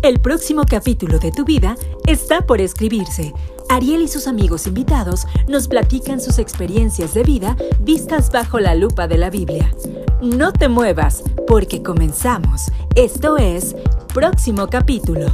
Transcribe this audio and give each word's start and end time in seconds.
El 0.00 0.20
próximo 0.20 0.62
capítulo 0.64 1.18
de 1.18 1.32
tu 1.32 1.44
vida 1.44 1.76
está 2.06 2.46
por 2.46 2.60
escribirse. 2.60 3.32
Ariel 3.68 4.02
y 4.02 4.08
sus 4.08 4.28
amigos 4.28 4.68
invitados 4.68 5.26
nos 5.48 5.66
platican 5.66 6.20
sus 6.20 6.38
experiencias 6.38 7.14
de 7.14 7.24
vida 7.24 7.56
vistas 7.80 8.30
bajo 8.30 8.60
la 8.60 8.76
lupa 8.76 9.08
de 9.08 9.18
la 9.18 9.28
Biblia. 9.28 9.74
No 10.22 10.52
te 10.52 10.68
muevas, 10.68 11.24
porque 11.48 11.82
comenzamos. 11.82 12.70
Esto 12.94 13.38
es 13.38 13.74
Próximo 14.14 14.68
capítulo. 14.68 15.26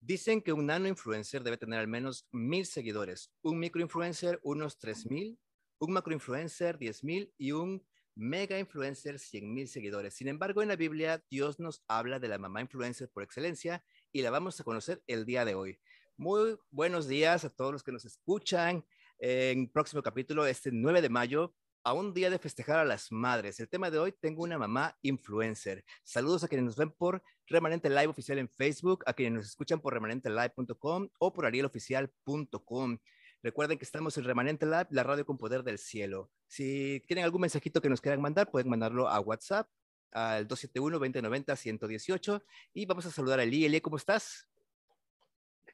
Dicen 0.00 0.42
que 0.42 0.52
un 0.52 0.66
nano 0.66 0.86
influencer 0.86 1.42
debe 1.42 1.58
tener 1.58 1.80
al 1.80 1.88
menos 1.88 2.24
mil 2.30 2.66
seguidores, 2.66 3.32
un 3.42 3.58
microinfluencer 3.58 4.38
unos 4.44 4.78
tres 4.78 5.10
mil, 5.10 5.40
un 5.80 5.92
macroinfluencer 5.92 6.78
diez 6.78 7.02
mil 7.02 7.32
y 7.36 7.50
un 7.50 7.82
mega 8.16 8.58
influencer 8.58 9.18
cien 9.18 9.52
mil 9.54 9.68
seguidores. 9.68 10.14
Sin 10.14 10.26
embargo, 10.26 10.62
en 10.62 10.68
la 10.68 10.76
Biblia 10.76 11.22
Dios 11.30 11.60
nos 11.60 11.84
habla 11.86 12.18
de 12.18 12.28
la 12.28 12.38
mamá 12.38 12.60
influencer 12.60 13.08
por 13.10 13.22
excelencia 13.22 13.84
y 14.10 14.22
la 14.22 14.30
vamos 14.30 14.58
a 14.58 14.64
conocer 14.64 15.02
el 15.06 15.24
día 15.24 15.44
de 15.44 15.54
hoy. 15.54 15.78
Muy 16.16 16.56
buenos 16.70 17.06
días 17.06 17.44
a 17.44 17.50
todos 17.50 17.72
los 17.72 17.82
que 17.82 17.92
nos 17.92 18.04
escuchan 18.04 18.84
en 19.18 19.70
próximo 19.70 20.02
capítulo, 20.02 20.46
este 20.46 20.70
9 20.72 21.02
de 21.02 21.08
mayo 21.10 21.54
a 21.86 21.92
un 21.92 22.12
día 22.12 22.30
de 22.30 22.40
festejar 22.40 22.80
a 22.80 22.84
las 22.84 23.12
madres. 23.12 23.60
El 23.60 23.68
tema 23.68 23.92
de 23.92 23.98
hoy, 24.00 24.10
tengo 24.10 24.42
una 24.42 24.58
mamá 24.58 24.98
influencer. 25.02 25.84
Saludos 26.02 26.42
a 26.42 26.48
quienes 26.48 26.64
nos 26.64 26.76
ven 26.76 26.90
por 26.90 27.22
Remanente 27.46 27.88
Live 27.88 28.08
Oficial 28.08 28.38
en 28.38 28.48
Facebook, 28.48 29.04
a 29.06 29.12
quienes 29.12 29.34
nos 29.34 29.46
escuchan 29.46 29.80
por 29.80 29.94
remanentelive.com 29.94 31.08
o 31.20 31.32
por 31.32 31.46
arieloficial.com. 31.46 32.98
Recuerden 33.40 33.78
que 33.78 33.84
estamos 33.84 34.18
en 34.18 34.24
Remanente 34.24 34.66
Live, 34.66 34.88
la 34.90 35.04
radio 35.04 35.24
con 35.24 35.38
poder 35.38 35.62
del 35.62 35.78
cielo. 35.78 36.32
Si 36.46 37.02
tienen 37.06 37.24
algún 37.24 37.40
mensajito 37.40 37.80
que 37.80 37.88
nos 37.88 38.00
quieran 38.00 38.20
mandar, 38.20 38.50
pueden 38.50 38.68
mandarlo 38.68 39.08
a 39.08 39.20
WhatsApp 39.20 39.68
al 40.12 40.46
271-2090-118 40.48 42.42
y 42.74 42.86
vamos 42.86 43.06
a 43.06 43.10
saludar 43.10 43.40
a 43.40 43.42
Eli. 43.42 43.64
Eli, 43.64 43.80
¿cómo 43.80 43.96
estás? 43.96 44.48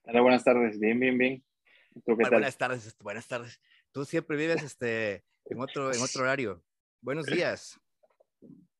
Hola, 0.04 0.20
buenas 0.20 0.44
tardes. 0.44 0.78
Bien, 0.80 0.98
bien, 0.98 1.16
bien. 1.16 1.44
Buenas 2.06 2.56
tardes, 2.56 2.96
buenas 3.00 3.28
tardes. 3.28 3.60
Tú 3.92 4.04
siempre 4.04 4.36
vives 4.36 4.62
este, 4.62 5.24
en 5.44 5.60
otro, 5.60 5.92
en 5.92 6.00
otro 6.00 6.22
horario. 6.22 6.64
Buenos 7.00 7.26
días. 7.26 7.78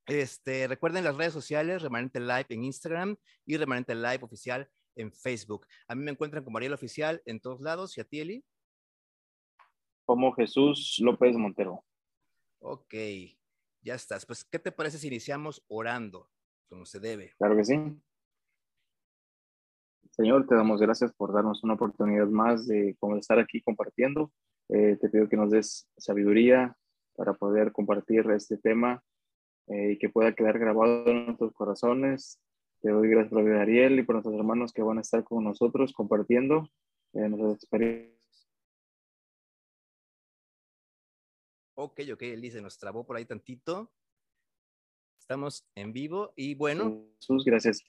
Este, 0.07 0.67
recuerden 0.67 1.05
las 1.05 1.17
redes 1.17 1.33
sociales, 1.33 1.83
Remanente 1.83 2.19
Live 2.19 2.47
en 2.49 2.65
Instagram 2.65 3.17
y 3.45 3.57
Remanente 3.57 3.95
Live 3.95 4.21
Oficial 4.23 4.69
en 4.97 5.13
Facebook. 5.13 5.67
A 5.87 5.95
mí 5.95 6.03
me 6.03 6.11
encuentran 6.11 6.43
como 6.43 6.57
Ariel 6.59 6.73
Oficial 6.73 7.23
en 7.25 7.41
todos 7.41 7.61
lados. 7.61 7.97
¿Y 7.97 8.01
a 8.01 8.05
ti, 8.05 8.21
Eli? 8.21 8.45
Como 10.13 10.35
Jesús 10.35 10.99
López 11.01 11.39
Montero. 11.39 11.87
Ok, 12.59 12.93
ya 13.81 13.95
estás. 13.95 14.27
Pues, 14.27 14.45
¿qué 14.45 14.59
te 14.59 14.71
parece 14.71 14.99
si 14.99 15.07
iniciamos 15.07 15.65
orando, 15.69 16.29
como 16.69 16.85
se 16.85 17.01
debe? 17.01 17.33
Claro 17.39 17.57
que 17.57 17.65
sí. 17.65 17.81
Señor, 20.11 20.47
te 20.47 20.55
damos 20.55 20.83
gracias 20.83 21.15
por 21.15 21.33
darnos 21.33 21.65
una 21.65 21.73
oportunidad 21.73 22.27
más 22.27 22.67
de 22.67 22.95
estar 23.19 23.39
aquí 23.39 23.63
compartiendo 23.63 24.31
eh, 24.69 24.99
te 25.01 25.09
pido 25.09 25.31
que 25.31 25.37
nos 25.39 25.51
des 25.51 25.89
sabiduría 25.97 26.77
para 27.17 27.33
poder 27.33 27.73
compartir 27.73 28.31
este 28.33 28.59
tema 28.59 29.03
eh, 29.69 29.93
y 29.93 29.99
que 29.99 30.11
pueda 30.11 30.35
quedar 30.35 30.59
grabado 30.59 31.07
en 31.07 31.25
nuestros 31.25 31.55
corazones. 31.55 32.39
Te 32.83 32.91
doy 32.91 33.09
gracias 33.09 33.33
por 33.33 33.51
Ariel 33.51 33.99
y 33.99 34.03
por 34.03 34.17
nuestros 34.17 34.35
hermanos 34.35 34.75
que 34.75 34.83
van 34.83 34.99
a 34.99 35.01
estar 35.01 35.25
con 35.25 35.43
nosotros 35.43 35.95
compartiendo 35.95 36.69
eh, 37.15 37.31
nuestras 37.31 37.55
experiencias. 37.55 38.22
Ok, 41.75 42.01
ok, 42.13 42.23
Elise, 42.23 42.61
nos 42.61 42.79
trabó 42.79 43.05
por 43.05 43.17
ahí 43.17 43.25
tantito. 43.25 43.93
Estamos 45.19 45.67
en 45.75 45.93
vivo 45.93 46.33
y 46.37 46.55
bueno. 46.55 47.07
Jesús, 47.21 47.45
gracias. 47.45 47.83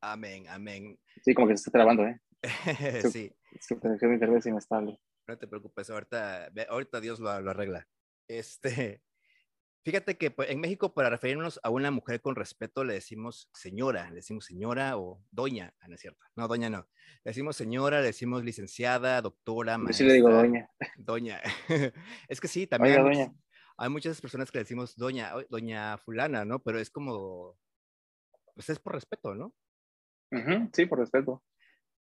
Amén, 0.00 0.46
amén. 0.48 0.98
Sí, 1.22 1.32
como 1.32 1.48
que 1.48 1.56
se 1.56 1.60
está 1.60 1.70
trabando, 1.70 2.06
¿eh? 2.06 2.20
sí. 3.10 3.32
Su 3.60 3.78
de 3.78 4.12
internet 4.12 4.38
es 4.38 4.46
inestable. 4.46 5.00
No 5.26 5.38
te 5.38 5.46
preocupes, 5.46 5.88
ahorita, 5.88 6.50
ahorita 6.68 7.00
Dios 7.00 7.20
lo, 7.20 7.40
lo 7.40 7.50
arregla. 7.50 7.88
Este, 8.28 9.00
fíjate 9.84 10.16
que 10.16 10.30
pues, 10.30 10.50
en 10.50 10.60
México 10.60 10.94
para 10.94 11.10
referirnos 11.10 11.60
a 11.62 11.70
una 11.70 11.90
mujer 11.90 12.20
con 12.20 12.34
respeto 12.34 12.84
le 12.84 12.94
decimos 12.94 13.50
señora, 13.52 14.08
le 14.08 14.16
decimos 14.16 14.46
señora 14.46 14.96
o 14.96 15.22
doña, 15.30 15.74
ah, 15.80 15.88
no 15.88 15.94
es 15.94 16.00
cierto, 16.00 16.24
no, 16.34 16.48
doña 16.48 16.70
no. 16.70 16.88
Le 17.22 17.30
decimos 17.30 17.56
señora, 17.56 18.00
le 18.00 18.06
decimos 18.06 18.44
licenciada, 18.44 19.20
doctora, 19.20 19.78
maestra. 19.78 19.92
Yo 19.92 19.98
sí 19.98 20.04
le 20.08 20.14
digo 20.14 20.30
doña. 20.30 20.70
Doña. 20.96 21.40
es 22.28 22.40
que 22.40 22.48
sí, 22.48 22.66
también 22.66 22.96
hay, 22.96 23.02
muchas, 23.02 23.30
hay, 23.76 23.90
muchas, 23.90 24.20
personas 24.20 24.50
que 24.50 24.58
le 24.58 24.64
decimos 24.64 24.96
doña, 24.96 25.32
doña 25.50 25.98
fulana, 25.98 26.44
¿no? 26.44 26.60
Pero 26.60 26.78
es 26.78 26.90
como, 26.90 27.56
pues 28.54 28.70
es 28.70 28.78
por 28.78 28.94
respeto, 28.94 29.34
¿no? 29.34 29.54
sí, 30.72 30.86
por 30.86 30.98
respeto. 30.98 31.44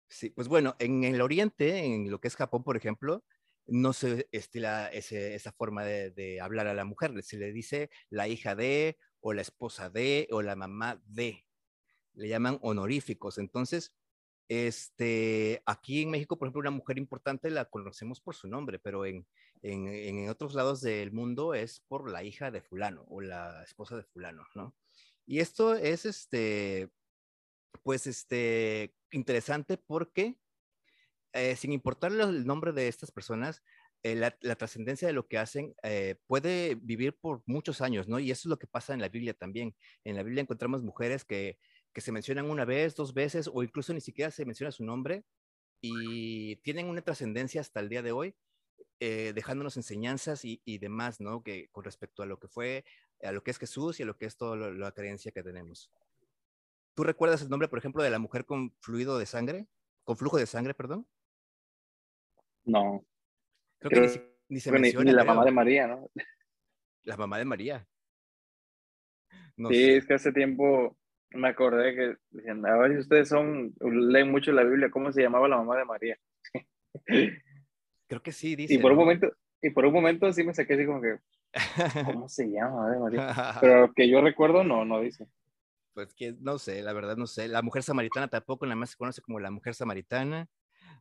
Sí, 0.09 0.29
pues 0.29 0.47
bueno, 0.47 0.75
en 0.79 1.03
el 1.03 1.21
oriente, 1.21 1.85
en 1.85 2.09
lo 2.09 2.19
que 2.19 2.27
es 2.27 2.35
Japón, 2.35 2.63
por 2.63 2.77
ejemplo, 2.77 3.23
no 3.67 3.93
se 3.93 4.27
estila 4.31 4.87
esa 4.89 5.51
forma 5.53 5.83
de, 5.85 6.39
hablar 6.41 6.67
a 6.67 6.73
la 6.73 6.85
mujer. 6.85 7.11
Se 7.23 7.37
le 7.37 7.51
dice 7.51 7.89
la 8.09 8.27
hija 8.27 8.55
de, 8.55 8.97
o 9.21 9.33
la 9.33 9.41
esposa 9.41 9.89
de, 9.89 10.27
o 10.31 10.41
la 10.41 10.55
mamá 10.55 11.01
de. 11.05 11.45
Le 12.13 12.27
llaman 12.27 12.59
honoríficos. 12.61 13.37
Entonces, 13.37 13.93
este, 14.49 15.63
aquí 15.65 16.03
en 16.03 16.11
México, 16.11 16.37
por 16.37 16.47
ejemplo, 16.47 16.61
una 16.61 16.71
mujer 16.71 16.97
importante 16.97 17.49
la 17.49 17.65
conocemos 17.65 18.21
por 18.21 18.35
su 18.35 18.47
nombre, 18.47 18.79
pero 18.79 19.05
en, 19.05 19.25
en, 19.61 19.87
en 19.87 20.29
otros 20.29 20.53
lados 20.53 20.81
del 20.81 21.11
mundo 21.11 21.53
es 21.53 21.79
por 21.87 22.11
la 22.11 22.23
hija 22.23 22.51
de 22.51 22.61
fulano 22.61 23.05
o 23.07 23.21
la 23.21 23.63
esposa 23.63 23.95
de 23.95 24.03
fulano, 24.03 24.45
¿no? 24.55 24.75
Y 25.25 25.39
esto 25.39 25.75
es, 25.75 26.05
este, 26.05 26.91
pues, 27.83 28.07
este, 28.07 28.93
interesante 29.11 29.77
porque, 29.77 30.37
eh, 31.33 31.55
sin 31.55 31.71
importar 31.71 32.11
el 32.11 32.45
nombre 32.45 32.71
de 32.73 32.87
estas 32.87 33.11
personas, 33.11 33.63
eh, 34.03 34.15
la, 34.15 34.31
trascendencia 34.55 35.07
de 35.07 35.13
lo 35.13 35.27
que 35.27 35.37
hacen 35.37 35.73
eh, 35.81 36.15
puede 36.27 36.75
vivir 36.75 37.17
por 37.17 37.41
muchos 37.45 37.81
años, 37.81 38.07
¿no? 38.07 38.19
Y 38.19 38.31
eso 38.31 38.41
es 38.41 38.49
lo 38.49 38.59
que 38.59 38.67
pasa 38.67 38.93
en 38.93 39.01
la 39.01 39.09
Biblia 39.09 39.33
también. 39.33 39.75
En 40.03 40.15
la 40.15 40.23
Biblia 40.23 40.41
encontramos 40.41 40.83
mujeres 40.83 41.25
que, 41.25 41.57
que 41.93 42.01
se 42.01 42.11
mencionan 42.11 42.49
una 42.49 42.65
vez, 42.65 42.95
dos 42.95 43.13
veces, 43.13 43.49
o 43.51 43.63
incluso 43.63 43.93
ni 43.93 44.01
siquiera 44.01 44.29
se 44.29 44.45
menciona 44.45 44.71
su 44.71 44.83
nombre 44.83 45.23
y 45.81 46.57
tienen 46.57 46.87
una 46.87 47.01
trascendencia 47.01 47.61
hasta 47.61 47.79
el 47.79 47.89
día 47.89 48.01
de 48.01 48.11
hoy, 48.11 48.35
dejándonos 48.99 49.75
enseñanzas 49.75 50.45
y, 50.45 50.61
y, 50.63 50.77
demás, 50.77 51.19
¿no? 51.19 51.43
Que 51.43 51.67
con 51.71 51.83
respecto 51.83 52.23
a 52.23 52.25
lo 52.25 52.39
que 52.39 52.47
fue, 52.47 52.85
a 53.21 53.33
lo 53.33 53.43
que 53.43 53.51
es 53.51 53.57
Jesús 53.57 53.99
y 53.99 54.03
a 54.03 54.05
lo 54.05 54.17
que 54.17 54.25
es 54.25 54.37
toda 54.37 54.55
la 54.55 54.91
creencia 54.93 55.33
que 55.33 55.43
tenemos. 55.43 55.91
¿Tú 56.95 57.03
recuerdas 57.03 57.41
el 57.41 57.49
nombre, 57.49 57.67
por 57.67 57.79
ejemplo, 57.79 58.01
de 58.03 58.09
la 58.09 58.19
mujer 58.19 58.45
con 58.45 58.71
fluido 58.79 59.17
de 59.17 59.25
sangre? 59.25 59.67
¿Con 60.03 60.15
flujo 60.15 60.37
de 60.37 60.45
sangre, 60.45 60.73
perdón? 60.73 61.07
No. 62.65 63.05
Creo, 63.79 64.03
que 64.03 64.35
ni, 64.49 64.59
se 64.59 64.71
menciona. 64.71 65.05
Ni 65.05 65.11
la 65.11 65.23
mamá 65.23 65.45
de 65.45 65.51
María, 65.51 65.87
¿no? 65.87 66.09
La 67.03 67.17
mamá 67.17 67.37
de 67.37 67.45
María. 67.45 67.87
sí, 69.69 69.91
es 69.91 70.05
que 70.05 70.13
hace 70.13 70.31
tiempo 70.31 70.97
me 71.31 71.49
acordé 71.49 71.95
que 71.95 72.15
decían, 72.31 72.65
a 72.65 72.77
ver 72.77 72.93
si 72.93 72.97
ustedes 72.99 73.27
son, 73.27 73.73
leen 73.81 74.31
mucho 74.31 74.51
la 74.51 74.63
Biblia, 74.63 74.91
¿cómo 74.91 75.11
se 75.11 75.21
llamaba 75.21 75.47
la 75.47 75.57
mamá 75.57 75.77
de 75.77 75.85
María? 75.85 76.17
Creo 78.07 78.21
que 78.21 78.31
sí, 78.31 78.55
dice. 78.55 78.75
Y 78.75 78.77
por 78.77 78.91
un 78.91 78.99
momento, 78.99 79.31
y 79.61 79.71
por 79.71 79.85
un 79.85 79.93
momento 79.93 80.31
sí 80.31 80.43
me 80.43 80.53
saqué 80.53 80.75
así 80.75 80.85
como 80.85 81.01
que, 81.01 81.17
¿cómo 82.05 82.29
se 82.29 82.49
llama 82.49 82.91
de 82.91 82.99
María? 82.99 83.27
Pero 83.61 83.93
que 83.93 84.09
yo 84.09 84.21
recuerdo, 84.21 84.63
no, 84.63 84.85
no 84.85 85.01
dice 85.01 85.27
pues 85.93 86.13
que 86.13 86.35
no 86.39 86.57
sé, 86.57 86.81
la 86.81 86.93
verdad 86.93 87.15
no 87.17 87.27
sé. 87.27 87.47
La 87.47 87.61
mujer 87.61 87.83
samaritana 87.83 88.27
tampoco, 88.27 88.65
nada 88.65 88.75
más 88.75 88.91
se 88.91 88.97
conoce 88.97 89.21
como 89.21 89.39
la 89.39 89.51
mujer 89.51 89.75
samaritana, 89.75 90.47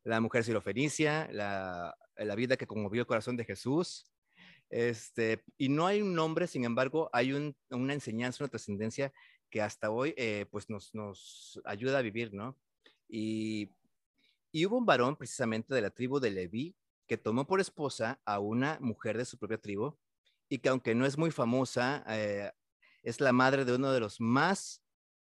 la 0.04 0.20
mujer 0.20 0.44
sirofenicia, 0.44 1.28
la, 1.32 1.96
la 2.16 2.34
vida 2.34 2.56
que 2.56 2.66
conmovió 2.66 3.02
el 3.02 3.06
corazón 3.06 3.36
de 3.36 3.44
Jesús. 3.44 4.08
Este, 4.70 5.44
y 5.58 5.68
no 5.68 5.86
hay 5.86 6.00
un 6.00 6.14
nombre, 6.14 6.46
sin 6.46 6.64
embargo, 6.64 7.10
hay 7.12 7.32
un, 7.32 7.54
una 7.70 7.92
enseñanza, 7.92 8.42
una 8.42 8.50
trascendencia 8.50 9.12
que 9.50 9.60
hasta 9.60 9.90
hoy 9.90 10.14
eh, 10.16 10.46
pues 10.50 10.70
nos, 10.70 10.94
nos 10.94 11.60
ayuda 11.64 11.98
a 11.98 12.02
vivir, 12.02 12.32
¿no? 12.32 12.58
Y, 13.08 13.70
y 14.50 14.64
hubo 14.64 14.78
un 14.78 14.86
varón 14.86 15.16
precisamente 15.16 15.74
de 15.74 15.82
la 15.82 15.90
tribu 15.90 16.20
de 16.20 16.30
Leví 16.30 16.74
que 17.06 17.18
tomó 17.18 17.46
por 17.46 17.60
esposa 17.60 18.20
a 18.24 18.38
una 18.38 18.78
mujer 18.80 19.18
de 19.18 19.26
su 19.26 19.38
propia 19.38 19.58
tribu 19.58 19.98
y 20.48 20.58
que 20.58 20.70
aunque 20.70 20.94
no 20.94 21.04
es 21.04 21.18
muy 21.18 21.30
famosa, 21.30 22.04
eh, 22.08 22.50
es 23.02 23.20
la 23.20 23.32
madre 23.32 23.64
de 23.64 23.74
uno 23.74 23.92
de 23.92 24.00
los 24.00 24.20
más 24.20 24.82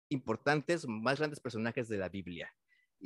importantes, 0.09 0.87
más 0.87 1.19
grandes 1.19 1.41
personajes 1.41 1.89
de 1.89 1.99
la 1.99 2.09
Biblia. 2.09 2.55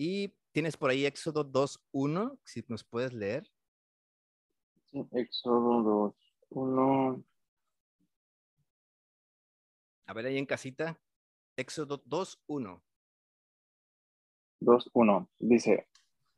Y 0.01 0.33
tienes 0.53 0.77
por 0.77 0.91
ahí 0.91 1.07
Éxodo 1.07 1.45
2.1, 1.45 2.39
si 2.45 2.65
nos 2.69 2.85
puedes 2.85 3.13
leer. 3.13 3.51
Éxodo 5.11 6.15
2.1. 6.53 7.25
A 10.07 10.13
ver 10.13 10.27
ahí 10.27 10.39
en 10.39 10.47
casita. 10.47 11.01
Éxodo 11.57 12.01
2.1. 12.05 12.81
2.1. 14.61 15.29
Dice, 15.41 15.89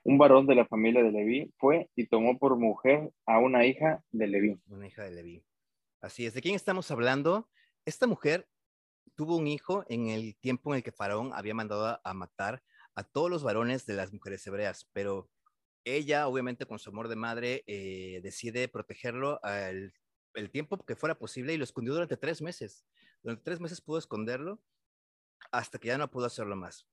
un 0.05 0.17
varón 0.17 0.47
de 0.47 0.55
la 0.55 0.67
familia 0.67 1.03
de 1.03 1.13
Leví 1.13 1.53
fue 1.59 1.91
y 1.95 2.07
tomó 2.07 2.39
por 2.39 2.57
mujer 2.57 3.13
a 3.27 3.41
una 3.41 3.67
hija 3.67 4.03
de 4.11 4.27
Leví. 4.27 4.59
Una 4.69 4.87
hija 4.87 5.03
de 5.03 5.11
Leví. 5.11 5.45
Así 6.01 6.25
es. 6.25 6.33
¿De 6.33 6.41
quién 6.41 6.55
estamos 6.55 6.91
hablando? 6.91 7.51
Esta 7.85 8.07
mujer 8.07 8.49
tuvo 9.17 9.37
un 9.37 9.49
hijo 9.49 9.85
en 9.91 10.07
el 10.07 10.35
tiempo 10.39 10.73
en 10.73 10.79
el 10.79 10.83
que 10.83 10.93
Faraón 10.93 11.33
había 11.35 11.53
mandado 11.53 12.01
a 12.03 12.15
matar 12.15 12.63
a 12.95 13.05
todos 13.05 13.31
los 13.31 13.43
varones 13.43 13.87
de 13.87 13.95
las 13.95 14.13
mujeres 14.13 14.47
hebreas, 14.47 14.89
pero 14.93 15.31
ella, 15.85 16.29
obviamente, 16.29 16.67
con 16.67 16.79
su 16.79 16.91
amor 16.91 17.09
de 17.09 17.17
madre, 17.17 17.65
eh, 17.67 18.21
decide 18.23 18.69
protegerlo 18.69 19.41
el, 19.43 19.93
el 20.35 20.51
tiempo 20.51 20.85
que 20.85 20.97
fuera 20.97 21.19
posible 21.19 21.55
y 21.55 21.57
lo 21.57 21.65
escondió 21.65 21.95
durante 21.95 22.17
tres 22.17 22.43
meses. 22.43 22.85
Durante 23.23 23.43
tres 23.45 23.61
meses 23.61 23.81
pudo 23.81 23.99
esconderlo 23.99 24.63
hasta 25.53 25.79
que 25.79 25.89
ya 25.89 25.99
no 25.99 26.11
pudo 26.11 26.27
hacerlo 26.27 26.57
más. 26.57 26.87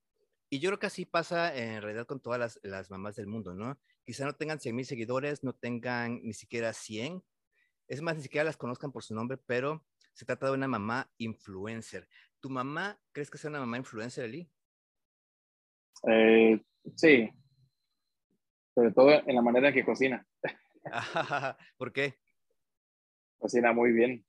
Y 0.49 0.59
yo 0.59 0.69
creo 0.69 0.79
que 0.79 0.87
así 0.87 1.05
pasa 1.05 1.55
en 1.55 1.81
realidad 1.81 2.07
con 2.07 2.21
todas 2.21 2.39
las, 2.39 2.59
las 2.63 2.89
mamás 2.89 3.15
del 3.15 3.27
mundo, 3.27 3.53
¿no? 3.53 3.77
Quizá 4.05 4.25
no 4.25 4.33
tengan 4.33 4.59
100 4.59 4.75
mil 4.75 4.85
seguidores, 4.85 5.43
no 5.43 5.53
tengan 5.53 6.21
ni 6.23 6.33
siquiera 6.33 6.71
100. 6.71 7.21
Es 7.89 8.01
más, 8.01 8.15
ni 8.15 8.23
siquiera 8.23 8.45
las 8.45 8.55
conozcan 8.55 8.93
por 8.93 9.03
su 9.03 9.13
nombre, 9.13 9.37
pero 9.37 9.85
se 10.13 10.25
trata 10.25 10.47
de 10.47 10.53
una 10.53 10.67
mamá 10.67 11.11
influencer. 11.17 12.07
¿Tu 12.39 12.49
mamá 12.49 12.99
crees 13.11 13.29
que 13.29 13.37
sea 13.37 13.49
una 13.49 13.59
mamá 13.59 13.77
influencer, 13.77 14.25
Eli? 14.25 14.49
Eh, 16.03 16.61
sí, 16.95 17.29
sobre 18.75 18.91
todo 18.91 19.11
en 19.11 19.35
la 19.35 19.41
manera 19.41 19.69
en 19.69 19.73
que 19.73 19.85
cocina. 19.85 20.25
¿Por 21.77 21.91
qué? 21.91 22.15
Cocina 23.39 23.73
muy 23.73 23.91
bien. 23.91 24.25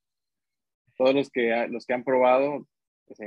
Todos 0.97 1.13
los 1.13 1.29
que, 1.29 1.67
los 1.69 1.85
que 1.85 1.93
han 1.93 2.03
probado, 2.03 2.67
pues, 3.05 3.19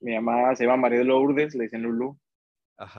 mi 0.00 0.14
mamá 0.14 0.54
se 0.56 0.64
llama 0.64 0.76
María 0.76 1.04
Lourdes, 1.04 1.54
le 1.54 1.64
dicen 1.64 1.82
Lulu. 1.82 2.18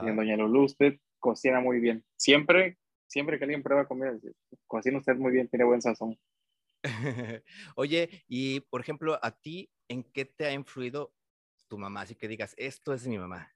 Y 0.04 0.08
en 0.08 0.16
Doña 0.16 0.38
Lulu, 0.38 0.64
usted 0.64 1.00
cocina 1.20 1.60
muy 1.60 1.80
bien. 1.80 2.06
Siempre, 2.16 2.78
siempre 3.08 3.38
que 3.38 3.46
alguien 3.46 3.64
prueba 3.64 3.88
comida, 3.88 4.18
cocina 4.68 5.00
usted 5.00 5.16
muy 5.16 5.32
bien, 5.32 5.50
tiene 5.50 5.66
buen 5.66 5.82
sazón. 5.82 6.18
Oye, 7.76 8.24
y 8.28 8.62
por 8.62 8.82
ejemplo, 8.82 9.20
a 9.22 9.32
ti, 9.32 9.70
¿en 9.88 10.04
qué 10.04 10.26
te 10.26 10.46
ha 10.46 10.54
influido 10.54 11.14
tu 11.68 11.78
mamá? 11.78 12.02
Así 12.02 12.16
que 12.16 12.28
digas, 12.28 12.54
esto 12.58 12.94
es 12.94 13.08
mi 13.08 13.18
mamá. 13.18 13.52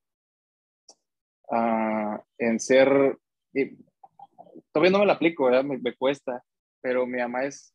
Ah, 1.51 2.21
en 2.37 2.59
ser, 2.59 3.17
todavía 4.71 4.91
no 4.91 4.99
me 4.99 5.05
la 5.05 5.13
aplico, 5.13 5.49
Me, 5.63 5.95
cuesta, 5.95 6.43
pero 6.81 7.05
mi 7.05 7.19
mamá 7.19 7.45
es 7.45 7.73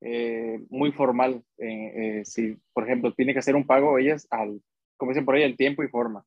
eh, 0.00 0.60
muy 0.68 0.92
formal. 0.92 1.42
Eh, 1.58 1.92
eh, 2.20 2.24
si, 2.24 2.56
por 2.72 2.84
ejemplo, 2.84 3.12
tiene 3.14 3.32
que 3.32 3.38
hacer 3.38 3.56
un 3.56 3.66
pago, 3.66 3.98
ella 3.98 4.14
es 4.14 4.26
al 4.30 4.60
como 4.96 5.12
dicen 5.12 5.24
por 5.24 5.34
ahí, 5.34 5.42
el 5.42 5.56
tiempo 5.56 5.82
y 5.82 5.88
forma. 5.88 6.24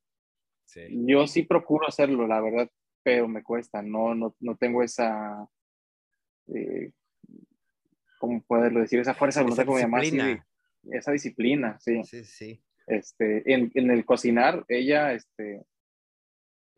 Yo 0.90 1.26
sí 1.26 1.42
procuro 1.42 1.88
hacerlo, 1.88 2.26
la 2.26 2.40
verdad, 2.40 2.70
pero 3.02 3.26
me 3.26 3.42
cuesta, 3.42 3.80
no, 3.80 4.14
no, 4.14 4.36
no 4.38 4.56
tengo 4.56 4.82
esa, 4.82 5.48
eh, 6.54 6.90
¿cómo 8.18 8.42
poderlo 8.42 8.80
decir? 8.80 9.00
Esa 9.00 9.14
fuerza 9.14 9.40
de 9.40 9.44
voluntad 9.44 9.64
como 9.64 9.78
mi 9.78 10.38
esa 10.92 11.10
disciplina, 11.10 11.78
sí. 11.80 12.04
Sí, 12.04 12.24
sí. 12.24 12.62
Este, 12.86 13.52
en, 13.52 13.70
en, 13.74 13.90
el 13.90 14.04
cocinar, 14.04 14.64
ella 14.68 15.12
este, 15.12 15.64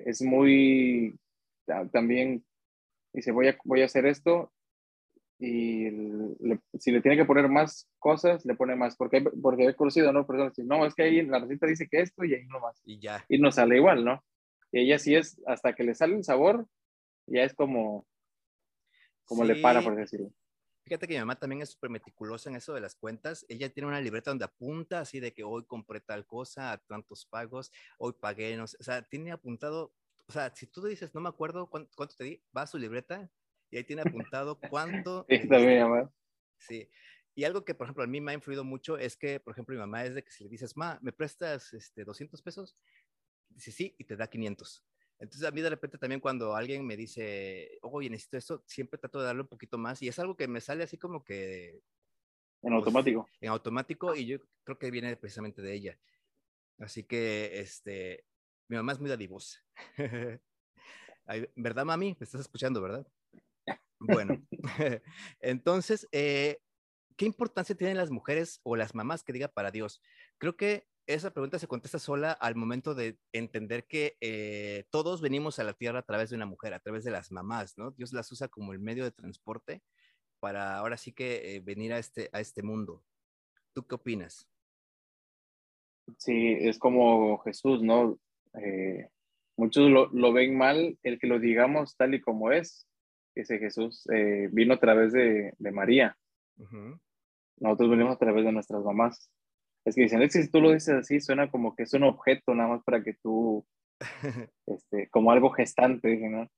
es 0.04 0.22
muy, 0.22 1.18
también 1.92 2.44
dice, 3.12 3.32
voy 3.32 3.48
a, 3.48 3.58
voy 3.64 3.82
a 3.82 3.86
hacer 3.86 4.06
esto 4.06 4.52
y 5.38 5.86
si 6.78 6.90
le 6.90 7.00
tiene 7.00 7.16
que 7.16 7.24
poner 7.24 7.48
más 7.48 7.88
cosas, 7.98 8.44
le 8.44 8.54
pone 8.54 8.76
más, 8.76 8.94
porque, 8.96 9.22
porque 9.22 9.64
he 9.64 9.74
conocido, 9.74 10.12
¿no? 10.12 10.26
Personas 10.26 10.52
no, 10.58 10.84
es 10.84 10.94
que 10.94 11.04
ahí 11.04 11.18
en 11.18 11.30
la 11.30 11.38
receta 11.38 11.66
dice 11.66 11.88
que 11.88 12.00
esto 12.00 12.24
y 12.24 12.34
ahí 12.34 12.44
no 12.46 12.60
más. 12.60 12.78
Y 12.84 13.00
ya. 13.00 13.24
Y 13.26 13.38
no 13.38 13.50
sale 13.50 13.76
igual, 13.76 14.04
¿no? 14.04 14.22
Y 14.70 14.80
ella 14.80 14.98
sí 14.98 15.14
es, 15.14 15.40
hasta 15.46 15.74
que 15.74 15.82
le 15.82 15.94
sale 15.94 16.14
el 16.14 16.24
sabor, 16.24 16.66
ya 17.26 17.42
es 17.42 17.54
como, 17.54 18.06
como 19.24 19.44
le 19.44 19.56
para, 19.56 19.80
por 19.80 19.96
decirlo. 19.96 20.30
Fíjate 20.84 21.06
que 21.06 21.14
mi 21.14 21.20
mamá 21.20 21.38
también 21.38 21.62
es 21.62 21.70
súper 21.70 21.90
meticulosa 21.90 22.50
en 22.50 22.56
eso 22.56 22.72
de 22.72 22.80
las 22.80 22.94
cuentas. 22.94 23.44
Ella 23.48 23.72
tiene 23.72 23.88
una 23.88 24.00
libreta 24.00 24.30
donde 24.30 24.44
apunta 24.44 25.00
así 25.00 25.20
de 25.20 25.32
que 25.32 25.44
hoy 25.44 25.64
compré 25.64 26.00
tal 26.00 26.26
cosa 26.26 26.72
a 26.72 26.78
tantos 26.78 27.26
pagos, 27.26 27.70
hoy 27.98 28.12
pagué, 28.12 28.56
no 28.56 28.66
sé, 28.66 28.76
o 28.80 28.82
sea, 28.82 29.02
tiene 29.02 29.32
apuntado, 29.32 29.94
o 30.26 30.32
sea, 30.32 30.54
si 30.54 30.66
tú 30.66 30.82
dices, 30.82 31.14
no 31.14 31.20
me 31.20 31.28
acuerdo 31.28 31.68
cuánto, 31.68 31.92
cuánto 31.94 32.16
te 32.16 32.24
di, 32.24 32.42
va 32.56 32.62
a 32.62 32.66
su 32.66 32.78
libreta 32.78 33.30
y 33.70 33.76
ahí 33.76 33.84
tiene 33.84 34.02
apuntado 34.02 34.58
cuánto. 34.58 35.26
Sí, 35.28 35.48
también, 35.48 35.82
mamá. 35.82 36.12
Sí. 36.58 36.88
Y 37.34 37.44
algo 37.44 37.64
que, 37.64 37.74
por 37.74 37.86
ejemplo, 37.86 38.02
a 38.02 38.06
mí 38.06 38.20
me 38.20 38.32
ha 38.32 38.34
influido 38.34 38.64
mucho 38.64 38.98
es 38.98 39.16
que, 39.16 39.38
por 39.40 39.52
ejemplo, 39.52 39.74
mi 39.74 39.80
mamá 39.80 40.04
es 40.04 40.14
de 40.14 40.24
que 40.24 40.30
si 40.30 40.44
le 40.44 40.50
dices, 40.50 40.76
ma, 40.76 40.98
¿me 41.02 41.12
prestas 41.12 41.72
este, 41.72 42.04
200 42.04 42.42
pesos? 42.42 42.76
Dice 43.48 43.72
sí 43.72 43.94
y 43.98 44.04
te 44.04 44.16
da 44.16 44.28
500. 44.28 44.84
Entonces, 45.20 45.46
a 45.46 45.50
mí 45.50 45.60
de 45.60 45.70
repente 45.70 45.98
también 45.98 46.20
cuando 46.20 46.56
alguien 46.56 46.86
me 46.86 46.96
dice, 46.96 47.78
oye, 47.82 48.08
necesito 48.08 48.38
esto, 48.38 48.64
siempre 48.66 48.98
trato 48.98 49.20
de 49.20 49.26
darle 49.26 49.42
un 49.42 49.48
poquito 49.48 49.76
más 49.76 50.00
y 50.00 50.08
es 50.08 50.18
algo 50.18 50.34
que 50.34 50.48
me 50.48 50.62
sale 50.62 50.82
así 50.82 50.96
como 50.96 51.22
que... 51.24 51.82
En 52.62 52.70
pues, 52.70 52.74
automático. 52.74 53.28
En 53.40 53.50
automático 53.50 54.14
y 54.14 54.26
yo 54.26 54.38
creo 54.64 54.78
que 54.78 54.90
viene 54.90 55.14
precisamente 55.16 55.60
de 55.60 55.74
ella. 55.74 55.98
Así 56.78 57.04
que, 57.04 57.60
este, 57.60 58.24
mi 58.68 58.76
mamá 58.76 58.92
es 58.92 58.98
muy 58.98 59.10
dadivosa. 59.10 59.62
¿Verdad, 61.54 61.84
mami? 61.84 62.16
Me 62.18 62.24
estás 62.24 62.40
escuchando, 62.40 62.80
¿verdad? 62.80 63.06
Bueno, 63.98 64.42
entonces, 65.40 66.08
eh, 66.12 66.62
¿qué 67.16 67.26
importancia 67.26 67.74
tienen 67.74 67.98
las 67.98 68.10
mujeres 68.10 68.60
o 68.62 68.74
las 68.74 68.94
mamás 68.94 69.22
que 69.22 69.34
diga 69.34 69.48
para 69.48 69.70
Dios? 69.70 70.00
Creo 70.38 70.56
que 70.56 70.88
esa 71.14 71.30
pregunta 71.30 71.58
se 71.58 71.66
contesta 71.66 71.98
sola 71.98 72.32
al 72.32 72.54
momento 72.54 72.94
de 72.94 73.18
entender 73.32 73.86
que 73.86 74.16
eh, 74.20 74.84
todos 74.90 75.20
venimos 75.20 75.58
a 75.58 75.64
la 75.64 75.72
tierra 75.72 76.00
a 76.00 76.04
través 76.04 76.30
de 76.30 76.36
una 76.36 76.46
mujer, 76.46 76.74
a 76.74 76.80
través 76.80 77.04
de 77.04 77.10
las 77.10 77.32
mamás, 77.32 77.76
¿no? 77.78 77.90
Dios 77.92 78.12
las 78.12 78.30
usa 78.32 78.48
como 78.48 78.72
el 78.72 78.78
medio 78.78 79.04
de 79.04 79.10
transporte 79.10 79.82
para 80.40 80.76
ahora 80.76 80.96
sí 80.96 81.12
que 81.12 81.56
eh, 81.56 81.60
venir 81.60 81.92
a 81.92 81.98
este, 81.98 82.30
a 82.32 82.40
este 82.40 82.62
mundo. 82.62 83.02
¿Tú 83.72 83.86
qué 83.86 83.94
opinas? 83.94 84.48
Sí, 86.18 86.56
es 86.60 86.78
como 86.78 87.38
Jesús, 87.38 87.82
¿no? 87.82 88.18
muchos 89.56 89.88
lo, 89.88 90.08
lo, 90.08 90.32
ven 90.32 90.58
mal 90.58 90.98
el 91.04 91.20
que 91.20 91.28
lo 91.28 91.38
digamos 91.38 91.96
tal 91.96 92.14
y 92.14 92.20
como 92.20 92.50
es, 92.50 92.88
ese 93.34 93.58
Jesús 93.58 94.08
eh, 94.12 94.48
vino 94.50 94.74
a 94.74 94.80
través 94.80 95.12
de, 95.12 95.54
de 95.58 95.70
María. 95.70 96.16
Nosotros 97.58 97.90
venimos 97.90 98.16
a 98.16 98.18
través 98.18 98.44
de 98.44 98.52
nuestras 98.52 98.82
mamás. 98.82 99.30
Es 99.84 99.94
que 99.94 100.02
dicen, 100.02 100.30
si 100.30 100.50
tú 100.50 100.60
lo 100.60 100.72
dices 100.72 100.94
así, 100.94 101.20
suena 101.20 101.50
como 101.50 101.74
que 101.74 101.84
es 101.84 101.94
un 101.94 102.04
objeto 102.04 102.54
nada 102.54 102.68
más 102.70 102.82
para 102.84 103.02
que 103.02 103.14
tú, 103.14 103.66
este, 104.66 105.08
como 105.08 105.30
algo 105.30 105.50
gestante, 105.50 106.16
¿no? 106.28 106.48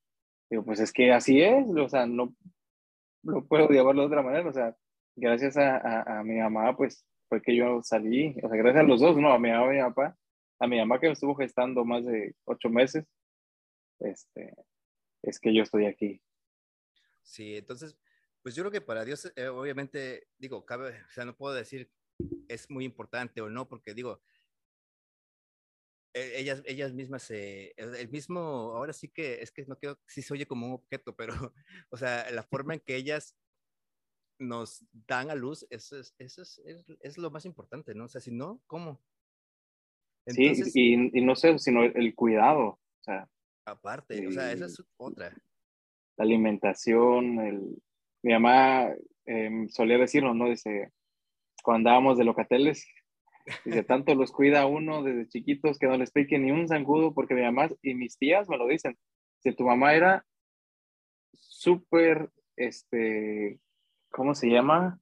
Digo, 0.49 0.65
pues 0.65 0.79
es 0.79 0.91
que 0.91 1.11
así 1.11 1.41
es, 1.41 1.65
o 1.67 1.89
sea, 1.89 2.05
no 2.05 2.35
lo 3.23 3.45
puedo 3.45 3.69
llamarlo 3.69 4.01
de 4.01 4.07
otra 4.07 4.21
manera, 4.21 4.47
o 4.47 4.53
sea, 4.53 4.75
gracias 5.15 5.57
a, 5.57 5.77
a, 5.77 6.19
a 6.19 6.23
mi 6.23 6.37
mamá, 6.37 6.75
pues 6.75 7.05
fue 7.29 7.41
que 7.41 7.55
yo 7.55 7.81
salí, 7.81 8.35
o 8.43 8.49
sea, 8.49 8.57
gracias 8.57 8.83
a 8.83 8.87
los 8.87 8.99
dos, 8.99 9.17
¿no? 9.17 9.31
A 9.31 9.39
mi 9.39 9.49
mamá 9.49 9.73
y 9.73 9.79
a 9.79 9.85
mi 9.85 9.89
papá, 9.89 10.17
a 10.59 10.67
mi 10.67 10.77
mamá 10.77 10.99
que 10.99 11.07
me 11.07 11.13
estuvo 11.13 11.35
gestando 11.35 11.85
más 11.85 12.05
de 12.05 12.35
ocho 12.45 12.69
meses, 12.69 13.05
este, 13.99 14.53
es 15.23 15.39
que 15.39 15.53
yo 15.53 15.63
estoy 15.63 15.85
aquí. 15.85 16.21
Sí, 17.23 17.55
entonces, 17.55 17.97
pues 18.41 18.55
yo 18.55 18.63
creo 18.63 18.71
que 18.71 18.81
para 18.81 19.05
Dios, 19.05 19.31
eh, 19.35 19.47
obviamente, 19.47 20.27
digo, 20.37 20.65
cabe, 20.65 20.89
o 20.89 21.11
sea, 21.11 21.25
no 21.25 21.35
puedo 21.35 21.55
decir 21.55 21.89
es 22.49 22.69
muy 22.69 22.85
importante 22.85 23.41
o 23.41 23.49
no, 23.49 23.67
porque 23.67 23.93
digo, 23.93 24.21
e, 26.13 26.39
ellas, 26.39 26.61
ellas 26.65 26.93
mismas, 26.93 27.23
se, 27.23 27.73
el 27.77 28.09
mismo, 28.09 28.39
ahora 28.39 28.93
sí 28.93 29.09
que, 29.09 29.41
es 29.41 29.51
que 29.51 29.65
no 29.65 29.77
quiero, 29.77 29.99
sí 30.07 30.21
se 30.21 30.33
oye 30.33 30.45
como 30.45 30.67
un 30.67 30.73
objeto, 30.73 31.15
pero, 31.15 31.33
o 31.89 31.97
sea, 31.97 32.29
la 32.31 32.43
forma 32.43 32.73
en 32.75 32.79
que 32.79 32.95
ellas 32.95 33.35
nos 34.39 34.85
dan 34.91 35.29
a 35.29 35.35
luz, 35.35 35.65
eso 35.69 35.99
es, 35.99 36.13
eso 36.17 36.41
es, 36.41 36.61
es, 36.99 37.17
lo 37.17 37.31
más 37.31 37.45
importante, 37.45 37.93
¿no? 37.95 38.05
O 38.05 38.09
sea, 38.09 38.21
si 38.21 38.31
no, 38.31 38.61
¿cómo? 38.67 39.01
sí, 40.27 40.53
y, 40.73 41.19
y, 41.19 41.21
no 41.21 41.35
sé, 41.35 41.57
sino 41.59 41.83
el, 41.83 42.15
cuidado, 42.15 42.61
o 42.61 43.03
sea. 43.03 43.29
Aparte, 43.65 44.27
o 44.27 44.31
sea, 44.31 44.51
esa 44.51 44.65
es 44.65 44.83
otra 44.97 45.33
la 46.17 46.23
alimentación, 46.23 47.39
el, 47.39 47.81
mi 48.21 48.33
mamá 48.33 48.93
em, 49.25 49.69
solía 49.69 49.97
decirnos, 49.97 50.35
¿no? 50.35 50.49
Dice, 50.49 50.91
cuando 51.63 51.89
andábamos 51.89 52.17
de 52.17 52.25
locateles, 52.25 52.85
dice, 53.65 53.83
tanto 53.83 54.13
los 54.13 54.31
cuida 54.31 54.67
uno 54.67 55.01
desde 55.01 55.27
chiquitos 55.27 55.79
que 55.79 55.87
no 55.87 55.97
les 55.97 56.11
pique 56.11 56.37
ni 56.37 56.51
un 56.51 56.67
zancudo, 56.67 57.13
porque 57.13 57.33
mi 57.33 57.41
mamá 57.41 57.69
y 57.81 57.95
mis 57.95 58.17
tías 58.17 58.47
me 58.49 58.57
lo 58.57 58.67
dicen, 58.67 58.97
si 59.39 59.55
tu 59.55 59.63
mamá 59.63 59.95
era 59.95 60.25
súper, 61.33 62.29
este, 62.55 63.59
¿cómo 64.11 64.35
se 64.35 64.49
llama? 64.49 64.99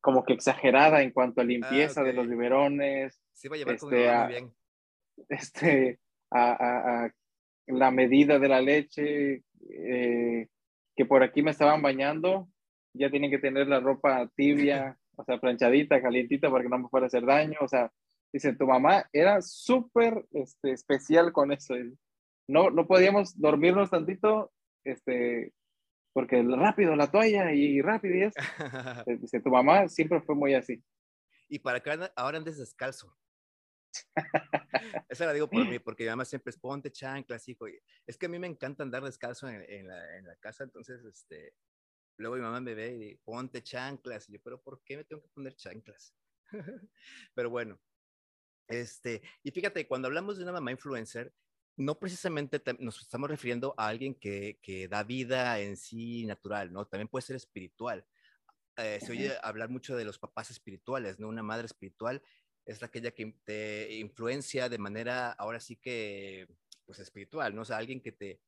Como 0.00 0.24
que 0.24 0.32
exagerada 0.32 1.02
en 1.02 1.12
cuanto 1.12 1.40
a 1.40 1.44
limpieza 1.44 2.02
de 2.02 2.12
los 2.14 2.28
biberones. 2.28 3.20
Sí, 3.34 3.48
va 3.48 3.56
a 3.56 3.58
llevar 3.58 3.74
este, 3.74 3.86
muy 3.86 4.28
bien. 4.28 4.54
Este, 5.28 5.98
a, 6.30 7.04
a, 7.04 7.10
la 7.66 7.90
medida 7.90 8.38
de 8.38 8.48
la 8.48 8.60
leche, 8.60 9.42
eh, 9.68 10.46
que 10.94 11.04
por 11.04 11.24
aquí 11.24 11.42
me 11.42 11.50
estaban 11.50 11.82
bañando, 11.82 12.48
ya 12.98 13.10
tienen 13.10 13.30
que 13.30 13.38
tener 13.38 13.68
la 13.68 13.80
ropa 13.80 14.28
tibia, 14.34 14.98
o 15.16 15.24
sea, 15.24 15.38
planchadita, 15.38 16.02
calientita 16.02 16.50
para 16.50 16.62
que 16.62 16.70
no 16.70 16.78
me 16.78 16.88
fuera 16.88 17.06
a 17.06 17.08
hacer 17.08 17.24
daño, 17.24 17.58
o 17.60 17.68
sea, 17.68 17.90
dice, 18.32 18.54
tu 18.54 18.66
mamá 18.66 19.08
era 19.12 19.40
súper 19.40 20.24
este, 20.32 20.72
especial 20.72 21.32
con 21.32 21.52
eso. 21.52 21.74
no, 22.48 22.70
no 22.70 22.86
podíamos 22.86 23.38
dormirnos 23.38 23.90
tantito, 23.90 24.52
este, 24.84 25.52
porque 26.12 26.42
rápido 26.42 26.96
la 26.96 27.10
toalla 27.10 27.52
y 27.52 27.80
rápido 27.80 28.16
y 28.16 28.22
eso. 28.22 28.34
Dice, 29.20 29.40
tu 29.40 29.50
mamá 29.50 29.88
siempre 29.88 30.20
fue 30.20 30.34
muy 30.34 30.54
así. 30.54 30.82
Y 31.48 31.60
para 31.60 31.80
que 31.80 31.90
ahora 32.16 32.38
andes 32.38 32.58
descalzo. 32.58 33.16
Eso 35.08 35.24
la 35.24 35.32
digo 35.32 35.48
por 35.48 35.66
mí, 35.66 35.78
porque 35.78 36.04
mi 36.04 36.10
mamá 36.10 36.24
siempre 36.24 36.50
es 36.50 36.58
ponte 36.58 36.90
chanclas, 36.90 37.48
hijo. 37.48 37.66
Es 38.06 38.18
que 38.18 38.26
a 38.26 38.28
mí 38.28 38.38
me 38.38 38.46
encanta 38.46 38.82
andar 38.82 39.02
descalzo 39.02 39.48
en, 39.48 39.64
en, 39.68 39.86
la, 39.86 40.18
en 40.18 40.26
la, 40.26 40.36
casa, 40.36 40.64
entonces, 40.64 41.04
este, 41.04 41.54
luego 42.18 42.36
mi 42.36 42.42
mamá 42.42 42.60
me 42.60 42.74
ve 42.74 42.94
y 42.94 42.98
dice, 42.98 43.20
ponte 43.24 43.62
chanclas. 43.62 44.28
Y 44.28 44.32
yo, 44.32 44.40
pero 44.42 44.60
¿por 44.60 44.82
qué 44.84 44.96
me 44.96 45.04
tengo 45.04 45.22
que 45.22 45.28
poner 45.28 45.54
chanclas? 45.56 46.14
pero 47.34 47.50
bueno, 47.50 47.80
este, 48.68 49.22
y 49.42 49.50
fíjate, 49.50 49.86
cuando 49.86 50.08
hablamos 50.08 50.36
de 50.36 50.42
una 50.42 50.52
mamá 50.52 50.70
influencer, 50.70 51.32
no 51.76 51.98
precisamente 51.98 52.60
nos 52.80 53.00
estamos 53.00 53.30
refiriendo 53.30 53.74
a 53.78 53.88
alguien 53.88 54.14
que, 54.14 54.58
que, 54.62 54.88
da 54.88 55.04
vida 55.04 55.60
en 55.60 55.76
sí 55.76 56.26
natural, 56.26 56.72
¿no? 56.72 56.86
También 56.86 57.08
puede 57.08 57.24
ser 57.24 57.36
espiritual. 57.36 58.04
Eh, 58.76 58.98
se 59.00 59.12
oye 59.12 59.32
hablar 59.42 59.70
mucho 59.70 59.96
de 59.96 60.04
los 60.04 60.18
papás 60.18 60.50
espirituales, 60.50 61.18
¿no? 61.18 61.28
Una 61.28 61.42
madre 61.42 61.66
espiritual 61.66 62.22
es 62.66 62.82
aquella 62.82 63.12
que 63.12 63.34
te 63.44 63.94
influencia 63.96 64.68
de 64.68 64.78
manera, 64.78 65.32
ahora 65.32 65.60
sí 65.60 65.76
que, 65.76 66.46
pues 66.84 66.98
espiritual, 66.98 67.54
¿no? 67.54 67.62
O 67.62 67.64
sea, 67.64 67.78
alguien 67.78 68.02
que 68.02 68.12
te, 68.12 68.40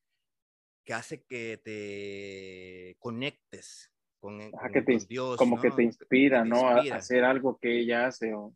que 0.84 0.94
hace 0.94 1.24
que 1.24 1.60
te 1.62 2.96
conectes 2.98 3.92
con, 4.18 4.38
que 4.72 4.82
te, 4.82 4.98
Dios. 5.06 5.36
Como 5.36 5.60
que 5.60 5.70
te 5.70 5.82
inspira, 5.82 6.44
¿no? 6.44 6.68
A 6.68 6.80
hacer 6.94 7.24
algo 7.24 7.58
que 7.58 7.80
ella 7.80 8.06
hace 8.06 8.34
o 8.34 8.54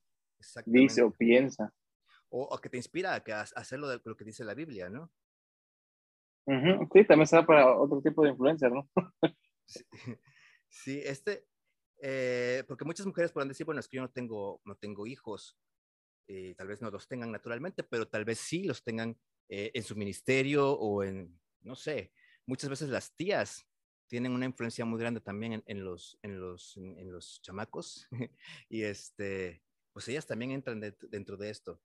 dice 0.66 1.02
o 1.02 1.10
piensa. 1.10 1.72
O, 2.28 2.58
que 2.58 2.68
te 2.68 2.76
inspira 2.76 3.14
a, 3.14 3.22
que 3.22 3.32
hacer 3.32 3.78
lo, 3.78 3.88
de, 3.88 4.00
lo 4.04 4.16
que 4.16 4.24
dice 4.24 4.44
la 4.44 4.54
Biblia, 4.54 4.90
¿no? 4.90 5.10
Sí, 6.92 7.04
también 7.04 7.26
se 7.26 7.36
da 7.36 7.46
para 7.46 7.74
otro 7.76 8.02
tipo 8.02 8.22
de 8.22 8.30
influencia, 8.30 8.68
¿no? 8.68 8.90
sí, 10.68 11.00
este, 11.04 11.46
eh, 12.02 12.64
porque 12.66 12.84
muchas 12.84 13.06
mujeres 13.06 13.32
pueden 13.32 13.48
decir, 13.48 13.64
bueno, 13.64 13.80
es 13.80 13.88
que 13.88 13.96
yo 13.96 14.02
no 14.02 14.10
tengo, 14.10 14.60
no 14.64 14.76
tengo 14.76 15.06
hijos, 15.06 15.56
eh, 16.26 16.54
tal 16.56 16.68
vez 16.68 16.82
no 16.82 16.90
los 16.90 17.08
tengan 17.08 17.30
naturalmente, 17.30 17.82
pero 17.82 18.08
tal 18.08 18.24
vez 18.24 18.38
sí 18.38 18.64
los 18.64 18.82
tengan 18.82 19.16
eh, 19.48 19.70
en 19.74 19.82
su 19.82 19.96
ministerio 19.96 20.72
o 20.72 21.02
en, 21.02 21.38
no 21.64 21.74
sé, 21.74 22.12
muchas 22.46 22.70
veces 22.70 22.88
las 22.88 23.14
tías 23.16 23.66
tienen 24.06 24.32
una 24.32 24.46
influencia 24.46 24.84
muy 24.84 25.00
grande 25.00 25.20
también 25.20 25.62
en, 25.66 25.84
los, 25.84 26.18
en, 26.22 26.40
los, 26.40 26.76
en, 26.76 27.10
los 27.10 27.40
chamacos 27.42 28.06
y 28.68 28.82
este, 28.82 29.62
pues 29.92 30.08
ellas 30.08 30.26
también 30.26 30.52
entran 30.52 30.80
dentro 31.10 31.36
de 31.36 31.50
esto. 31.50 31.80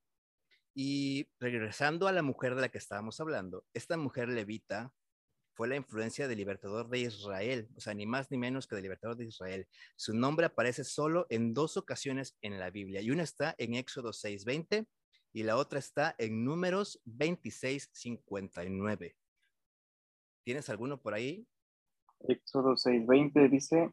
Y 0.74 1.28
regresando 1.40 2.06
a 2.06 2.12
la 2.12 2.22
mujer 2.22 2.54
de 2.54 2.60
la 2.60 2.68
que 2.68 2.78
estábamos 2.78 3.20
hablando, 3.20 3.66
esta 3.74 3.96
mujer 3.96 4.28
levita 4.28 4.94
fue 5.54 5.66
la 5.66 5.76
influencia 5.76 6.28
del 6.28 6.38
libertador 6.38 6.88
de 6.88 7.00
Israel, 7.00 7.68
o 7.76 7.80
sea, 7.80 7.92
ni 7.92 8.06
más 8.06 8.30
ni 8.30 8.38
menos 8.38 8.66
que 8.66 8.76
del 8.76 8.84
libertador 8.84 9.16
de 9.16 9.26
Israel. 9.26 9.66
Su 9.96 10.14
nombre 10.14 10.46
aparece 10.46 10.84
solo 10.84 11.26
en 11.28 11.52
dos 11.52 11.76
ocasiones 11.76 12.36
en 12.40 12.58
la 12.58 12.70
Biblia, 12.70 13.00
y 13.00 13.10
una 13.10 13.24
está 13.24 13.54
en 13.58 13.74
Éxodo 13.74 14.12
6:20 14.12 14.86
y 15.32 15.42
la 15.42 15.56
otra 15.56 15.78
está 15.78 16.14
en 16.18 16.44
Números 16.44 17.00
26:59. 17.04 19.16
¿Tienes 20.44 20.68
alguno 20.70 21.00
por 21.00 21.14
ahí? 21.14 21.46
Éxodo 22.28 22.76
6:20 22.76 23.48
dice, 23.48 23.90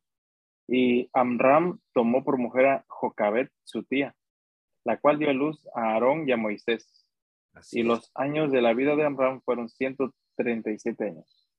y 0.67 1.09
Amram 1.13 1.79
tomó 1.93 2.23
por 2.23 2.37
mujer 2.37 2.65
a 2.65 2.85
Jocabet, 2.87 3.51
su 3.63 3.83
tía, 3.83 4.15
la 4.83 4.99
cual 4.99 5.17
dio 5.17 5.29
a 5.29 5.33
luz 5.33 5.65
a 5.73 5.93
Aarón 5.93 6.27
y 6.27 6.31
a 6.31 6.37
Moisés. 6.37 7.05
y 7.71 7.81
los 7.81 8.11
años 8.13 8.51
de 8.51 8.61
la 8.61 8.73
vida 8.73 8.95
de 8.95 9.05
Amram 9.05 9.41
fueron 9.41 9.69
137 9.69 11.03
años. 11.05 11.49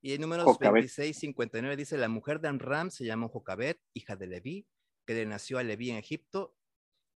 Y 0.00 0.14
en 0.14 0.20
números 0.20 0.58
26, 0.58 1.16
59 1.18 1.76
dice, 1.76 1.96
la 1.98 2.08
mujer 2.08 2.40
de 2.40 2.48
Amram 2.48 2.90
se 2.90 3.04
llamó 3.04 3.28
Jocabet, 3.28 3.80
hija 3.92 4.16
de 4.16 4.26
Leví, 4.26 4.66
que 5.06 5.14
le 5.14 5.26
nació 5.26 5.58
a 5.58 5.62
Leví 5.62 5.90
en 5.90 5.96
Egipto. 5.96 6.56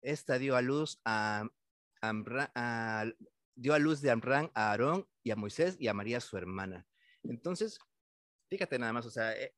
Esta 0.02 0.38
dio 0.38 0.56
a 0.56 0.62
luz 0.62 1.00
a, 1.04 1.48
dio 3.54 3.74
a 3.74 3.78
luz 3.78 4.00
de 4.00 4.10
Amram 4.10 4.50
a 4.54 4.70
Aarón 4.70 5.06
y 5.22 5.30
a 5.30 5.36
Moisés 5.36 5.76
y 5.78 5.88
a 5.88 5.94
María 5.94 6.20
su 6.20 6.36
hermana. 6.36 6.86
Entonces, 7.28 7.78
fíjate 8.50 8.78
nada 8.78 8.92
más, 8.92 9.06
o 9.06 9.10
sea, 9.10 9.36
eh, 9.36 9.54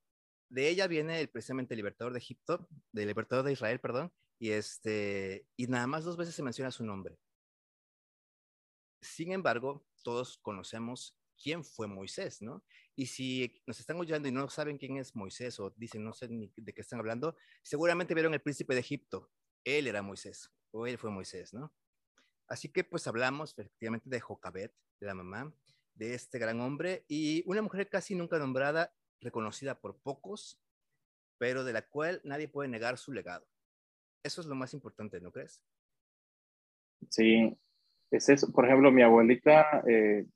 de 0.50 0.68
ella 0.68 0.86
viene 0.88 1.20
el, 1.20 1.28
precisamente 1.28 1.74
el 1.74 1.78
libertador 1.78 2.12
de 2.12 2.18
Egipto, 2.18 2.68
del 2.92 3.06
libertador 3.06 3.44
de 3.44 3.52
Israel, 3.52 3.80
perdón, 3.80 4.12
y 4.38 4.50
este, 4.50 5.46
y 5.56 5.66
nada 5.68 5.86
más 5.86 6.04
dos 6.04 6.16
veces 6.16 6.34
se 6.34 6.42
menciona 6.42 6.70
su 6.70 6.84
nombre. 6.84 7.18
Sin 9.00 9.32
embargo, 9.32 9.86
todos 10.02 10.38
conocemos 10.38 11.16
quién 11.42 11.64
fue 11.64 11.86
Moisés, 11.86 12.42
¿no? 12.42 12.64
Y 12.96 13.06
si 13.06 13.62
nos 13.66 13.80
están 13.80 13.98
oyendo 13.98 14.28
y 14.28 14.32
no 14.32 14.48
saben 14.50 14.76
quién 14.76 14.96
es 14.98 15.14
Moisés 15.14 15.58
o 15.60 15.70
dicen 15.76 16.04
no 16.04 16.12
sé 16.12 16.28
ni 16.28 16.52
de 16.56 16.74
qué 16.74 16.82
están 16.82 16.98
hablando, 16.98 17.36
seguramente 17.62 18.14
vieron 18.14 18.34
el 18.34 18.42
príncipe 18.42 18.74
de 18.74 18.80
Egipto. 18.80 19.30
Él 19.64 19.86
era 19.86 20.02
Moisés 20.02 20.50
o 20.72 20.86
él 20.86 20.98
fue 20.98 21.10
Moisés, 21.10 21.54
¿no? 21.54 21.72
Así 22.46 22.68
que 22.68 22.84
pues 22.84 23.06
hablamos 23.06 23.54
efectivamente 23.56 24.10
de 24.10 24.20
Jocabet, 24.20 24.74
la 24.98 25.14
mamá 25.14 25.54
de 25.94 26.14
este 26.14 26.38
gran 26.38 26.60
hombre 26.60 27.04
y 27.08 27.42
una 27.46 27.62
mujer 27.62 27.88
casi 27.88 28.14
nunca 28.14 28.38
nombrada, 28.38 28.92
reconocida 29.20 29.80
por 29.80 30.00
pocos, 30.00 30.60
pero 31.38 31.64
de 31.64 31.72
la 31.72 31.82
cual 31.82 32.20
nadie 32.24 32.48
puede 32.48 32.68
negar 32.68 32.98
su 32.98 33.12
legado. 33.12 33.46
Eso 34.22 34.40
es 34.40 34.46
lo 34.46 34.54
más 34.54 34.74
importante, 34.74 35.20
¿no 35.20 35.32
crees? 35.32 35.62
Sí, 37.08 37.56
es 38.10 38.28
eso. 38.28 38.52
Por 38.52 38.66
ejemplo, 38.66 38.92
mi 38.92 39.02
abuelita 39.02 39.82
eh, 39.88 40.26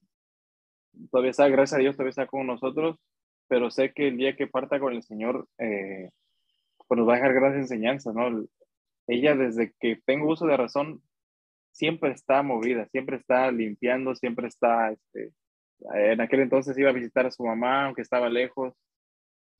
todavía 1.10 1.30
está, 1.30 1.48
gracias 1.48 1.78
a 1.78 1.82
Dios, 1.82 1.96
todavía 1.96 2.10
está 2.10 2.26
con 2.26 2.46
nosotros, 2.46 2.98
pero 3.48 3.70
sé 3.70 3.92
que 3.92 4.08
el 4.08 4.16
día 4.16 4.36
que 4.36 4.46
parta 4.46 4.80
con 4.80 4.94
el 4.94 5.02
Señor, 5.02 5.48
eh, 5.58 6.10
pues 6.86 6.98
nos 6.98 7.08
va 7.08 7.14
a 7.14 7.16
dejar 7.16 7.34
grandes 7.34 7.62
enseñanzas, 7.62 8.14
¿no? 8.14 8.46
Ella 9.06 9.34
desde 9.34 9.74
que 9.78 10.00
tengo 10.06 10.32
uso 10.32 10.46
de 10.46 10.56
razón, 10.56 11.02
siempre 11.72 12.12
está 12.12 12.42
movida, 12.42 12.86
siempre 12.88 13.16
está 13.16 13.50
limpiando, 13.50 14.14
siempre 14.14 14.48
está, 14.48 14.92
este, 14.92 15.32
en 15.92 16.20
aquel 16.20 16.40
entonces 16.40 16.76
iba 16.78 16.90
a 16.90 16.94
visitar 16.94 17.26
a 17.26 17.30
su 17.30 17.44
mamá, 17.44 17.86
aunque 17.86 18.02
estaba 18.02 18.28
lejos, 18.28 18.74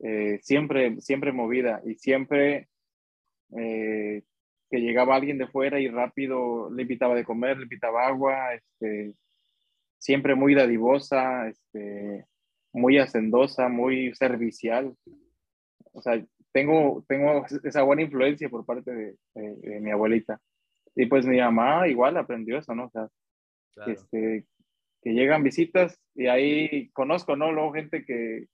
eh, 0.00 0.38
siempre, 0.42 1.00
siempre 1.00 1.32
movida 1.32 1.80
y 1.84 1.94
siempre 1.94 2.68
eh, 3.56 4.22
que 4.70 4.78
llegaba 4.78 5.14
alguien 5.14 5.38
de 5.38 5.46
fuera 5.46 5.78
y 5.78 5.88
rápido 5.88 6.70
le 6.70 6.82
invitaba 6.82 7.14
de 7.14 7.24
comer, 7.24 7.56
le 7.58 7.64
invitaba 7.64 8.06
agua, 8.06 8.54
este, 8.54 9.14
siempre 9.98 10.34
muy 10.34 10.54
dadivosa, 10.54 11.48
este, 11.48 12.26
muy 12.72 12.98
hacendosa, 12.98 13.68
muy 13.68 14.14
servicial. 14.14 14.94
O 15.92 16.02
sea, 16.02 16.22
tengo, 16.52 17.04
tengo 17.06 17.44
esa 17.62 17.82
buena 17.82 18.02
influencia 18.02 18.48
por 18.48 18.64
parte 18.64 18.92
de, 18.92 19.80
mi 19.80 19.90
abuelita. 19.90 20.40
Y 20.96 21.06
pues 21.06 21.26
mi 21.26 21.38
mamá 21.38 21.88
igual 21.88 22.16
aprendió 22.16 22.58
eso, 22.58 22.74
¿no? 22.74 22.86
O 22.86 22.90
sea, 22.90 23.08
este, 23.86 24.44
que 25.04 25.12
llegan 25.12 25.42
visitas 25.44 26.00
y 26.14 26.26
ahí 26.26 26.90
conozco, 26.92 27.36
¿no? 27.36 27.52
Luego 27.52 27.74
gente 27.74 28.04
que, 28.04 28.46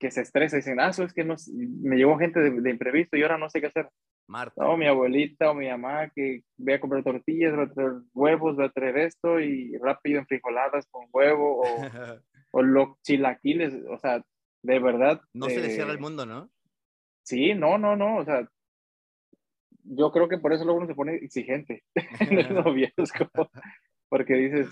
que 0.00 0.10
se 0.10 0.22
estresa 0.22 0.56
y 0.56 0.60
dicen, 0.60 0.80
ah, 0.80 0.88
eso 0.88 1.04
es 1.04 1.12
que 1.12 1.24
no, 1.24 1.36
me 1.52 1.96
llegó 1.96 2.18
gente 2.18 2.40
de, 2.40 2.50
de 2.50 2.70
imprevisto 2.70 3.16
y 3.16 3.22
ahora 3.22 3.38
no 3.38 3.50
sé 3.50 3.60
qué 3.60 3.66
hacer. 3.66 3.88
Marta. 4.28 4.64
No, 4.64 4.76
mi 4.76 4.86
abuelita 4.86 5.50
o 5.50 5.54
mi 5.54 5.68
mamá 5.68 6.10
que 6.10 6.42
voy 6.56 6.74
a 6.74 6.80
comprar 6.80 7.04
tortillas, 7.04 7.54
voy 7.54 7.66
a 7.66 7.72
traer 7.72 7.92
huevos, 8.12 8.56
voy 8.56 8.64
a 8.64 8.70
traer 8.70 8.96
esto 8.98 9.38
y 9.38 9.76
rápido 9.76 10.18
en 10.18 10.26
frijoladas 10.26 10.86
con 10.90 11.06
huevo 11.12 11.60
o, 11.60 11.64
o 12.52 12.62
los 12.62 13.00
chilaquiles, 13.02 13.74
o 13.88 13.98
sea, 13.98 14.24
de 14.62 14.78
verdad. 14.80 15.20
No 15.32 15.46
se 15.46 15.60
le 15.60 15.70
cierra 15.70 15.92
el 15.92 16.00
mundo, 16.00 16.26
¿no? 16.26 16.50
Sí, 17.22 17.54
no, 17.54 17.78
no, 17.78 17.94
no, 17.94 18.16
o 18.16 18.24
sea, 18.24 18.48
yo 19.82 20.10
creo 20.10 20.28
que 20.28 20.38
por 20.38 20.52
eso 20.52 20.64
luego 20.64 20.78
uno 20.78 20.86
se 20.86 20.94
pone 20.94 21.16
exigente 21.16 21.84
en 22.20 22.38
el 22.38 22.54
noviazgo, 22.54 23.50
porque 24.08 24.34
dices, 24.34 24.68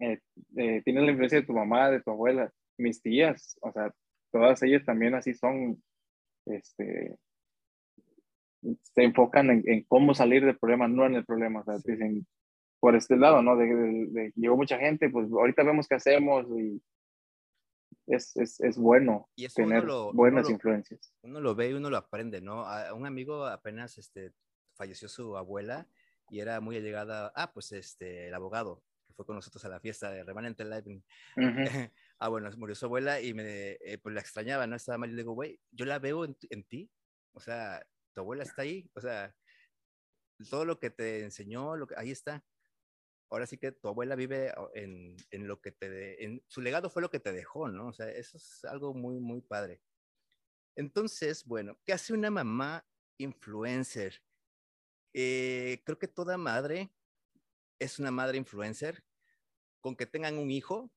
eh, 0.00 0.20
eh, 0.56 0.82
tienes 0.84 1.04
la 1.04 1.10
influencia 1.10 1.40
de 1.40 1.46
tu 1.46 1.52
mamá, 1.52 1.90
de 1.90 2.00
tu 2.00 2.10
abuela, 2.10 2.52
mis 2.78 3.00
tías, 3.00 3.56
o 3.62 3.72
sea, 3.72 3.92
todas 4.30 4.62
ellas 4.62 4.84
también 4.84 5.14
así 5.14 5.34
son, 5.34 5.82
este, 6.46 7.16
se 8.82 9.02
enfocan 9.02 9.62
en, 9.64 9.84
cómo 9.84 10.14
salir 10.14 10.44
del 10.44 10.58
problema, 10.58 10.88
no 10.88 11.06
en 11.06 11.14
el 11.14 11.24
problema. 11.24 11.60
O 11.60 11.64
sea, 11.64 11.76
dicen, 11.84 12.26
por 12.80 12.96
este 12.96 13.16
lado, 13.16 13.42
¿no? 13.42 13.56
De, 13.56 14.32
llegó 14.34 14.56
mucha 14.56 14.78
gente, 14.78 15.08
pues 15.08 15.30
ahorita 15.30 15.62
vemos 15.62 15.88
qué 15.88 15.94
hacemos 15.94 16.46
y 16.58 16.82
es, 18.06 18.36
es, 18.36 18.60
es 18.60 18.76
bueno 18.76 19.28
tener 19.54 19.86
buenas 20.12 20.50
influencias. 20.50 21.12
Uno 21.22 21.40
lo 21.40 21.54
ve 21.54 21.70
y 21.70 21.72
uno 21.72 21.90
lo 21.90 21.96
aprende, 21.96 22.40
¿no? 22.40 22.66
A 22.66 22.92
un 22.94 23.06
amigo 23.06 23.46
apenas 23.46 23.98
este, 23.98 24.32
falleció 24.74 25.08
su 25.08 25.36
abuela 25.36 25.88
y 26.28 26.40
era 26.40 26.60
muy 26.60 26.76
allegada, 26.76 27.32
ah, 27.34 27.52
pues 27.52 27.72
este, 27.72 28.28
el 28.28 28.34
abogado 28.34 28.82
fue 29.16 29.24
con 29.24 29.36
nosotros 29.36 29.64
a 29.64 29.68
la 29.68 29.80
fiesta 29.80 30.10
de 30.10 30.22
Remanente 30.22 30.64
Live. 30.64 31.02
ah, 32.18 32.28
bueno, 32.28 32.50
murió 32.58 32.74
su 32.74 32.84
abuela 32.84 33.20
y 33.20 33.32
me, 33.34 33.72
eh, 33.80 33.98
pues 34.02 34.14
la 34.14 34.20
extrañaba, 34.20 34.66
¿no? 34.66 34.76
Estaba 34.76 34.98
mal 34.98 35.10
y 35.10 35.14
le 35.14 35.22
digo, 35.22 35.32
güey, 35.32 35.58
yo 35.70 35.86
la 35.86 35.98
veo 35.98 36.24
en, 36.24 36.36
en 36.50 36.64
ti, 36.64 36.90
o 37.32 37.40
sea, 37.40 37.84
tu 38.12 38.20
abuela 38.20 38.42
está 38.42 38.62
ahí, 38.62 38.88
o 38.94 39.00
sea, 39.00 39.34
todo 40.50 40.64
lo 40.64 40.78
que 40.78 40.90
te 40.90 41.22
enseñó, 41.24 41.76
lo 41.76 41.86
que, 41.86 41.94
ahí 41.96 42.10
está. 42.10 42.44
ahora 43.30 43.46
sí 43.46 43.56
que 43.58 43.72
tu 43.72 43.88
abuela 43.88 44.14
vive 44.16 44.52
en, 44.74 45.16
en 45.30 45.48
lo 45.48 45.60
que 45.60 45.72
te, 45.72 46.24
en 46.24 46.42
su 46.46 46.60
legado 46.60 46.90
fue 46.90 47.02
lo 47.02 47.10
que 47.10 47.20
te 47.20 47.32
dejó, 47.32 47.68
¿no? 47.68 47.88
O 47.88 47.92
sea, 47.92 48.10
eso 48.10 48.36
es 48.36 48.64
algo 48.64 48.94
muy, 48.94 49.18
muy 49.18 49.40
padre. 49.40 49.80
Entonces, 50.76 51.44
bueno, 51.46 51.78
¿qué 51.84 51.94
hace 51.94 52.12
una 52.12 52.30
mamá 52.30 52.86
influencer? 53.18 54.22
Eh, 55.14 55.82
creo 55.86 55.98
que 55.98 56.08
toda 56.08 56.36
madre 56.36 56.92
es 57.78 57.98
una 57.98 58.10
madre 58.10 58.38
influencer. 58.38 59.02
Con 59.80 59.94
que 59.94 60.06
tengan 60.06 60.38
un 60.38 60.50
hijo, 60.50 60.90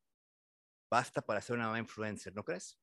basta 0.89 1.21
para 1.21 1.41
ser 1.41 1.55
una 1.55 1.67
mamá 1.67 1.79
influencer, 1.79 2.33
¿no 2.33 2.43
crees? 2.43 2.79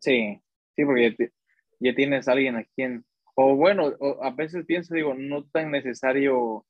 Sí, 0.00 0.42
sí, 0.74 0.84
porque 0.84 1.32
ya, 1.78 1.94
tienes 1.94 2.28
a 2.28 2.32
alguien 2.32 2.56
a 2.56 2.64
quien, 2.64 3.06
o 3.34 3.54
bueno, 3.54 3.96
a 4.20 4.30
veces 4.30 4.66
pienso, 4.66 4.94
digo, 4.94 5.14
no 5.14 5.46
tan 5.46 5.70
necesario 5.70 6.66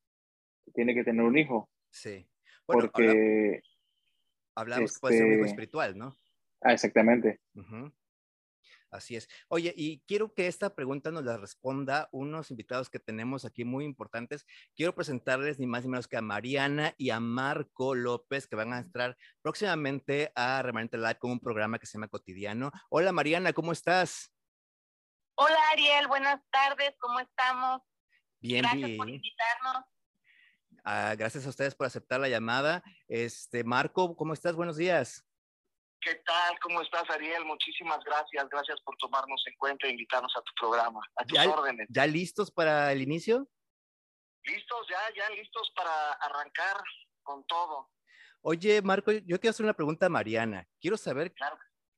tiene 0.75 0.95
que 0.95 1.05
tener 1.05 1.25
un 1.25 1.39
hijo. 1.39 1.71
Sí. 1.91 2.29
porque 2.67 3.63
hablamos 4.55 4.93
que 4.93 5.01
puede 5.01 5.17
ser 5.17 5.27
un 5.27 5.33
hijo 5.33 5.41
este 5.45 5.51
espiritual, 5.53 5.97
¿no? 5.97 6.17
Ah, 6.61 6.73
exactamente. 6.73 7.41
Así 8.91 9.17
es. 9.17 9.29
Oye, 9.49 9.75
y 9.77 10.01
quiero 10.07 10.33
que 10.33 10.47
esta 10.47 10.75
pregunta 10.75 11.11
nos 11.11 11.25
la 11.25 11.37
responda 11.37 12.09
unos 12.11 12.51
invitados 12.51 12.89
que 12.89 12.99
tenemos 12.99 13.45
aquí 13.45 13.65
muy 13.65 13.85
importantes. 13.85 14.47
Quiero 14.75 14.95
presentarles 14.95 15.59
ni 15.59 15.67
más 15.67 15.85
ni 15.85 15.91
menos 15.91 16.09
que 16.09 16.17
a 16.17 16.23
Mariana 16.23 16.95
y 16.97 17.11
a 17.11 17.21
Marco 17.21 17.95
López, 17.95 18.47
que 18.47 18.57
van 18.57 18.73
a 18.73 18.79
entrar 18.79 19.17
próximamente 19.43 20.33
a 20.35 20.63
Remanente 20.63 20.97
Live 20.97 21.19
con 21.19 21.33
un 21.33 21.41
programa 21.41 21.79
que 21.79 21.87
se 21.87 21.99
llama 21.99 22.09
Cotidiano. 22.09 22.71
Hola 22.89 23.13
Mariana, 23.13 23.53
¿cómo 23.53 23.73
estás? 23.73 24.33
Hola 25.35 25.59
Ariel, 25.73 26.09
buenas 26.09 26.41
tardes, 26.51 26.95
¿cómo 26.99 27.21
estamos? 27.21 27.83
Bien, 28.41 28.63
Gracias 28.63 28.97
por 28.97 29.09
invitarnos. 29.09 29.85
Ah, 30.85 31.15
gracias 31.17 31.45
a 31.45 31.51
ustedes 31.51 31.75
por 31.75 31.87
aceptar 31.87 32.21
la 32.21 32.29
llamada. 32.29 32.83
Este, 33.09 33.63
Marco, 33.65 34.17
¿cómo 34.17 34.33
estás? 34.33 34.55
Buenos 34.55 34.77
días. 34.77 35.28
¿Qué 36.01 36.15
tal? 36.27 36.59
¿Cómo 36.61 36.81
estás, 36.81 37.09
Ariel? 37.11 37.45
Muchísimas 37.45 37.99
gracias. 38.05 38.49
Gracias 38.49 38.81
por 38.83 38.97
tomarnos 38.99 39.43
en 39.47 39.57
cuenta 39.57 39.87
e 39.87 39.91
invitarnos 39.91 40.33
a 40.37 40.43
tu 40.43 40.53
programa, 40.61 41.01
a 41.17 41.25
tus 41.25 41.39
órdenes. 41.39 41.89
¿Ya 41.91 42.07
listos 42.07 42.51
para 42.51 42.93
el 42.93 43.03
inicio? 43.03 43.49
Listos, 44.45 44.87
ya, 44.89 45.01
ya 45.17 45.29
listos 45.31 45.73
para 45.75 46.13
arrancar 46.13 46.77
con 47.23 47.45
todo. 47.47 47.91
Oye, 48.43 48.81
Marco, 48.83 49.11
yo 49.11 49.41
quiero 49.41 49.51
hacer 49.51 49.65
una 49.65 49.75
pregunta 49.75 50.07
a 50.07 50.09
Mariana. 50.09 50.69
Quiero 50.81 50.97
saber 50.97 51.35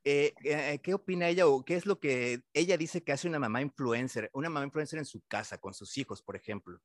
eh, 0.04 0.32
eh, 0.44 0.80
qué 0.82 0.94
opina 0.94 1.28
ella 1.28 1.46
o 1.46 1.62
qué 1.62 1.74
es 1.74 1.84
lo 1.84 2.00
que 2.00 2.40
ella 2.54 2.78
dice 2.78 3.04
que 3.04 3.12
hace 3.12 3.28
una 3.28 3.38
mamá 3.38 3.60
influencer, 3.60 4.30
una 4.32 4.48
mamá 4.48 4.64
influencer 4.64 4.98
en 4.98 5.04
su 5.04 5.20
casa, 5.28 5.58
con 5.58 5.74
sus 5.74 5.98
hijos, 5.98 6.22
por 6.22 6.36
ejemplo. 6.36 6.80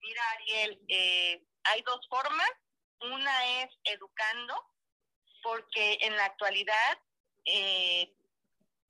Mira, 0.00 0.22
Ariel, 0.32 0.84
eh, 0.88 1.46
hay 1.62 1.82
dos 1.82 2.00
formas. 2.08 2.50
Una 3.00 3.62
es 3.62 3.68
educando 3.84 4.54
porque 5.46 5.98
en 6.00 6.16
la 6.16 6.24
actualidad 6.24 6.98
eh, 7.44 8.12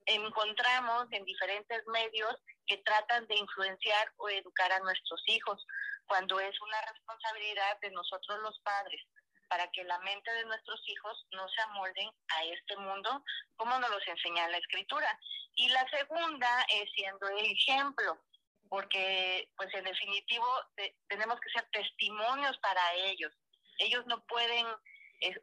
encontramos 0.07 1.07
en 1.11 1.23
diferentes 1.27 1.87
medios 1.89 2.35
que 2.67 2.79
tratan 2.79 3.27
de 3.27 3.37
influenciar 3.37 4.11
o 4.17 4.31
educar 4.31 4.73
a 4.73 4.81
nuestros 4.81 5.23
hijos, 5.27 5.63
cuando 6.07 6.41
es 6.41 6.59
una 6.63 6.81
responsabilidad 6.81 7.79
de 7.81 7.91
nosotros 7.91 8.39
los 8.41 8.59
padres 8.61 9.03
para 9.49 9.71
que 9.71 9.85
la 9.85 9.99
mente 10.01 10.33
de 10.33 10.47
nuestros 10.47 10.81
hijos 10.89 11.27
no 11.33 11.47
se 11.49 11.61
amolden 11.63 12.11
a 12.29 12.45
este 12.45 12.77
mundo 12.79 13.23
como 13.57 13.79
nos 13.79 13.91
los 13.91 14.09
enseña 14.09 14.49
la 14.49 14.57
escritura. 14.57 15.21
Y 15.57 15.69
la 15.69 15.87
segunda 15.91 16.67
es 16.73 16.91
siendo 16.95 17.29
el 17.29 17.45
ejemplo, 17.45 18.19
porque 18.69 19.49
pues 19.57 19.73
en 19.75 19.85
definitivo 19.85 20.47
tenemos 21.09 21.39
que 21.41 21.51
ser 21.51 21.69
testimonios 21.71 22.57
para 22.59 22.95
ellos. 22.95 23.33
Ellos 23.79 24.05
no 24.07 24.25
pueden 24.25 24.67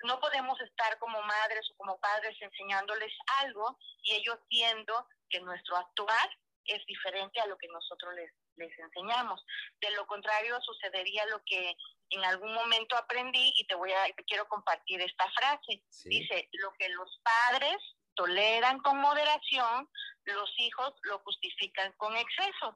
no 0.04 0.20
podemos 0.20 0.60
estar 0.62 0.98
como 1.00 1.22
madres 1.22 1.70
o 1.72 1.78
como 1.78 2.00
padres 2.00 2.36
enseñándoles 2.40 3.12
algo 3.42 3.78
y 4.04 4.14
ellos 4.14 4.38
viendo 4.50 5.08
que 5.30 5.40
nuestro 5.42 5.78
actuar 5.78 6.30
es 6.66 6.86
diferente 6.86 7.40
a 7.42 7.48
lo 7.48 7.58
que 7.58 7.68
nosotros 7.68 8.14
les, 8.16 8.32
les 8.56 8.78
enseñamos. 8.80 9.44
De 9.82 9.92
lo 9.92 10.06
contrario, 10.08 10.60
sucedería 10.62 11.26
lo 11.26 11.42
que 11.46 11.76
en 12.10 12.24
algún 12.26 12.54
momento 12.54 12.96
aprendí 12.96 13.54
y 13.58 13.66
te 13.66 13.76
voy 13.76 13.92
a 13.92 14.06
te 14.16 14.24
quiero 14.26 14.48
compartir 14.48 15.02
esta 15.02 15.30
frase. 15.32 15.84
Dice, 16.06 16.50
lo 16.54 16.72
que 16.74 16.90
los 16.90 17.22
padres 17.24 17.78
toleran 18.16 18.80
con 18.80 18.98
moderación, 18.98 19.90
los 20.26 20.54
hijos 20.60 20.94
lo 21.04 21.20
justifican 21.20 21.92
con 21.94 22.16
excesos. 22.16 22.76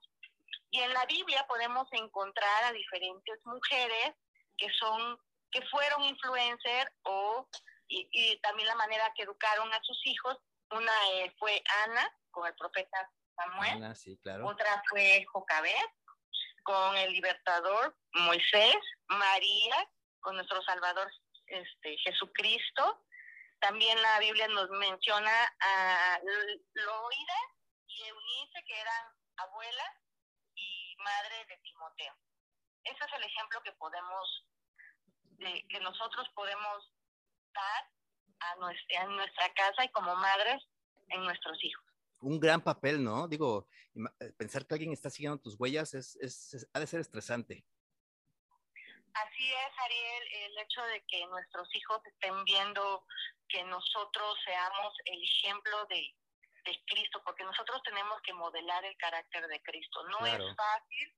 Y 0.71 0.81
en 0.81 0.93
la 0.93 1.05
Biblia 1.05 1.45
podemos 1.47 1.88
encontrar 1.91 2.63
a 2.65 2.71
diferentes 2.71 3.39
mujeres 3.45 4.15
que 4.57 4.69
son 4.79 5.19
que 5.51 5.62
fueron 5.67 6.03
influencers 6.03 6.91
o 7.03 7.47
y, 7.89 8.39
también 8.41 8.67
la 8.67 8.75
manera 8.75 9.12
que 9.15 9.23
educaron 9.23 9.71
a 9.73 9.81
sus 9.83 9.99
hijos. 10.05 10.38
Una 10.71 10.91
eh, 11.13 11.33
fue 11.39 11.63
Ana 11.86 12.13
con 12.31 12.45
el 12.45 12.55
profeta 12.55 13.10
Samuel. 13.36 13.83
Otra 14.43 14.83
fue 14.89 15.25
Jocabet 15.31 15.91
con 16.63 16.97
el 16.97 17.13
libertador 17.13 17.95
Moisés, 18.12 18.75
María 19.07 19.89
con 20.19 20.36
nuestro 20.36 20.62
Salvador 20.63 21.10
este, 21.45 21.97
Jesucristo. 21.99 23.05
También 23.60 23.99
la 24.01 24.19
Biblia 24.19 24.47
nos 24.49 24.69
menciona 24.71 25.31
a 25.62 26.19
Loida 26.21 27.39
y 27.88 28.03
Eunice, 28.03 28.63
que 28.67 28.81
eran 28.81 29.05
abuelas 29.38 29.93
y 30.55 30.95
madre 30.97 31.45
de 31.45 31.57
Timoteo. 31.60 32.13
Ese 32.83 33.05
es 33.05 33.13
el 33.13 33.23
ejemplo 33.23 33.62
que 33.63 33.71
podemos 33.73 34.45
que 35.38 35.80
nosotros 35.80 36.28
podemos 36.34 36.91
dar 37.54 37.91
a 38.39 38.56
nuestra, 38.58 39.06
nuestra 39.06 39.54
casa 39.54 39.86
y 39.86 39.89
como 39.89 40.15
madres 40.15 40.63
en 41.10 41.23
nuestros 41.23 41.63
hijos. 41.63 41.86
Un 42.19 42.39
gran 42.39 42.62
papel, 42.62 43.04
¿no? 43.04 43.28
Digo, 43.28 43.67
eh, 43.95 44.32
pensar 44.38 44.65
que 44.65 44.73
alguien 44.73 44.91
está 44.91 45.10
siguiendo 45.10 45.39
tus 45.39 45.56
huellas 45.60 45.93
es, 45.93 46.15
es, 46.17 46.67
ha 46.73 46.80
de 46.80 46.88
ser 46.88 47.00
estresante. 47.00 47.63
Así 49.13 49.52
es, 49.52 49.80
Ariel, 49.80 50.23
el 50.43 50.58
hecho 50.60 50.82
de 50.84 51.04
que 51.08 51.26
nuestros 51.28 51.67
hijos 51.76 52.02
estén 52.06 52.43
viendo 52.43 53.06
que 53.50 53.63
nosotros 53.63 54.38
seamos 54.45 54.93
el 55.06 55.23
ejemplo 55.23 55.86
de, 55.86 56.15
de 56.65 56.84
Cristo, 56.86 57.21
porque 57.23 57.43
nosotros 57.43 57.82
tenemos 57.84 58.21
que 58.21 58.34
modelar 58.34 58.84
el 58.86 58.95
carácter 58.97 59.47
de 59.47 59.62
Cristo. 59.63 60.04
No 60.10 60.26
es 60.26 60.56
fácil, 60.56 61.15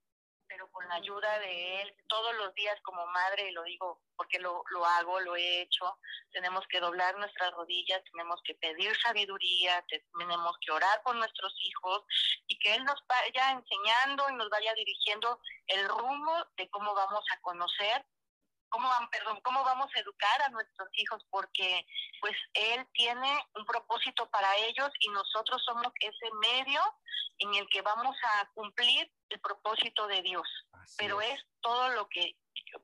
pero 0.50 0.70
con 0.72 0.86
la 0.90 0.96
ayuda 0.96 1.40
de 1.40 1.82
él, 1.82 1.96
todos 2.08 2.36
los 2.36 2.54
días 2.56 2.76
como 2.82 3.06
madre, 3.08 3.50
y 3.50 3.54
lo 3.54 3.64
digo 3.64 4.02
porque 4.18 4.40
lo, 4.40 4.64
lo 4.72 4.86
hago, 4.86 5.20
lo 5.22 5.36
he 5.36 5.62
hecho, 5.62 5.98
tenemos 6.32 6.66
que 6.68 6.82
doblar 6.82 7.18
nuestras 7.18 7.52
rodillas, 7.54 8.04
tenemos 8.12 8.42
que 8.44 8.56
pedir 8.56 8.94
sabiduría, 8.98 9.86
tenemos 10.18 10.58
que 10.60 10.72
orar 10.72 11.02
por 11.04 11.16
nuestros 11.16 11.56
hijos 11.62 12.04
y 12.48 12.58
que 12.60 12.74
Él 12.76 12.84
nos 12.84 13.02
vaya 13.08 13.52
enseñando 13.52 14.30
y 14.30 14.34
nos 14.34 14.50
vaya 14.50 14.74
dirigiendo 14.74 15.40
el 15.68 15.88
rumbo 15.88 16.34
de 16.58 16.70
cómo 16.70 16.94
vamos 16.94 17.24
a 17.32 17.40
conocer 17.42 18.06
cómo, 18.70 18.90
perdón, 19.12 19.40
cómo 19.44 19.64
vamos 19.64 19.90
a 19.96 20.00
educar 20.00 20.42
a 20.44 20.50
nuestros 20.50 20.90
hijos, 20.94 21.26
porque 21.30 21.86
pues 22.22 22.36
Él 22.54 22.86
tiene 22.94 23.44
un 23.56 23.66
propósito 23.66 24.30
para 24.30 24.56
ellos 24.58 24.90
y 25.00 25.10
nosotros 25.10 25.62
somos 25.66 25.92
ese 26.00 26.34
medio 26.42 26.82
en 27.40 27.56
el 27.56 27.68
que 27.70 27.82
vamos 27.82 28.16
a 28.24 28.50
cumplir 28.54 29.12
el 29.30 29.40
propósito 29.40 30.08
de 30.08 30.22
Dios. 30.22 30.48
pero 30.98 31.22
es. 31.22 31.40
todo 31.62 31.90
lo 31.90 32.08
que, 32.08 32.36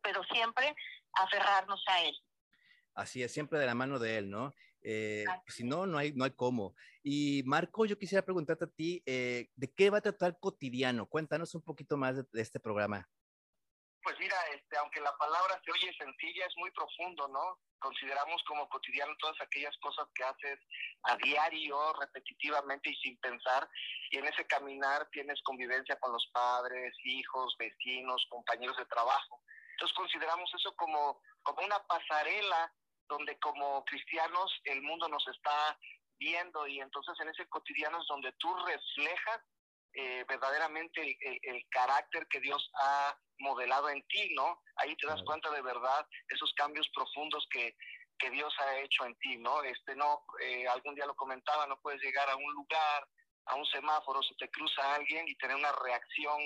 pero 0.02 0.24
siempre 0.26 0.76
aferrarnos 1.14 1.84
a 1.88 2.02
Él. 2.04 2.16
Así 2.94 3.24
es, 3.24 3.32
siempre 3.32 3.60
de 3.60 3.66
la 3.66 3.76
mano 3.76 4.00
de 4.00 4.18
Él, 4.18 4.30
¿no? 4.30 4.54
Eh, 4.82 5.26
si 5.48 5.64
no, 5.64 5.88
no 5.88 5.98
hay, 5.98 6.14
no 6.14 6.24
hay 6.26 6.32
cómo. 6.32 6.76
Y 7.04 7.42
Marco, 7.46 7.86
yo 7.86 7.98
quisiera 7.98 8.24
preguntarte 8.24 8.66
a 8.66 8.70
ti, 8.70 9.02
eh, 9.06 9.50
¿de 9.56 9.74
qué 9.74 9.90
va 9.90 9.98
a 9.98 10.02
tratar 10.02 10.40
cotidiano? 10.40 11.08
Cuéntanos 11.08 11.56
un 11.56 11.64
poquito 11.64 11.98
más 11.98 12.18
de 12.32 12.42
este 12.42 12.60
programa. 12.60 13.10
Pues 14.06 14.20
mira, 14.20 14.38
este, 14.54 14.78
aunque 14.78 15.02
la 15.02 15.18
palabra 15.18 15.60
se 15.66 15.72
oye 15.72 15.92
sencilla, 15.98 16.46
es 16.46 16.56
muy 16.58 16.70
profundo, 16.70 17.28
¿no? 17.28 17.58
Consideramos 17.80 18.40
como 18.44 18.70
cotidiano 18.70 19.12
todas 19.18 19.42
aquellas 19.42 19.76
cosas 19.80 20.06
que 20.14 20.24
haces 20.24 20.60
a 21.06 21.16
diario, 21.18 21.92
repetitivamente 21.94 22.92
y 22.92 22.96
sin 22.98 23.18
pensar, 23.18 23.68
y 24.12 24.20
en 24.20 24.28
ese 24.28 24.46
caminar 24.46 25.10
tienes 25.12 25.42
convivencia 25.42 26.00
con 26.00 26.14
los 26.14 26.24
padres, 26.32 26.94
hijos, 27.04 27.56
vecinos, 27.58 28.24
compañeros 28.30 28.78
de 28.78 28.86
trabajo. 28.86 29.42
Entonces 29.72 29.98
consideramos 29.98 30.54
eso 30.54 30.72
como, 30.76 31.20
como 31.42 31.66
una 31.66 31.80
pasarela 31.88 32.72
donde 33.10 33.40
como 33.40 33.84
cristianos 33.86 34.54
el 34.66 34.84
mundo 34.84 35.10
nos 35.10 35.28
está 35.30 35.80
viendo 36.20 36.68
y 36.68 36.80
entonces 36.80 37.16
en 37.22 37.30
ese 37.30 37.48
cotidiano 37.50 38.00
es 38.00 38.08
donde 38.08 38.32
tú 38.34 38.56
reflejas 38.68 39.42
eh, 39.96 40.26
verdaderamente 40.28 41.18
el, 41.22 41.66
carácter 41.70 42.28
que 42.28 42.40
Dios 42.40 42.70
ha 42.82 43.18
modelado 43.40 43.90
en 43.90 44.06
ti, 44.08 44.34
¿no? 44.36 44.62
Ahí 44.78 44.96
te 44.98 45.08
das 45.08 45.22
cuenta 45.24 45.50
de 45.52 45.62
verdad 45.62 46.08
esos 46.30 46.54
cambios 46.54 46.88
profundos 46.94 47.46
que, 47.50 47.76
que 48.20 48.30
Dios 48.30 48.54
ha 48.60 48.78
hecho 48.80 49.06
en 49.06 49.16
ti, 49.20 49.38
¿no? 49.38 49.64
Este, 49.64 49.96
no, 49.96 50.26
eh, 50.42 50.68
algún 50.68 50.96
día 50.96 51.06
lo 51.06 51.16
comentaba, 51.16 51.68
no 51.68 51.80
puedes 51.82 52.02
llegar 52.02 52.30
a 52.30 52.36
un 52.36 52.54
lugar, 52.54 53.08
a 53.46 53.56
un 53.56 53.66
semáforo, 53.68 54.22
se 54.24 54.36
te 54.36 54.50
cruza 54.50 54.96
alguien 54.96 55.28
y 55.28 55.36
tener 55.36 55.56
una 55.56 55.72
reacción 55.72 56.40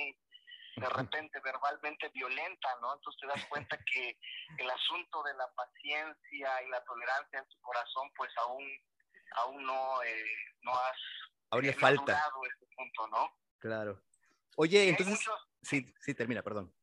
de 0.76 0.90
repente 0.90 1.40
verbalmente 1.42 2.10
violenta, 2.10 2.70
¿no? 2.82 2.94
Entonces 2.94 3.22
te 3.22 3.28
das 3.28 3.46
cuenta 3.48 3.78
que 3.94 4.18
el 4.58 4.70
asunto 4.70 5.24
de 5.24 5.34
la 5.36 5.48
paciencia 5.54 6.64
y 6.64 6.70
la 6.70 6.84
tolerancia 6.86 7.40
en 7.40 7.48
tu 7.48 7.60
corazón, 7.62 8.10
pues 8.16 8.32
aún, 8.38 8.66
aún 9.36 9.64
no, 9.64 10.04
eh, 10.04 10.36
no 10.62 10.74
has... 10.74 10.98
Aún 11.52 11.66
le 11.66 11.74
falta. 11.74 12.24
punto, 12.76 13.08
¿no? 13.08 13.36
Claro. 13.60 14.02
Oye, 14.56 14.86
Y 14.86 14.90
entonces, 14.90 15.16
muchos- 15.16 15.48
sí, 15.62 15.94
sí, 16.00 16.14
termina, 16.14 16.42
perdón. 16.42 16.74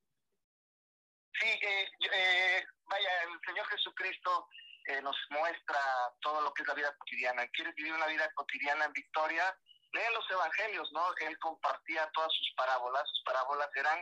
Sí, 1.40 1.46
eh, 1.48 1.90
eh, 2.12 2.64
vaya, 2.85 3.22
el 3.24 3.40
Señor 3.46 3.66
Jesucristo 3.68 4.48
eh, 4.88 5.00
nos 5.02 5.16
muestra 5.31 5.79
todo 6.20 6.40
lo 6.42 6.52
que 6.55 6.62
es 6.62 6.68
la 6.68 6.74
vida 6.74 6.94
cotidiana. 6.98 7.46
¿Quieres 7.48 7.74
vivir 7.74 7.92
una 7.92 8.07
vida 8.07 8.31
cotidiana 8.35 8.85
en 8.85 8.92
victoria? 8.92 9.59
Lee 9.92 10.00
los 10.14 10.31
evangelios, 10.31 10.90
¿no? 10.92 11.14
Él 11.20 11.38
compartía 11.38 12.09
todas 12.12 12.33
sus 12.33 12.52
parábolas. 12.57 13.02
Sus 13.09 13.22
parábolas 13.24 13.68
eran 13.74 13.98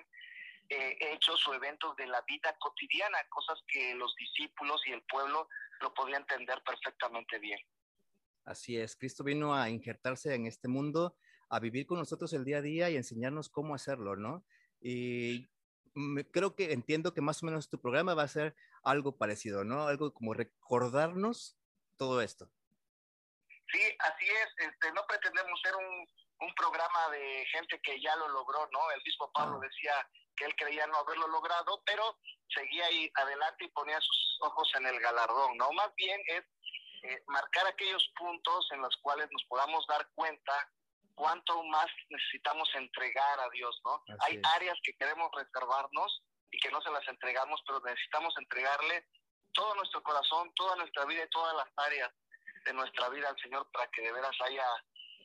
eh, 0.71 0.97
hechos 1.01 1.47
o 1.49 1.55
eventos 1.55 1.95
de 1.97 2.07
la 2.07 2.21
vida 2.23 2.57
cotidiana, 2.59 3.19
cosas 3.29 3.59
que 3.69 3.95
los 3.95 4.15
discípulos 4.17 4.81
y 4.87 4.93
el 4.93 5.03
pueblo 5.05 5.49
lo 5.81 5.93
podían 5.95 6.23
entender 6.23 6.63
perfectamente 6.65 7.39
bien. 7.39 7.59
Así 8.45 8.77
es, 8.79 8.97
Cristo 8.97 9.25
vino 9.25 9.55
a 9.55 9.71
injertarse 9.71 10.35
en 10.35 10.47
este 10.47 10.69
mundo, 10.69 11.17
a 11.49 11.61
vivir 11.61 11.87
con 11.87 11.99
nosotros 11.99 12.33
el 12.33 12.45
día 12.45 12.59
a 12.59 12.63
día 12.63 12.91
y 12.91 12.97
enseñarnos 12.97 13.49
cómo 13.49 13.75
hacerlo, 13.75 14.17
¿no? 14.17 14.45
Y 14.81 15.49
me- 15.95 16.27
creo 16.31 16.55
que 16.55 16.73
entiendo 16.73 17.15
que 17.15 17.21
más 17.23 17.43
o 17.43 17.47
menos 17.47 17.69
tu 17.71 17.81
programa 17.81 18.15
va 18.15 18.25
a 18.25 18.29
ser 18.29 18.55
algo 18.83 19.17
parecido, 19.17 19.65
¿no? 19.65 19.87
Algo 19.87 20.13
como 20.13 20.35
recordarnos 20.35 21.57
todo 21.97 22.21
esto. 22.21 22.51
Sí, 23.73 23.81
así 23.99 24.27
es. 24.27 24.69
Este, 24.69 24.93
no 24.93 25.03
pretendemos 25.09 25.59
ser 25.63 25.75
un, 25.77 26.07
un 26.47 26.55
programa 26.55 27.09
de 27.13 27.47
gente 27.47 27.81
que 27.83 28.01
ya 28.01 28.15
lo 28.17 28.29
logró, 28.29 28.69
¿no? 28.73 28.91
El 28.91 29.03
mismo 29.05 29.31
Pablo 29.33 29.55
No. 29.55 29.61
decía 29.61 29.93
que 30.37 30.45
él 30.45 30.55
creía 30.57 30.87
no 30.87 30.97
haberlo 30.99 31.29
logrado, 31.29 31.83
pero 31.87 32.19
seguía 32.55 32.87
ahí 32.87 33.11
adelante 33.15 33.65
y 33.65 33.69
ponía 33.71 33.99
sus 34.01 34.39
ojos 34.43 34.69
en 34.77 34.87
el 34.87 35.01
galardón, 35.01 35.57
¿no? 35.57 35.73
Más 35.73 35.95
bien 35.97 36.21
es 36.27 36.45
eh, 37.05 37.23
marcar 37.27 37.67
aquellos 37.67 38.03
puntos 38.17 38.67
en 38.73 38.81
los 38.81 38.97
cuales 39.03 39.29
nos 39.31 39.45
podamos 39.45 39.87
dar 39.87 40.09
cuenta 40.15 40.53
cuánto 41.15 41.63
más 41.65 41.87
necesitamos 42.09 42.69
entregar 42.75 43.41
a 43.41 43.51
Dios, 43.51 43.79
¿no? 43.85 44.03
Así 44.09 44.19
Hay 44.21 44.37
es. 44.37 44.43
áreas 44.57 44.79
que 44.83 44.97
queremos 44.97 45.31
reservarnos 45.37 46.23
y 46.51 46.59
que 46.59 46.71
no 46.71 46.81
se 46.81 46.91
las 46.91 47.07
entregamos, 47.09 47.63
pero 47.67 47.81
necesitamos 47.81 48.35
entregarle 48.39 49.07
todo 49.53 49.75
nuestro 49.75 50.03
corazón, 50.03 50.51
toda 50.55 50.77
nuestra 50.77 51.05
vida 51.05 51.25
y 51.25 51.31
todas 51.31 51.55
las 51.55 51.69
áreas 51.77 52.11
de 52.65 52.73
nuestra 52.73 53.11
vida 53.11 53.29
al 53.29 53.39
Señor 53.39 53.71
para 53.71 53.87
que 53.91 54.01
de 54.01 54.13
veras 54.13 54.37
haya 54.41 54.67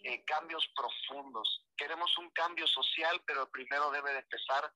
eh, 0.03 0.23
cambios 0.25 0.67
profundos. 0.75 1.65
Queremos 1.77 2.15
un 2.17 2.29
cambio 2.31 2.67
social, 2.67 3.21
pero 3.25 3.49
primero 3.49 3.89
debe 3.91 4.11
de 4.11 4.19
empezar 4.19 4.71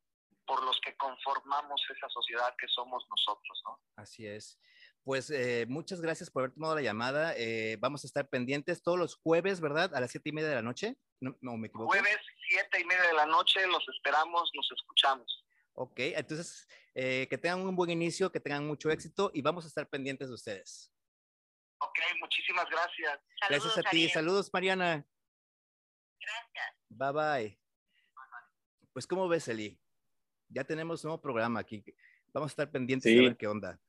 por 0.46 0.63
los 0.63 0.80
que 0.82 0.96
conformamos 0.96 1.82
esa 1.96 2.10
sociedad 2.10 2.56
que 2.58 2.68
somos 2.70 3.06
nosotros, 3.10 3.62
¿no? 3.66 3.80
Así 3.98 4.26
es. 4.26 4.58
Pues 5.04 5.30
eh, 5.32 5.66
muchas 5.68 6.00
gracias 6.00 6.30
por 6.30 6.44
haber 6.44 6.54
tomado 6.54 6.76
la 6.76 6.82
llamada. 6.82 7.34
Eh, 7.36 7.78
vamos 7.80 8.04
a 8.04 8.08
estar 8.08 8.30
pendientes 8.30 8.82
todos 8.84 8.98
los 8.98 9.16
jueves, 9.16 9.60
¿verdad? 9.60 9.94
A 9.94 10.00
las 10.00 10.12
siete 10.12 10.30
y 10.30 10.32
media 10.32 10.48
de 10.50 10.56
la 10.56 10.62
noche. 10.62 10.96
No, 11.20 11.38
no 11.42 11.58
me 11.58 11.68
equivoco. 11.68 11.89
Jueves, 11.89 12.18
siete 12.48 12.80
y 12.80 12.86
media 12.86 13.04
de 13.04 13.13
la 13.13 13.26
noche, 13.26 13.66
los 13.68 13.84
esperamos, 13.89 14.50
nos 14.54 14.72
escuchamos. 14.72 15.46
Ok, 15.74 16.00
entonces 16.00 16.68
eh, 16.94 17.28
que 17.30 17.38
tengan 17.38 17.62
un 17.62 17.76
buen 17.76 17.89
inicio, 17.89 18.32
que 18.32 18.39
tengan 18.39 18.66
mucho 18.66 18.89
éxito 18.92 19.32
y 19.34 19.42
vamos 19.42 19.66
a 19.66 19.68
estar 19.68 19.89
pendientes 19.89 20.30
de 20.30 20.36
ustedes. 20.36 20.94
Ok, 21.80 22.00
muchísimas 22.22 22.70
gracias. 22.70 23.20
Gracias 23.50 23.78
a 23.78 23.82
ti. 23.82 23.88
Ariel. 23.98 24.12
Saludos, 24.12 24.50
Mariana. 24.54 25.06
Gracias. 26.22 26.76
Bye 26.89 27.12
bye. 27.12 27.60
Pues, 28.94 29.06
¿cómo 29.08 29.28
ves, 29.28 29.48
Eli? 29.50 29.78
Ya 30.48 30.63
tenemos 30.63 31.04
un 31.04 31.10
nuevo 31.10 31.22
programa 31.22 31.60
aquí. 31.60 31.84
Vamos 32.32 32.52
a 32.52 32.54
estar 32.54 32.72
pendientes 32.72 33.12
de 33.12 33.18
Sí. 33.20 33.26
ver 33.26 33.36
qué 33.36 33.48
onda. 33.48 33.80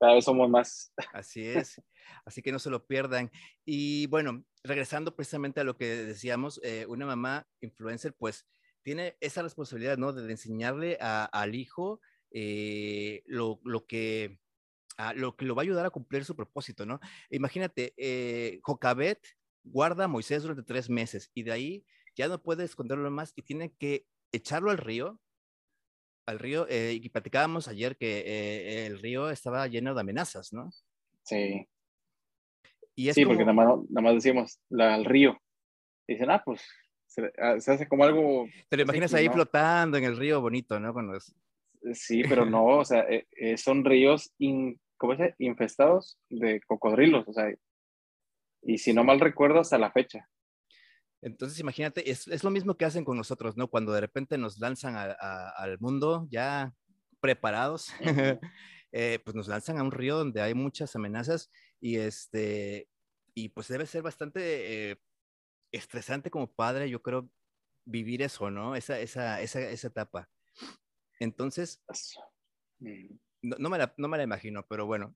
Cada 0.00 0.14
vez 0.14 0.24
somos 0.24 0.48
más. 0.48 0.92
Así 1.12 1.46
es. 1.46 1.80
Así 2.24 2.40
que 2.42 2.52
no 2.52 2.58
se 2.58 2.70
lo 2.70 2.86
pierdan. 2.86 3.30
Y 3.66 4.06
bueno, 4.06 4.44
regresando 4.64 5.14
precisamente 5.14 5.60
a 5.60 5.64
lo 5.64 5.76
que 5.76 5.84
decíamos, 5.84 6.58
eh, 6.64 6.86
una 6.88 7.04
mamá 7.06 7.46
influencer, 7.60 8.14
pues 8.14 8.46
tiene 8.82 9.16
esa 9.20 9.42
responsabilidad, 9.42 9.98
¿no? 9.98 10.12
De 10.14 10.30
enseñarle 10.30 10.96
a- 11.00 11.26
al 11.26 11.54
hijo 11.54 12.00
eh, 12.32 13.22
lo, 13.26 13.60
lo 13.64 13.84
que, 13.86 14.38
a- 14.96 15.12
lo 15.14 15.36
que 15.36 15.44
lo 15.44 15.54
va 15.54 15.62
a 15.62 15.64
ayudar 15.64 15.84
a 15.84 15.90
cumplir 15.90 16.24
su 16.24 16.34
propósito, 16.36 16.86
¿no? 16.86 16.98
Imagínate, 17.28 17.92
eh, 17.98 18.60
Jocabet 18.62 19.18
guarda 19.64 20.04
a 20.04 20.08
Moisés 20.08 20.42
durante 20.42 20.62
tres 20.62 20.88
meses 20.88 21.30
y 21.34 21.42
de 21.42 21.52
ahí 21.52 21.84
ya 22.16 22.28
no 22.28 22.40
puede 22.42 22.64
esconderlo 22.64 23.10
más 23.10 23.32
y 23.36 23.42
tiene 23.42 23.74
que 23.78 24.06
echarlo 24.32 24.70
al 24.70 24.78
río. 24.78 25.20
Al 26.30 26.38
río, 26.38 26.66
eh, 26.68 26.92
y 27.00 27.08
platicábamos 27.08 27.68
ayer 27.68 27.96
que 27.96 28.20
eh, 28.24 28.86
el 28.86 28.98
río 29.00 29.30
estaba 29.30 29.66
lleno 29.66 29.94
de 29.94 30.00
amenazas, 30.00 30.52
¿no? 30.52 30.70
Sí, 31.24 31.68
Y 32.94 33.08
es 33.08 33.14
sí 33.14 33.24
como, 33.24 33.36
porque 33.36 33.44
nada 33.44 33.52
más, 33.52 33.78
nada 33.90 34.00
más 34.02 34.14
decimos 34.14 34.60
la, 34.68 34.96
el 34.96 35.04
río. 35.04 35.38
Y 36.06 36.14
dicen, 36.14 36.30
ah, 36.30 36.42
pues 36.44 36.62
se, 37.06 37.32
ah, 37.38 37.58
se 37.60 37.72
hace 37.72 37.88
como 37.88 38.04
algo. 38.04 38.48
te 38.68 38.76
lo 38.76 38.82
imaginas 38.84 39.12
ahí 39.14 39.26
¿no? 39.26 39.32
flotando 39.32 39.98
en 39.98 40.04
el 40.04 40.16
río 40.16 40.40
bonito, 40.40 40.78
¿no? 40.78 40.92
Con 40.92 41.08
los- 41.12 41.34
Sí, 41.94 42.22
pero 42.28 42.44
no, 42.44 42.64
o 42.64 42.84
sea, 42.84 43.00
eh, 43.08 43.26
eh, 43.32 43.56
son 43.56 43.84
ríos 43.84 44.32
in- 44.38 44.78
¿cómo 44.96 45.16
se 45.16 45.34
infestados 45.38 46.18
de 46.28 46.60
cocodrilos, 46.66 47.26
o 47.26 47.32
sea, 47.32 47.52
y 48.62 48.78
si 48.78 48.92
no 48.92 49.02
mal 49.02 49.18
recuerdo, 49.18 49.60
hasta 49.60 49.78
la 49.78 49.90
fecha. 49.90 50.28
Entonces, 51.22 51.58
imagínate, 51.60 52.10
es, 52.10 52.26
es 52.28 52.44
lo 52.44 52.50
mismo 52.50 52.76
que 52.76 52.84
hacen 52.84 53.04
con 53.04 53.16
nosotros, 53.16 53.56
¿no? 53.56 53.68
Cuando 53.68 53.92
de 53.92 54.00
repente 54.00 54.38
nos 54.38 54.58
lanzan 54.58 54.96
a- 54.96 55.16
a- 55.20 55.50
al 55.50 55.78
mundo 55.80 56.26
ya 56.30 56.74
preparados, 57.20 57.88
eh, 58.92 59.18
pues 59.24 59.34
nos 59.36 59.48
lanzan 59.48 59.78
a 59.78 59.82
un 59.82 59.92
río 59.92 60.16
donde 60.16 60.40
hay 60.40 60.54
muchas 60.54 60.96
amenazas 60.96 61.50
y 61.80 61.96
este, 61.96 62.88
y 63.34 63.50
pues 63.50 63.68
debe 63.68 63.86
ser 63.86 64.02
bastante 64.02 64.90
eh, 64.92 65.00
estresante 65.72 66.30
como 66.30 66.50
padre, 66.52 66.88
yo 66.88 67.02
creo, 67.02 67.30
vivir 67.84 68.22
eso, 68.22 68.50
¿no? 68.50 68.74
Esa, 68.76 68.98
esa, 69.00 69.40
esa, 69.40 69.60
esa 69.60 69.88
etapa. 69.88 70.30
Entonces, 71.18 71.82
Mm. 72.82 73.14
no, 73.42 73.56
no 73.58 73.68
me 73.68 73.76
la, 73.76 73.92
no 73.98 74.08
me 74.08 74.16
la 74.16 74.22
imagino, 74.22 74.64
pero 74.66 74.86
bueno. 74.86 75.14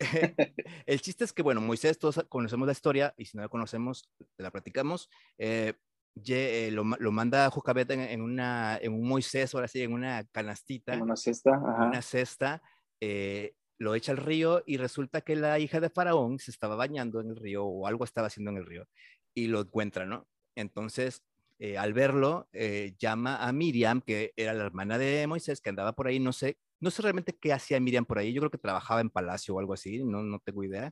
el 0.86 1.00
chiste 1.00 1.24
es 1.24 1.32
que, 1.32 1.42
bueno, 1.42 1.60
Moisés, 1.60 1.98
todos 1.98 2.24
conocemos 2.28 2.66
la 2.66 2.72
historia 2.72 3.14
y 3.16 3.26
si 3.26 3.36
no 3.36 3.42
la 3.42 3.48
conocemos, 3.48 4.08
la 4.38 4.50
platicamos. 4.50 5.08
Eh, 5.38 5.74
ye- 6.14 6.68
eh, 6.68 6.70
lo, 6.70 6.84
ma- 6.84 6.96
lo 7.00 7.12
manda 7.12 7.50
Jocabet 7.50 7.90
en, 7.90 8.00
en, 8.00 8.20
una, 8.22 8.78
en 8.80 8.92
un 8.92 9.06
Moisés, 9.06 9.54
ahora 9.54 9.68
sí, 9.68 9.82
en 9.82 9.92
una 9.92 10.24
canastita, 10.24 10.94
En 10.94 11.02
una 11.02 11.16
cesta, 11.16 11.50
ajá. 11.54 11.86
una 11.86 12.02
cesta, 12.02 12.62
eh, 13.00 13.54
lo 13.78 13.94
echa 13.94 14.12
al 14.12 14.18
río 14.18 14.62
y 14.66 14.76
resulta 14.76 15.20
que 15.22 15.36
la 15.36 15.58
hija 15.58 15.80
de 15.80 15.88
Faraón 15.90 16.38
se 16.38 16.50
estaba 16.50 16.76
bañando 16.76 17.20
en 17.20 17.28
el 17.30 17.36
río 17.36 17.64
o 17.64 17.86
algo 17.86 18.04
estaba 18.04 18.26
haciendo 18.26 18.50
en 18.50 18.58
el 18.58 18.66
río 18.66 18.88
y 19.34 19.46
lo 19.46 19.60
encuentra, 19.60 20.04
¿no? 20.04 20.28
Entonces, 20.54 21.22
eh, 21.58 21.78
al 21.78 21.92
verlo, 21.94 22.48
eh, 22.52 22.94
llama 22.98 23.36
a 23.46 23.52
Miriam, 23.52 24.00
que 24.02 24.32
era 24.36 24.52
la 24.52 24.64
hermana 24.64 24.98
de 24.98 25.26
Moisés, 25.26 25.60
que 25.60 25.70
andaba 25.70 25.92
por 25.94 26.08
ahí, 26.08 26.18
no 26.20 26.32
sé, 26.32 26.58
no 26.80 26.90
sé 26.90 27.02
realmente 27.02 27.36
qué 27.38 27.52
hacía 27.52 27.78
Miriam 27.78 28.04
por 28.04 28.18
ahí, 28.18 28.32
yo 28.32 28.40
creo 28.40 28.50
que 28.50 28.58
trabajaba 28.58 29.00
en 29.00 29.10
palacio 29.10 29.54
o 29.54 29.60
algo 29.60 29.74
así, 29.74 30.02
no, 30.02 30.22
no 30.22 30.38
tengo 30.40 30.64
idea. 30.64 30.90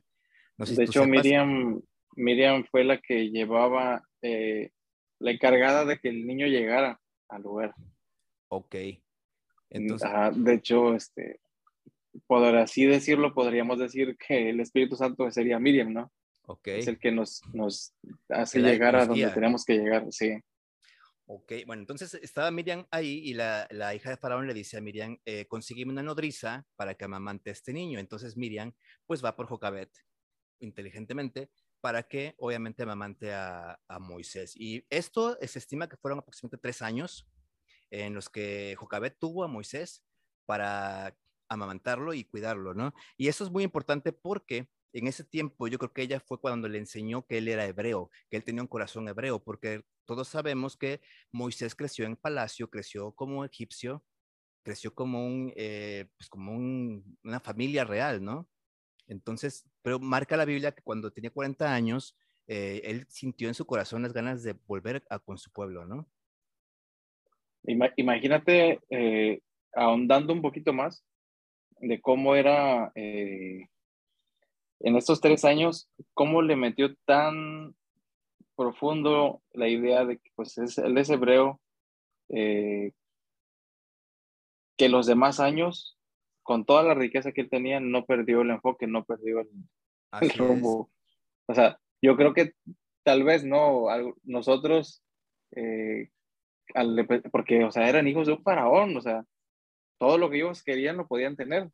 No 0.57 0.65
sé 0.65 0.73
si 0.75 0.81
de 0.81 0.85
tú 0.85 0.91
hecho. 0.91 1.05
Miriam, 1.05 1.81
Miriam 2.15 2.63
fue 2.69 2.83
la 2.83 2.99
que 2.99 3.29
llevaba, 3.29 4.03
eh, 4.21 4.71
la 5.19 5.31
encargada 5.31 5.85
de 5.85 5.99
que 5.99 6.09
el 6.09 6.27
niño 6.27 6.47
llegara 6.47 6.99
al 7.27 7.41
lugar. 7.41 7.73
Ok. 8.49 8.75
Entonces, 9.71 10.07
Ajá, 10.07 10.31
de 10.31 10.53
hecho, 10.53 10.93
este, 10.95 11.39
por 12.27 12.43
así 12.55 12.85
decirlo, 12.85 13.33
podríamos 13.33 13.79
decir 13.79 14.17
que 14.17 14.49
el 14.49 14.59
Espíritu 14.59 14.95
Santo 14.95 15.29
sería 15.31 15.59
Miriam, 15.59 15.93
¿no? 15.93 16.11
ok. 16.47 16.67
Es 16.67 16.87
el 16.87 16.99
que 16.99 17.11
nos, 17.11 17.41
nos 17.53 17.93
hace 18.27 18.59
llegar 18.59 18.95
a 18.95 19.05
donde 19.05 19.29
tenemos 19.29 19.63
que 19.63 19.77
llegar, 19.77 20.05
sí. 20.11 20.39
Ok, 21.31 21.51
bueno, 21.67 21.83
entonces 21.83 22.15
estaba 22.15 22.49
Miriam 22.49 22.87
ahí 22.89 23.21
y 23.23 23.35
la, 23.35 23.67
la 23.69 23.93
hija 23.93 24.09
de 24.09 24.17
Faraón 24.17 24.47
le 24.47 24.53
dice 24.55 24.77
a 24.77 24.81
Miriam, 24.81 25.15
eh, 25.25 25.45
una 25.85 26.01
nodriza 26.01 26.65
para 26.75 26.95
que 26.95 27.05
amamante 27.05 27.51
a 27.51 27.53
este 27.53 27.71
niño. 27.71 27.99
Entonces 27.99 28.35
Miriam 28.35 28.73
pues 29.05 29.23
va 29.23 29.35
por 29.35 29.45
Jocabet 29.45 29.91
inteligentemente 30.59 31.51
para 31.81 32.01
que 32.01 32.33
obviamente 32.39 32.81
amamante 32.81 33.31
a, 33.31 33.79
a 33.87 33.99
Moisés. 33.99 34.55
Y 34.55 34.87
esto 34.89 35.37
se 35.39 35.59
estima 35.59 35.87
que 35.87 35.97
fueron 35.97 36.17
aproximadamente 36.17 36.63
tres 36.63 36.81
años 36.81 37.29
en 37.91 38.15
los 38.15 38.27
que 38.27 38.75
Jocabet 38.79 39.15
tuvo 39.19 39.43
a 39.43 39.47
Moisés 39.47 40.03
para 40.47 41.15
amamantarlo 41.47 42.15
y 42.15 42.23
cuidarlo, 42.23 42.73
¿no? 42.73 42.91
Y 43.17 43.27
eso 43.27 43.43
es 43.43 43.51
muy 43.51 43.63
importante 43.63 44.13
porque 44.13 44.67
en 44.93 45.07
ese 45.07 45.23
tiempo 45.23 45.67
yo 45.67 45.77
creo 45.77 45.93
que 45.93 46.01
ella 46.01 46.19
fue 46.19 46.39
cuando 46.39 46.67
le 46.67 46.77
enseñó 46.77 47.25
que 47.25 47.37
él 47.37 47.47
era 47.47 47.65
hebreo, 47.65 48.09
que 48.29 48.37
él 48.37 48.43
tenía 48.43 48.61
un 48.61 48.67
corazón 48.67 49.07
hebreo, 49.07 49.43
porque 49.43 49.83
todos 50.05 50.27
sabemos 50.27 50.77
que 50.77 51.01
Moisés 51.31 51.75
creció 51.75 52.05
en 52.05 52.15
palacio, 52.15 52.69
creció 52.69 53.11
como 53.11 53.45
egipcio, 53.45 54.03
creció 54.63 54.93
como, 54.93 55.25
un, 55.25 55.53
eh, 55.55 56.07
pues 56.17 56.29
como 56.29 56.51
un, 56.53 57.17
una 57.23 57.39
familia 57.39 57.83
real, 57.83 58.23
¿no? 58.23 58.49
Entonces, 59.07 59.65
pero 59.81 59.99
marca 59.99 60.37
la 60.37 60.45
Biblia 60.45 60.71
que 60.71 60.83
cuando 60.83 61.11
tenía 61.11 61.31
40 61.31 61.73
años, 61.73 62.17
eh, 62.47 62.81
él 62.83 63.05
sintió 63.09 63.47
en 63.47 63.53
su 63.53 63.65
corazón 63.65 64.03
las 64.03 64.13
ganas 64.13 64.43
de 64.43 64.55
volver 64.65 65.03
a, 65.09 65.19
con 65.19 65.37
su 65.37 65.51
pueblo, 65.51 65.85
¿no? 65.85 66.07
imagínate, 67.97 68.79
eh, 68.89 69.41
ahondando 69.73 70.33
un 70.33 70.41
poquito 70.41 70.73
más, 70.73 71.03
de 71.79 72.01
cómo 72.01 72.35
era 72.35 72.91
eh, 72.95 73.67
en 74.81 74.95
estos 74.95 75.21
tres 75.21 75.45
años, 75.45 75.89
cómo 76.13 76.41
le 76.41 76.55
metió 76.55 76.95
tan 77.05 77.75
profundo 78.55 79.41
la 79.53 79.67
idea 79.67 80.05
de 80.05 80.17
que 80.17 80.31
pues 80.35 80.57
es, 80.57 80.77
él 80.77 80.97
es 80.97 81.09
hebreo, 81.09 81.59
eh, 82.29 82.91
que 84.77 84.89
los 84.89 85.05
demás 85.05 85.39
años, 85.39 85.97
con 86.43 86.65
toda 86.65 86.83
la 86.83 86.93
riqueza 86.93 87.31
que 87.31 87.41
él 87.41 87.49
tenía, 87.49 87.79
no 87.79 88.05
perdió 88.05 88.41
el 88.41 88.51
enfoque, 88.51 88.87
no 88.87 89.03
perdió 89.03 89.41
el, 89.41 90.29
rumbo. 90.37 90.89
O 91.47 91.53
sea, 91.53 91.79
yo 92.01 92.15
creo 92.15 92.33
que 92.33 92.53
tal 93.03 93.23
vez 93.23 93.43
no, 93.43 93.87
nosotros, 94.23 95.03
eh, 95.55 96.09
porque, 97.31 97.63
o 97.63 97.71
sea, 97.71 97.89
eran 97.89 98.07
hijos 98.07 98.27
de 98.27 98.33
un 98.33 98.43
faraón, 98.43 98.95
o 98.95 99.01
sea, 99.01 99.25
todo 99.99 100.17
lo 100.17 100.29
que 100.29 100.37
ellos 100.37 100.63
querían 100.63 100.97
lo 100.97 101.07
podían 101.07 101.35
tener. 101.35 101.69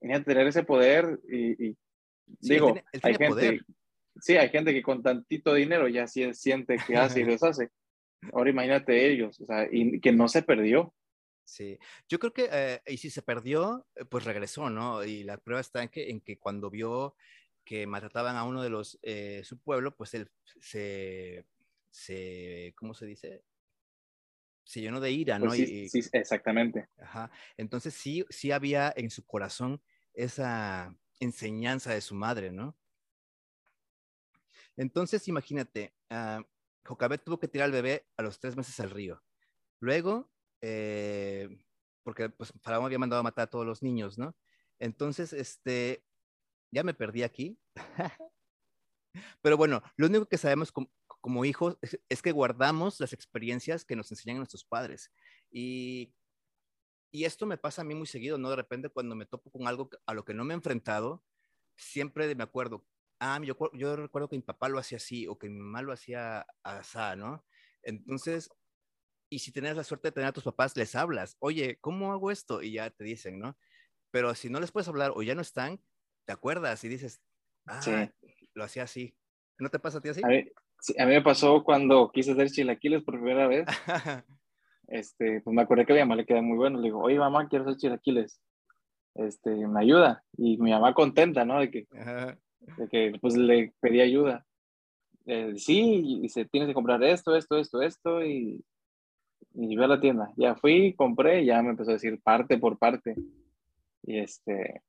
Tenían 0.00 0.24
tener 0.24 0.46
ese 0.46 0.64
poder 0.64 1.20
y, 1.30 1.76
digo, 2.26 2.74
hay 3.02 3.14
gente, 3.14 3.60
sí, 4.20 4.36
hay 4.36 4.48
gente 4.48 4.72
que 4.72 4.82
con 4.82 5.02
tantito 5.02 5.54
dinero 5.54 5.88
ya 5.88 6.06
siente 6.06 6.76
que 6.86 6.96
hace 6.96 7.20
y 7.20 7.24
deshace. 7.24 7.70
Ahora 8.32 8.50
imagínate 8.50 9.10
ellos, 9.10 9.40
o 9.40 9.46
sea, 9.46 9.68
y 9.70 10.00
que 10.00 10.12
no 10.12 10.28
se 10.28 10.42
perdió. 10.42 10.94
Sí, 11.44 11.78
yo 12.08 12.18
creo 12.18 12.32
que, 12.32 12.48
eh, 12.52 12.80
y 12.86 12.96
si 12.96 13.10
se 13.10 13.22
perdió, 13.22 13.86
eh, 13.96 14.04
pues 14.04 14.24
regresó, 14.24 14.70
¿no? 14.70 15.04
Y 15.04 15.24
la 15.24 15.38
prueba 15.38 15.60
está 15.60 15.82
en 15.82 15.88
que, 15.88 16.08
en 16.08 16.20
que 16.20 16.38
cuando 16.38 16.70
vio 16.70 17.16
que 17.64 17.86
maltrataban 17.86 18.36
a 18.36 18.44
uno 18.44 18.62
de 18.62 18.70
los, 18.70 18.98
eh, 19.02 19.42
su 19.44 19.58
pueblo, 19.58 19.96
pues 19.96 20.14
él 20.14 20.30
se, 20.60 21.44
se, 21.90 22.72
¿cómo 22.76 22.94
se 22.94 23.06
dice? 23.06 23.44
Se 24.64 24.80
llenó 24.80 25.00
de 25.00 25.10
ira, 25.10 25.38
¿no? 25.38 25.46
Pues 25.46 25.58
sí, 25.58 25.88
sí, 25.88 26.08
exactamente. 26.12 26.88
Ajá. 26.98 27.30
Entonces 27.56 27.94
sí, 27.94 28.24
sí 28.30 28.52
había 28.52 28.92
en 28.96 29.10
su 29.10 29.26
corazón 29.26 29.82
esa 30.14 30.96
enseñanza 31.22 31.94
de 31.94 32.00
su 32.00 32.14
madre, 32.14 32.50
¿no? 32.50 32.76
Entonces, 34.76 35.28
imagínate, 35.28 35.94
uh, 36.10 36.42
Jocabet 36.84 37.22
tuvo 37.22 37.38
que 37.38 37.48
tirar 37.48 37.66
al 37.66 37.72
bebé 37.72 38.06
a 38.16 38.22
los 38.22 38.38
tres 38.40 38.56
meses 38.56 38.78
al 38.80 38.90
río. 38.90 39.22
Luego, 39.80 40.30
eh, 40.60 41.48
porque 42.02 42.28
pues 42.30 42.52
Faraón 42.62 42.86
había 42.86 42.98
mandado 42.98 43.20
a 43.20 43.24
matar 43.24 43.44
a 43.44 43.50
todos 43.50 43.66
los 43.66 43.82
niños, 43.82 44.18
¿no? 44.18 44.34
Entonces, 44.78 45.32
este, 45.32 46.04
ya 46.72 46.82
me 46.82 46.94
perdí 46.94 47.22
aquí. 47.22 47.58
Pero 49.42 49.56
bueno, 49.56 49.82
lo 49.96 50.06
único 50.06 50.26
que 50.26 50.38
sabemos 50.38 50.72
como, 50.72 51.44
hijos 51.44 51.78
es, 52.08 52.22
que 52.22 52.32
guardamos 52.32 52.98
las 52.98 53.12
experiencias 53.12 53.84
que 53.84 53.94
nos 53.94 54.10
enseñan 54.10 54.38
nuestros 54.38 54.64
padres. 54.64 55.12
Y, 55.50 56.14
y 57.12 57.24
esto 57.26 57.46
me 57.46 57.58
pasa 57.58 57.82
a 57.82 57.84
mí 57.84 57.94
muy 57.94 58.06
seguido, 58.06 58.38
¿no? 58.38 58.50
De 58.50 58.56
repente 58.56 58.88
cuando 58.88 59.14
me 59.14 59.26
topo 59.26 59.50
con 59.50 59.68
algo 59.68 59.90
a 60.06 60.14
lo 60.14 60.24
que 60.24 60.34
no 60.34 60.44
me 60.44 60.54
he 60.54 60.56
enfrentado, 60.56 61.22
siempre 61.76 62.34
me 62.34 62.42
acuerdo, 62.42 62.86
ah, 63.20 63.38
yo, 63.44 63.56
yo 63.74 63.96
recuerdo 63.96 64.28
que 64.28 64.36
mi 64.36 64.42
papá 64.42 64.68
lo 64.70 64.78
hacía 64.78 64.96
así 64.96 65.28
o 65.28 65.38
que 65.38 65.48
mi 65.48 65.58
mamá 65.58 65.82
lo 65.82 65.92
hacía 65.92 66.46
así, 66.64 66.98
¿no? 67.18 67.44
Entonces, 67.82 68.50
y 69.30 69.40
si 69.40 69.52
tienes 69.52 69.76
la 69.76 69.84
suerte 69.84 70.08
de 70.08 70.12
tener 70.12 70.28
a 70.28 70.32
tus 70.32 70.44
papás, 70.44 70.76
les 70.76 70.94
hablas, 70.94 71.36
oye, 71.38 71.78
¿cómo 71.80 72.12
hago 72.12 72.30
esto? 72.30 72.62
Y 72.62 72.72
ya 72.72 72.90
te 72.90 73.04
dicen, 73.04 73.38
¿no? 73.38 73.56
Pero 74.10 74.34
si 74.34 74.48
no 74.48 74.58
les 74.58 74.72
puedes 74.72 74.88
hablar 74.88 75.12
o 75.14 75.22
ya 75.22 75.34
no 75.34 75.42
están, 75.42 75.80
te 76.26 76.32
acuerdas 76.32 76.82
y 76.84 76.88
dices, 76.88 77.22
ah, 77.66 78.10
lo 78.54 78.64
hacía 78.64 78.84
así. 78.84 79.16
¿No 79.58 79.68
te 79.68 79.78
pasa 79.78 79.98
a 79.98 80.00
ti 80.00 80.08
así? 80.08 80.22
A 80.24 80.28
mí, 80.28 80.44
a 80.98 81.06
mí 81.06 81.12
me 81.12 81.22
pasó 81.22 81.62
cuando 81.62 82.10
quise 82.10 82.32
hacer 82.32 82.50
chilaquiles 82.50 83.02
por 83.02 83.14
primera 83.14 83.46
vez. 83.46 83.66
este, 84.92 85.40
pues 85.40 85.54
me 85.54 85.62
acordé 85.62 85.86
que 85.86 85.92
a 85.92 85.96
mi 85.96 86.02
mamá 86.02 86.16
le 86.16 86.26
queda 86.26 86.42
muy 86.42 86.56
bueno. 86.56 86.78
Le 86.78 86.84
digo, 86.84 87.00
oye, 87.00 87.18
mamá, 87.18 87.48
quiero 87.48 87.64
hacer 87.64 87.78
chilaquiles. 87.78 88.40
Este, 89.14 89.50
me 89.50 89.80
ayuda. 89.80 90.22
Y 90.36 90.58
mi 90.58 90.70
mamá 90.70 90.94
contenta, 90.94 91.44
¿no? 91.44 91.60
De 91.60 91.70
que, 91.70 91.86
de 92.76 92.88
que 92.88 93.18
pues 93.20 93.36
le 93.36 93.72
pedí 93.80 94.00
ayuda. 94.00 94.44
Eh, 95.26 95.54
sí, 95.56 96.20
dice, 96.20 96.44
tienes 96.44 96.68
que 96.68 96.74
comprar 96.74 97.02
esto, 97.02 97.34
esto, 97.36 97.56
esto, 97.56 97.80
esto, 97.80 98.24
y, 98.24 98.62
y 99.54 99.82
a 99.82 99.86
la 99.86 100.00
tienda. 100.00 100.30
Ya 100.36 100.54
fui, 100.56 100.94
compré, 100.94 101.44
ya 101.44 101.62
me 101.62 101.70
empezó 101.70 101.90
a 101.90 101.94
decir 101.94 102.20
parte 102.22 102.58
por 102.58 102.78
parte. 102.78 103.14
Y 104.04 104.18
este, 104.18 104.82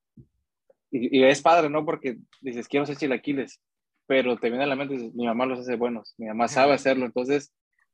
y, 0.93 1.23
es 1.23 1.41
padre, 1.41 1.69
¿no? 1.69 1.85
Porque 1.85 2.17
dices, 2.41 2.67
quiero 2.67 2.83
hacer 2.83 2.97
chilaquiles, 2.97 3.61
pero 4.05 4.37
te 4.37 4.49
viene 4.49 4.65
a 4.65 4.67
la 4.67 4.75
mente, 4.75 4.95
dices, 4.95 5.13
mi 5.15 5.25
mamá 5.25 5.45
los 5.45 5.59
hace 5.59 5.75
buenos, 5.75 6.13
mi 6.17 6.27
mamá 6.27 6.47
sabe 6.47 6.73
hacerlo, 6.73 7.05
entonces 7.05 7.53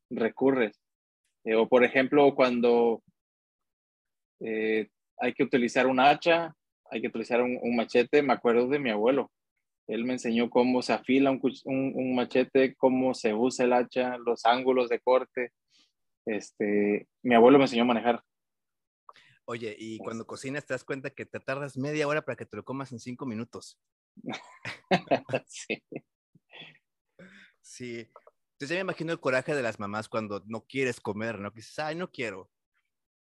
recurres. 0.10 0.80
Eh, 1.44 1.56
o 1.56 1.68
por 1.68 1.84
ejemplo, 1.84 2.34
cuando 2.36 3.02
eh, 4.40 4.90
hay 5.18 5.34
que 5.34 5.44
utilizar 5.44 5.88
un 5.88 6.00
hacha, 6.00 6.54
hay 6.92 7.02
que 7.02 7.08
utilizar 7.08 7.42
un, 7.42 7.76
machete, 7.76 8.22
me 8.22 8.34
acuerdo 8.34 8.68
de 8.68 8.80
mi 8.80 8.90
abuelo. 8.90 9.32
Él 9.88 10.06
me 10.06 10.14
enseñó 10.14 10.50
cómo 10.50 10.82
se 10.82 10.94
afila 10.94 11.32
un, 11.32 11.42
un, 11.66 12.16
machete, 12.16 12.76
cómo 12.76 13.14
se 13.14 13.34
usa 13.34 13.66
el 13.66 13.74
hacha, 13.74 14.18
los 14.18 14.46
ángulos 14.46 14.90
de 14.90 15.00
corte. 15.00 15.52
Este, 16.26 17.08
mi 17.24 17.36
abuelo 17.36 17.58
me 17.58 17.66
enseñó 17.66 17.84
a 17.84 17.88
manejar. 17.88 18.24
Oye, 19.46 19.76
y 19.80 19.98
cuando 19.98 20.28
cocinas 20.28 20.66
te 20.66 20.76
das 20.76 20.84
cuenta 20.84 21.10
que 21.10 21.26
te 21.26 21.40
tardas 21.40 21.76
media 21.76 22.08
hora 22.08 22.22
para 22.22 22.36
que 22.36 22.46
te 22.46 22.56
lo 22.56 22.64
comas 22.64 22.92
en 22.92 23.00
cinco 23.00 23.26
minutos. 23.26 23.80
sí. 25.48 25.84
Sí. 27.62 28.08
Entonces 28.60 28.76
ya 28.76 28.84
me 28.84 28.92
imagino 28.92 29.14
el 29.14 29.22
coraje 29.22 29.56
de 29.56 29.64
las 29.64 29.80
mamás 29.80 30.10
cuando 30.10 30.44
no 30.46 30.66
quieres 30.66 31.00
comer, 31.00 31.40
¿no? 31.40 31.54
Que 31.54 31.62
dices, 31.62 31.80
ay, 31.80 31.96
no 31.96 32.12
quiero. 32.12 32.52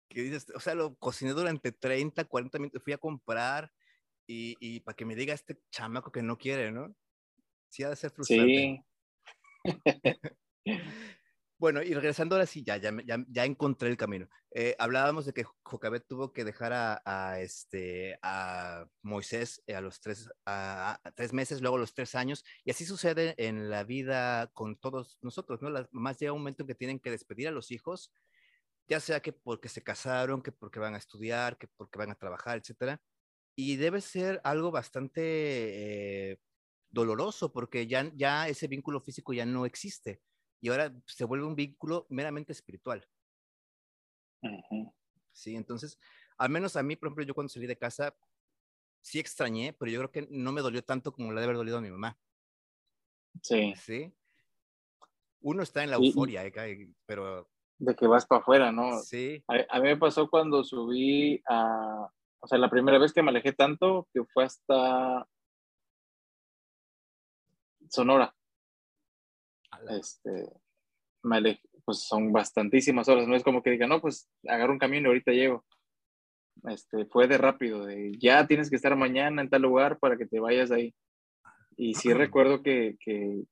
Que 0.09 0.23
dices, 0.23 0.47
o 0.55 0.61
sea, 0.61 0.75
lo 0.75 0.95
cociné 0.97 1.33
durante 1.33 1.73
30, 1.73 2.25
40 2.25 2.59
minutos, 2.59 2.83
fui 2.83 2.95
a 2.95 2.99
comprar 2.99 3.71
y, 4.27 4.57
y 4.61 4.81
para 4.81 4.97
que 4.97 5.05
me 5.05 5.15
diga 5.15 5.35
este 5.35 5.61
chamaco 5.71 6.11
que 6.11 6.23
no 6.23 6.39
quiere, 6.39 6.73
¿no? 6.73 6.97
Sí, 7.69 7.83
ha 7.83 7.91
de 7.91 7.97
ser 7.97 8.13
frustrante. 8.13 8.83
Sí. 9.63 9.75
Bueno, 11.59 11.83
y 11.83 11.95
regresando 11.95 12.35
ahora 12.35 12.45
sí, 12.45 12.63
ya, 12.63 12.77
ya, 12.77 12.93
ya, 13.29 13.45
encontré 13.47 13.89
el 13.89 13.97
camino. 13.97 14.29
Eh, 14.51 14.77
hablábamos 14.79 15.25
de 15.25 15.33
que 15.33 15.45
Jocabet 15.63 16.07
tuvo 16.07 16.31
que 16.35 16.45
dejar 16.45 16.73
a, 16.75 17.41
este, 17.41 18.19
a 18.21 18.87
Moisés 19.03 19.63
eh, 19.67 19.75
a 19.75 19.81
los 19.81 20.01
tres, 20.03 20.29
a, 20.45 21.01
tres 21.15 21.33
meses, 21.33 21.63
luego 21.63 21.77
a 21.77 21.81
los 21.81 21.95
tres 21.95 22.15
años, 22.15 22.45
y 22.63 22.71
así 22.71 22.85
sucede 22.85 23.35
en 23.39 23.71
la 23.71 23.85
vida 23.85 24.49
con 24.53 24.77
todos 24.77 25.19
nosotros, 25.23 25.63
¿no? 25.63 25.71
Las 25.71 25.89
mamás 25.93 26.19
llega 26.19 26.33
un 26.33 26.41
momento 26.41 26.63
en 26.63 26.67
que 26.69 26.75
tienen 26.75 27.01
que 27.01 27.11
despedir 27.11 27.49
a 27.49 27.53
los 27.53 27.71
hijos, 27.71 28.13
ya 28.89 29.01
sea 29.01 29.21
que 29.21 29.33
porque 29.33 29.69
se 29.71 29.83
casaron, 29.83 30.43
que 30.43 30.53
porque 30.53 30.79
van 30.81 30.95
a 30.95 30.99
estudiar, 30.99 31.59
que 31.59 31.69
porque 31.77 31.99
van 31.99 32.11
a 32.11 32.17
trabajar, 32.17 32.59
etcétera, 32.59 33.01
y 33.57 33.77
debe 33.77 34.03
ser 34.03 34.41
algo 34.45 34.71
bastante 34.71 36.33
eh, 36.33 36.39
doloroso 36.91 37.53
porque 37.53 37.87
ya, 37.87 38.11
ya 38.15 38.49
ese 38.49 38.69
vínculo 38.69 39.01
físico 39.01 39.33
ya 39.33 39.47
no 39.47 39.67
existe 39.67 40.21
y 40.61 40.69
ahora 40.69 40.93
se 41.07 41.25
vuelve 41.25 41.47
un 41.47 41.55
vínculo 41.55 42.07
meramente 42.09 42.53
espiritual. 42.53 43.07
Sí, 45.33 45.55
entonces, 45.57 45.99
al 46.39 46.51
menos 46.51 46.77
a 46.77 46.83
mí, 46.83 46.97
por 46.97 47.09
ejemplo, 47.09 47.25
yo 47.25 47.35
cuando 47.35 47.49
salí 47.49 47.67
de 47.67 47.77
casa, 47.77 48.17
sí 49.03 49.19
extrañé, 49.19 49.73
pero 49.73 49.91
yo 49.91 49.99
creo 49.99 50.11
que 50.11 50.29
no 50.31 50.53
me 50.53 50.63
dolió 50.63 50.83
tanto 50.83 51.13
como 51.13 51.29
le 51.33 51.41
debe 51.41 51.45
haber 51.45 51.57
dolido 51.57 51.79
a 51.79 51.83
mi 51.83 51.91
mamá. 51.91 52.19
Sí. 53.43 53.75
Sí. 53.77 54.15
Uno 55.41 55.63
está 55.63 55.85
en 55.85 55.91
la 55.91 55.97
euforia, 55.97 56.45
eh, 56.45 56.89
pero... 57.05 57.49
De 57.79 57.95
que 57.95 58.07
vas 58.07 58.25
para 58.25 58.41
afuera, 58.41 58.73
¿no? 58.73 58.99
Sí. 59.01 59.45
A, 59.49 59.81
mí 59.81 59.89
me 59.89 59.97
pasó 59.97 60.29
cuando 60.31 60.65
subí 60.65 61.43
a... 61.47 62.11
O 62.41 62.47
sea, 62.47 62.59
la 62.59 62.71
primera 62.71 62.99
vez 62.99 63.13
que 63.13 63.23
me 63.23 63.31
alejé 63.31 63.53
tanto, 63.53 64.09
que 64.13 64.25
fue 64.25 64.45
hasta 64.45 65.29
Sonora 67.89 68.35
este, 69.91 70.49
pues 71.85 72.01
son 72.01 72.33
bastantísimas 72.33 73.09
horas, 73.09 73.27
no 73.29 73.37
es 73.37 73.43
como 73.43 73.63
que 73.63 73.71
diga, 73.71 73.87
no, 73.87 74.01
pues 74.01 74.29
agarro 74.47 74.73
un 74.73 74.79
camino 74.79 75.07
y 75.07 75.09
ahorita 75.09 75.33
llego. 75.33 75.65
Este, 76.69 77.05
fue 77.07 77.29
de 77.29 77.39
rápido, 77.39 77.85
de 77.85 78.13
ya 78.19 78.47
tienes 78.47 78.71
que 78.71 78.77
estar 78.77 78.97
mañana 78.97 79.43
en 79.43 79.51
tal 79.51 79.63
lugar 79.63 79.99
para 79.99 80.17
que 80.17 80.27
te 80.27 80.41
vayas 80.41 80.71
ahí. 80.71 80.95
Y 81.77 81.95
sí 81.95 82.13
recuerdo 82.13 82.63
que, 82.63 82.97
que 83.01 83.43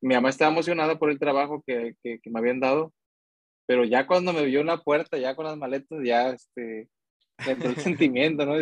mi 0.00 0.14
mamá 0.14 0.30
estaba 0.30 0.50
emocionada 0.50 0.98
por 0.98 1.10
el 1.10 1.18
trabajo 1.18 1.62
que, 1.66 1.94
que, 2.02 2.20
me 2.30 2.38
habían 2.38 2.60
dado, 2.60 2.94
pero 3.66 3.84
ya 3.84 4.06
cuando 4.06 4.32
me 4.32 4.44
vio 4.46 4.60
en 4.60 4.68
la 4.68 4.78
puerta, 4.82 5.18
ya 5.18 5.34
con 5.34 5.44
las 5.44 5.58
maletas, 5.58 5.98
ya 6.02 6.30
este, 6.30 6.88
entró 7.46 7.68
el 7.70 7.76
sentimiento, 7.98 8.46
¿no? 8.46 8.58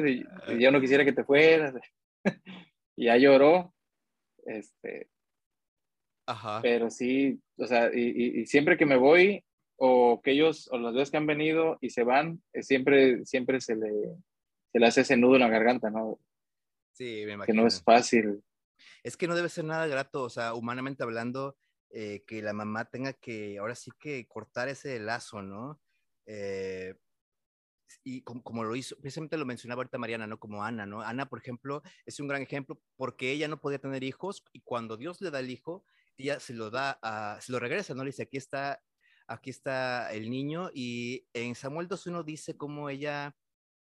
Yo 0.58 0.70
no 0.72 0.80
quisiera 0.80 1.04
que 1.04 1.12
te 1.12 1.24
fueras. 1.24 1.74
ya 2.96 3.16
lloró. 3.16 3.72
Este, 4.44 5.08
pero 6.62 6.90
sí, 6.90 7.40
o 7.56 7.66
sea, 7.66 7.90
y, 7.94 8.40
y, 8.40 8.46
siempre 8.46 8.76
que 8.76 8.86
me 8.86 8.96
voy, 8.96 9.44
o 9.76 10.20
que 10.22 10.32
ellos, 10.32 10.68
o 10.72 10.78
las 10.78 10.94
veces 10.94 11.10
que 11.10 11.16
han 11.18 11.26
venido 11.26 11.78
y 11.80 11.90
se 11.90 12.02
van, 12.02 12.42
eh, 12.52 12.62
siempre, 12.62 13.24
siempre 13.24 13.60
se 13.60 13.76
le, 13.76 13.90
se 14.72 14.78
le 14.78 14.86
hace 14.86 15.02
ese 15.02 15.16
nudo 15.16 15.34
en 15.36 15.42
la 15.42 15.48
garganta, 15.48 15.90
¿no? 15.90 16.18
Sí, 16.92 17.22
me 17.26 17.32
imagino. 17.32 17.44
Que 17.44 17.60
no 17.62 17.66
es 17.66 17.82
fácil. 17.82 18.42
Es 19.02 19.16
que 19.16 19.28
no 19.28 19.34
debe 19.34 19.48
ser 19.48 19.64
nada 19.64 19.86
grato, 19.86 20.22
o 20.22 20.30
sea, 20.30 20.54
humanamente 20.54 21.02
hablando, 21.02 21.56
eh, 21.90 22.24
que 22.26 22.42
la 22.42 22.52
mamá 22.52 22.86
tenga 22.86 23.12
que, 23.12 23.58
ahora 23.58 23.74
sí 23.74 23.90
que 23.98 24.26
cortar 24.26 24.68
ese 24.68 24.98
lazo, 24.98 25.42
¿no? 25.42 25.80
Eh, 26.26 26.94
y 28.02 28.22
como, 28.22 28.64
lo 28.64 28.74
hizo, 28.74 28.96
precisamente 28.98 29.36
lo 29.36 29.44
mencionaba 29.44 29.80
ahorita 29.80 29.98
Mariana, 29.98 30.26
¿no? 30.26 30.38
Como 30.38 30.64
Ana, 30.64 30.86
¿no? 30.86 31.02
Ana, 31.02 31.28
por 31.28 31.38
ejemplo, 31.38 31.82
es 32.04 32.18
un 32.18 32.28
gran 32.28 32.42
ejemplo 32.42 32.80
porque 32.96 33.30
ella 33.30 33.48
no 33.48 33.60
podía 33.60 33.78
tener 33.78 34.02
hijos 34.04 34.44
y 34.52 34.60
cuando 34.60 34.96
Dios 34.96 35.20
le 35.20 35.30
da 35.30 35.40
el 35.40 35.50
hijo, 35.50 35.84
ella 36.18 36.40
se 36.40 36.54
lo 36.54 36.70
da, 36.70 36.98
a, 37.02 37.40
se 37.40 37.52
lo 37.52 37.58
regresa, 37.58 37.94
¿no? 37.94 38.04
Le 38.04 38.10
dice, 38.10 38.22
aquí 38.22 38.36
está, 38.36 38.82
aquí 39.26 39.50
está 39.50 40.12
el 40.12 40.30
niño 40.30 40.70
y 40.74 41.26
en 41.32 41.54
Samuel 41.54 41.88
2.1 41.88 42.24
dice 42.24 42.56
cómo 42.56 42.88
ella 42.88 43.36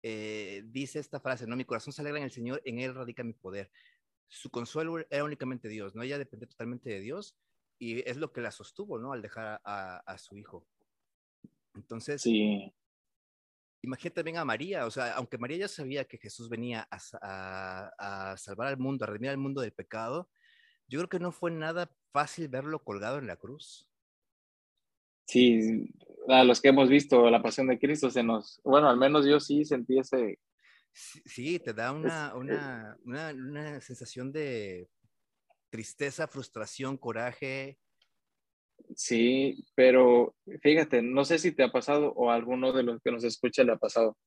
eh, 0.04 0.64
dice 0.66 1.00
esta 1.00 1.20
frase, 1.20 1.48
¿no? 1.48 1.56
Mi 1.56 1.66
corazón 1.66 1.94
se 1.94 2.02
alegra 2.02 2.20
en 2.20 2.26
el 2.26 2.32
Señor, 2.32 2.62
en 2.66 2.80
Él 2.80 2.96
radica 2.96 3.24
mi 3.24 3.34
poder. 3.34 3.72
Su 4.28 4.50
consuelo 4.50 5.00
era 5.10 5.24
únicamente 5.24 5.68
Dios, 5.68 5.96
¿no? 5.96 6.04
Ella 6.04 6.18
depende 6.18 6.48
totalmente 6.48 6.90
de 6.90 7.00
Dios 7.00 7.38
y 7.80 8.08
es 8.10 8.18
lo 8.18 8.32
que 8.32 8.42
la 8.42 8.52
sostuvo, 8.52 9.00
¿no? 9.00 9.14
Al 9.14 9.22
dejar 9.22 9.62
a, 9.64 9.98
a 9.98 10.18
su 10.18 10.38
hijo. 10.38 10.66
Entonces, 11.74 12.22
sí 12.22 12.74
imagínate 13.82 14.16
también 14.16 14.38
a 14.38 14.46
María, 14.46 14.86
o 14.86 14.92
sea, 14.92 15.16
aunque 15.16 15.38
María 15.38 15.58
ya 15.58 15.68
sabía 15.68 16.06
que 16.06 16.18
Jesús 16.18 16.50
venía 16.50 16.88
a, 16.90 18.36
salvar 18.38 18.68
al 18.68 18.78
mundo, 18.78 19.04
a 19.04 19.08
redimir 19.08 19.32
al 19.32 19.38
mundo 19.38 19.62
del 19.62 19.74
pecado, 19.74 20.30
yo 20.91 20.99
creo 20.99 21.10
que 21.10 21.19
no 21.19 21.32
fue 21.32 21.49
nada 21.49 21.89
fácil 22.12 22.49
verlo 22.49 22.84
colgado 22.84 23.17
en 23.17 23.27
la 23.27 23.38
cruz. 23.38 23.89
Sí, 25.25 25.89
a 26.27 26.43
los 26.43 26.60
que 26.60 26.67
hemos 26.67 26.89
visto 26.89 27.30
la 27.30 27.41
pasión 27.41 27.67
de 27.67 27.80
Cristo 27.80 28.12
se 28.12 28.21
nos, 28.21 28.60
bueno, 28.63 28.89
al 28.89 28.97
menos 28.97 29.25
yo 29.25 29.39
sí 29.39 29.63
sentí 29.63 29.97
ese... 29.97 30.38
Sí, 30.93 31.58
te 31.60 31.73
da 31.73 31.93
una, 31.93 32.36
una, 32.36 32.97
una 33.06 33.80
sensación 33.80 34.34
de 34.34 34.89
tristeza, 35.69 36.27
frustración, 36.27 36.97
coraje, 36.97 37.80
Sí, 38.95 39.63
pero 39.75 40.36
fíjate, 40.62 41.01
no 41.01 41.23
sé 41.25 41.39
si 41.39 41.51
te 41.51 41.63
ha 41.63 41.71
pasado 41.71 42.13
o 42.13 42.32
a 42.32 42.36
alguno 42.36 42.73
de 42.73 42.84
los 42.84 43.01
que 43.01 43.12
nos 43.12 43.23
escucha 43.23 43.63
le 43.63 43.73
ha 43.73 43.77
pasado. 43.77 44.17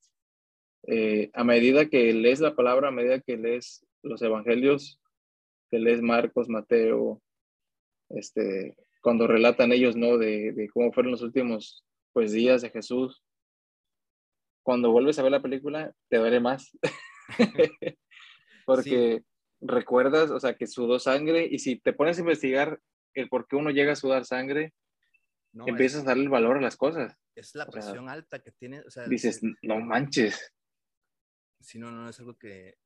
Eh, 0.86 1.30
a 1.34 1.44
medida 1.44 1.86
que 1.86 2.12
lees 2.12 2.40
la 2.40 2.54
palabra, 2.54 2.88
a 2.88 2.92
medida 2.92 3.20
que 3.20 3.36
lees 3.36 3.86
los 4.02 4.22
evangelios, 4.22 5.00
que 5.74 5.80
lees 5.80 6.00
Marcos, 6.02 6.48
Mateo, 6.48 7.20
este, 8.10 8.76
cuando 9.02 9.26
relatan 9.26 9.72
ellos, 9.72 9.96
¿no? 9.96 10.18
De, 10.18 10.70
cómo 10.72 10.92
fueron 10.92 11.10
los 11.10 11.22
últimos, 11.22 11.84
pues, 12.12 12.30
días 12.30 12.62
de 12.62 12.70
Jesús. 12.70 13.24
Cuando 14.62 14.92
vuelves 14.92 15.18
a 15.18 15.24
ver 15.24 15.32
la 15.32 15.42
película, 15.42 15.92
te 16.08 16.18
duele 16.18 16.38
más. 16.38 16.70
Porque 18.66 19.24
recuerdas, 19.60 20.30
o 20.30 20.38
sea, 20.38 20.54
que 20.54 20.68
sudó 20.68 21.00
sangre 21.00 21.48
y 21.50 21.58
si 21.58 21.80
te 21.80 21.92
pones 21.92 22.18
a 22.18 22.20
investigar 22.20 22.78
el 23.14 23.28
por 23.28 23.48
qué 23.48 23.56
uno 23.56 23.70
llega 23.70 23.94
a 23.94 23.96
sudar 23.96 24.24
sangre, 24.24 24.74
empiezas 25.66 26.02
a 26.02 26.06
darle 26.06 26.22
el 26.22 26.28
valor 26.28 26.58
a 26.58 26.60
las 26.60 26.76
cosas. 26.76 27.16
Es 27.34 27.56
la 27.56 27.66
presión 27.66 28.08
alta 28.08 28.38
que 28.38 28.52
tiene. 28.52 28.84
dices, 29.08 29.40
no 29.62 29.80
manches. 29.80 30.52
Si 31.58 31.80
no, 31.80 31.90
no 31.90 32.08
es 32.08 32.20
algo 32.20 32.36
que 32.36 32.76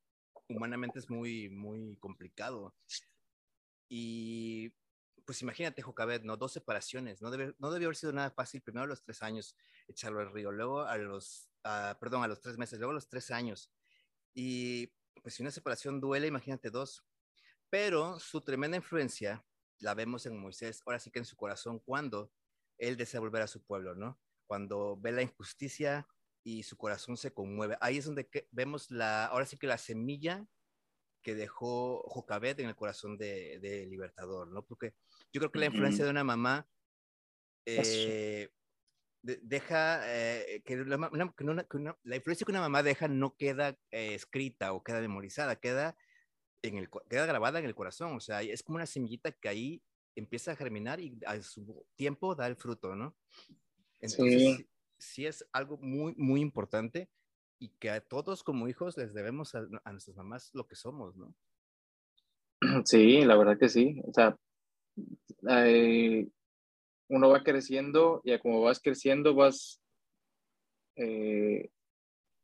humanamente 0.48 0.98
es 0.98 1.10
muy, 1.10 1.48
muy 1.48 1.96
complicado. 1.96 2.74
Y 3.88 4.72
pues 5.24 5.42
imagínate, 5.42 5.82
Jocabet, 5.82 6.22
¿no? 6.24 6.36
Dos 6.36 6.52
separaciones, 6.52 7.20
no 7.20 7.30
debe, 7.30 7.54
no 7.58 7.70
debió 7.70 7.88
haber 7.88 7.96
sido 7.96 8.12
nada 8.12 8.30
fácil, 8.30 8.62
primero 8.62 8.84
a 8.84 8.88
los 8.88 9.02
tres 9.02 9.22
años 9.22 9.56
echarlo 9.86 10.20
al 10.20 10.32
río, 10.32 10.50
luego 10.50 10.82
a 10.82 10.96
los, 10.96 11.50
perdón, 12.00 12.22
a 12.22 12.28
los 12.28 12.40
tres 12.40 12.56
meses, 12.56 12.78
luego 12.78 12.92
a 12.92 12.94
los 12.94 13.08
tres 13.08 13.30
años. 13.30 13.70
Y 14.34 14.86
pues 15.22 15.34
si 15.34 15.42
una 15.42 15.50
separación 15.50 16.00
duele, 16.00 16.26
imagínate 16.26 16.70
dos. 16.70 17.04
Pero 17.70 18.18
su 18.18 18.40
tremenda 18.40 18.78
influencia 18.78 19.44
la 19.80 19.94
vemos 19.94 20.24
en 20.26 20.38
Moisés, 20.38 20.82
ahora 20.86 20.98
sí 20.98 21.10
que 21.10 21.18
en 21.18 21.26
su 21.26 21.36
corazón, 21.36 21.78
cuando 21.80 22.32
él 22.78 22.96
desea 22.96 23.20
volver 23.20 23.42
a 23.42 23.46
su 23.46 23.62
pueblo, 23.62 23.94
¿no? 23.94 24.18
Cuando 24.46 24.96
ve 24.98 25.12
la 25.12 25.22
injusticia 25.22 26.08
y 26.48 26.62
su 26.62 26.78
corazón 26.78 27.18
se 27.18 27.32
conmueve. 27.32 27.76
Ahí 27.82 27.98
es 27.98 28.06
donde 28.06 28.26
vemos 28.50 28.90
la, 28.90 29.26
ahora 29.26 29.44
sí 29.44 29.58
que 29.58 29.66
la 29.66 29.76
semilla 29.76 30.46
que 31.22 31.34
dejó 31.34 32.02
Jocabet 32.06 32.58
en 32.60 32.68
el 32.68 32.74
corazón 32.74 33.18
de, 33.18 33.86
Libertador, 33.90 34.48
¿no? 34.48 34.64
Porque 34.64 34.94
yo 35.30 35.40
creo 35.40 35.52
que 35.52 35.58
la 35.58 35.66
influencia 35.66 36.06
de 36.06 36.10
una 36.10 36.24
mamá 36.24 36.66
eh, 37.66 38.48
deja 39.22 40.00
eh, 40.06 40.62
que, 40.64 40.76
la, 40.76 40.96
influencia 42.16 42.46
que 42.46 42.52
una 42.52 42.60
mamá 42.60 42.82
deja 42.82 43.08
no 43.08 43.36
queda 43.36 43.76
eh, 43.90 44.14
escrita 44.14 44.72
o 44.72 44.82
queda 44.82 45.02
memorizada, 45.02 45.56
queda 45.56 45.98
en 46.62 46.78
el, 46.78 46.88
queda 47.10 47.26
grabada 47.26 47.58
en 47.58 47.66
el 47.66 47.74
corazón, 47.74 48.16
o 48.16 48.20
sea, 48.20 48.40
es 48.40 48.62
como 48.62 48.76
una 48.76 48.86
semillita 48.86 49.32
que 49.32 49.50
ahí 49.50 49.82
empieza 50.16 50.52
a 50.52 50.56
germinar 50.56 50.98
y 50.98 51.18
a 51.26 51.42
su 51.42 51.86
tiempo 51.94 52.34
da 52.34 52.46
el 52.46 52.56
fruto, 52.56 52.96
¿no? 52.96 53.14
Entonces, 54.00 54.56
sí, 54.56 54.68
es 54.98 55.48
algo 55.52 55.78
muy, 55.78 56.14
muy 56.16 56.40
importante 56.40 57.08
y 57.58 57.70
que 57.78 57.90
a 57.90 58.00
todos 58.00 58.42
como 58.42 58.68
hijos 58.68 58.96
les 58.96 59.14
debemos 59.14 59.54
a, 59.54 59.62
nuestras 59.90 60.16
mamás 60.16 60.50
lo 60.54 60.66
que 60.66 60.76
somos, 60.76 61.16
¿no? 61.16 61.34
Sí, 62.84 63.24
la 63.24 63.36
verdad 63.36 63.58
que 63.58 63.68
sí. 63.68 64.00
O 64.04 64.12
sea, 64.12 64.36
eh, 65.48 66.26
uno 67.08 67.28
va 67.28 67.42
creciendo 67.42 68.20
y 68.24 68.36
como 68.38 68.62
vas 68.62 68.80
creciendo 68.80 69.34
vas, 69.34 69.80
eh, 70.96 71.70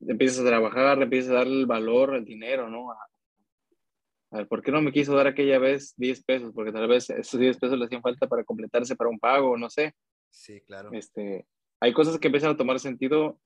empiezas 0.01 0.41
a 0.41 0.49
trabajar, 0.49 1.03
empiezas 1.03 1.31
a 1.33 1.35
darle 1.35 1.61
el 1.61 1.67
valor, 1.67 2.15
el 2.15 2.25
dinero, 2.25 2.69
¿no? 2.69 2.93
A, 2.93 4.45
¿por 4.49 4.63
qué 4.63 4.73
no 4.73 4.83
me 4.83 4.93
quiso 4.93 5.15
dar 5.15 5.27
aquella 5.27 5.59
vez 5.59 5.95
10 5.97 6.25
pesos? 6.25 6.53
Porque 6.55 6.73
tal 6.73 6.89
vez 6.89 7.09
esos 7.11 7.39
10 7.39 7.59
pesos 7.59 7.79
le 7.79 7.85
hacían 7.85 8.03
falta 8.03 8.27
para 8.27 8.45
completarse 8.45 8.97
para 8.97 9.11
un 9.11 9.19
pago, 9.19 9.57
no 9.57 9.71
sé. 9.71 9.95
Sí, 10.31 10.61
claro. 10.63 10.91
Este, 10.93 11.47
hay 11.85 11.93
cosas 11.93 12.19
que 12.19 12.29
empiezan 12.29 12.53
a 12.53 12.57
tomar 12.57 12.81
sentido, 12.81 13.39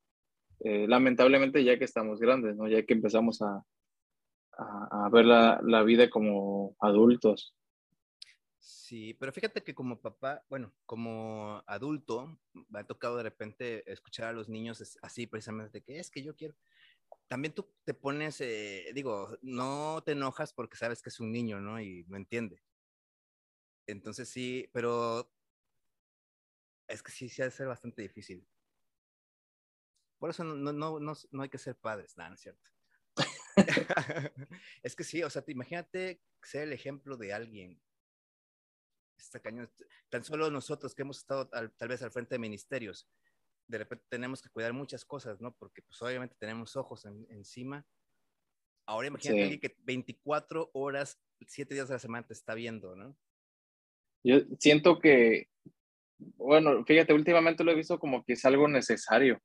eh, 0.60 0.86
lamentablemente, 0.86 1.64
ya 1.64 1.76
que 1.76 1.84
estamos 1.84 2.20
grandes, 2.20 2.56
¿no? 2.56 2.68
Ya 2.68 2.86
que 2.86 2.94
empezamos 2.94 3.42
a, 3.42 3.64
a, 4.52 5.08
ver 5.10 5.24
la, 5.24 5.60
la, 5.64 5.82
vida 5.82 6.08
como 6.08 6.76
adultos. 6.78 7.56
Sí, 8.60 9.14
pero 9.14 9.32
fíjate 9.32 9.64
que 9.64 9.74
como 9.74 10.00
papá, 10.00 10.44
bueno, 10.48 10.72
como 10.86 11.64
adulto, 11.66 12.38
me 12.68 12.78
ha 12.78 12.86
tocado 12.86 13.16
de 13.16 13.24
repente 13.24 13.90
escuchar 13.90 14.28
a 14.28 14.32
los 14.32 14.48
niños 14.48 14.98
así 15.02 15.26
precisamente, 15.26 15.82
que 15.82 15.98
es 15.98 16.08
que 16.08 16.22
yo 16.22 16.36
quiero, 16.36 16.54
también 17.26 17.54
tú 17.54 17.68
te 17.82 17.92
pones, 17.92 18.40
eh, 18.40 18.92
digo, 18.94 19.36
no 19.42 20.00
te 20.06 20.12
enojas 20.12 20.52
porque 20.52 20.76
sabes 20.76 21.02
que 21.02 21.08
es 21.08 21.18
un 21.18 21.32
niño, 21.32 21.60
¿no? 21.60 21.80
Y 21.80 22.04
no 22.06 22.16
entiende. 22.16 22.62
Entonces 23.88 24.28
sí, 24.28 24.70
pero 24.72 25.28
es 26.88 27.02
que 27.02 27.12
sí, 27.12 27.28
sí 27.28 27.42
ha 27.42 27.44
de 27.44 27.50
ser 27.50 27.66
bastante 27.66 28.02
difícil. 28.02 28.46
Por 30.18 30.30
eso 30.30 30.42
no, 30.42 30.72
no, 30.72 30.98
no, 30.98 31.12
no 31.30 31.42
hay 31.42 31.48
que 31.48 31.58
ser 31.58 31.76
padres, 31.76 32.16
nada, 32.16 32.30
no 32.30 32.34
es 32.34 32.40
cierto. 32.40 32.68
es 34.82 34.96
que 34.96 35.04
sí, 35.04 35.22
o 35.22 35.30
sea, 35.30 35.42
te, 35.42 35.52
imagínate 35.52 36.20
ser 36.42 36.62
el 36.64 36.72
ejemplo 36.72 37.16
de 37.16 37.32
alguien. 37.32 37.80
Está 39.16 39.40
cañón. 39.40 39.70
Tan 40.08 40.24
solo 40.24 40.50
nosotros 40.50 40.94
que 40.94 41.02
hemos 41.02 41.18
estado 41.18 41.48
tal 41.48 41.88
vez 41.88 42.02
al 42.02 42.10
frente 42.10 42.34
de 42.34 42.38
ministerios, 42.38 43.08
de 43.66 43.78
repente 43.78 44.04
tenemos 44.08 44.40
que 44.40 44.48
cuidar 44.48 44.72
muchas 44.72 45.04
cosas, 45.04 45.40
¿no? 45.40 45.54
Porque 45.54 45.82
pues 45.82 46.00
obviamente 46.02 46.36
tenemos 46.38 46.76
ojos 46.76 47.04
encima. 47.28 47.86
Ahora 48.86 49.08
imagínate 49.08 49.60
que 49.60 49.76
24 49.80 50.70
horas, 50.72 51.20
7 51.46 51.74
días 51.74 51.88
de 51.88 51.94
la 51.94 51.98
semana 51.98 52.26
te 52.26 52.32
está 52.32 52.54
viendo, 52.54 52.96
¿no? 52.96 53.16
Yo 54.24 54.40
siento 54.58 54.98
que, 54.98 55.48
bueno, 56.18 56.84
fíjate, 56.84 57.12
últimamente 57.12 57.64
lo 57.64 57.72
he 57.72 57.76
visto 57.76 57.98
como 57.98 58.24
que 58.24 58.34
es 58.34 58.44
algo 58.44 58.68
necesario. 58.68 59.40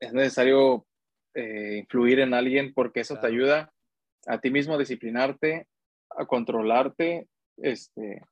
Es 0.00 0.12
necesario 0.12 0.86
eh, 1.34 1.78
influir 1.78 2.20
en 2.20 2.34
alguien 2.34 2.72
porque 2.74 3.00
eso 3.00 3.18
te 3.18 3.26
ayuda 3.26 3.72
a 4.26 4.40
ti 4.40 4.50
mismo 4.50 4.74
a 4.74 4.78
disciplinarte, 4.78 5.66
a 6.10 6.26
controlarte, 6.26 7.28
este, 7.56 8.22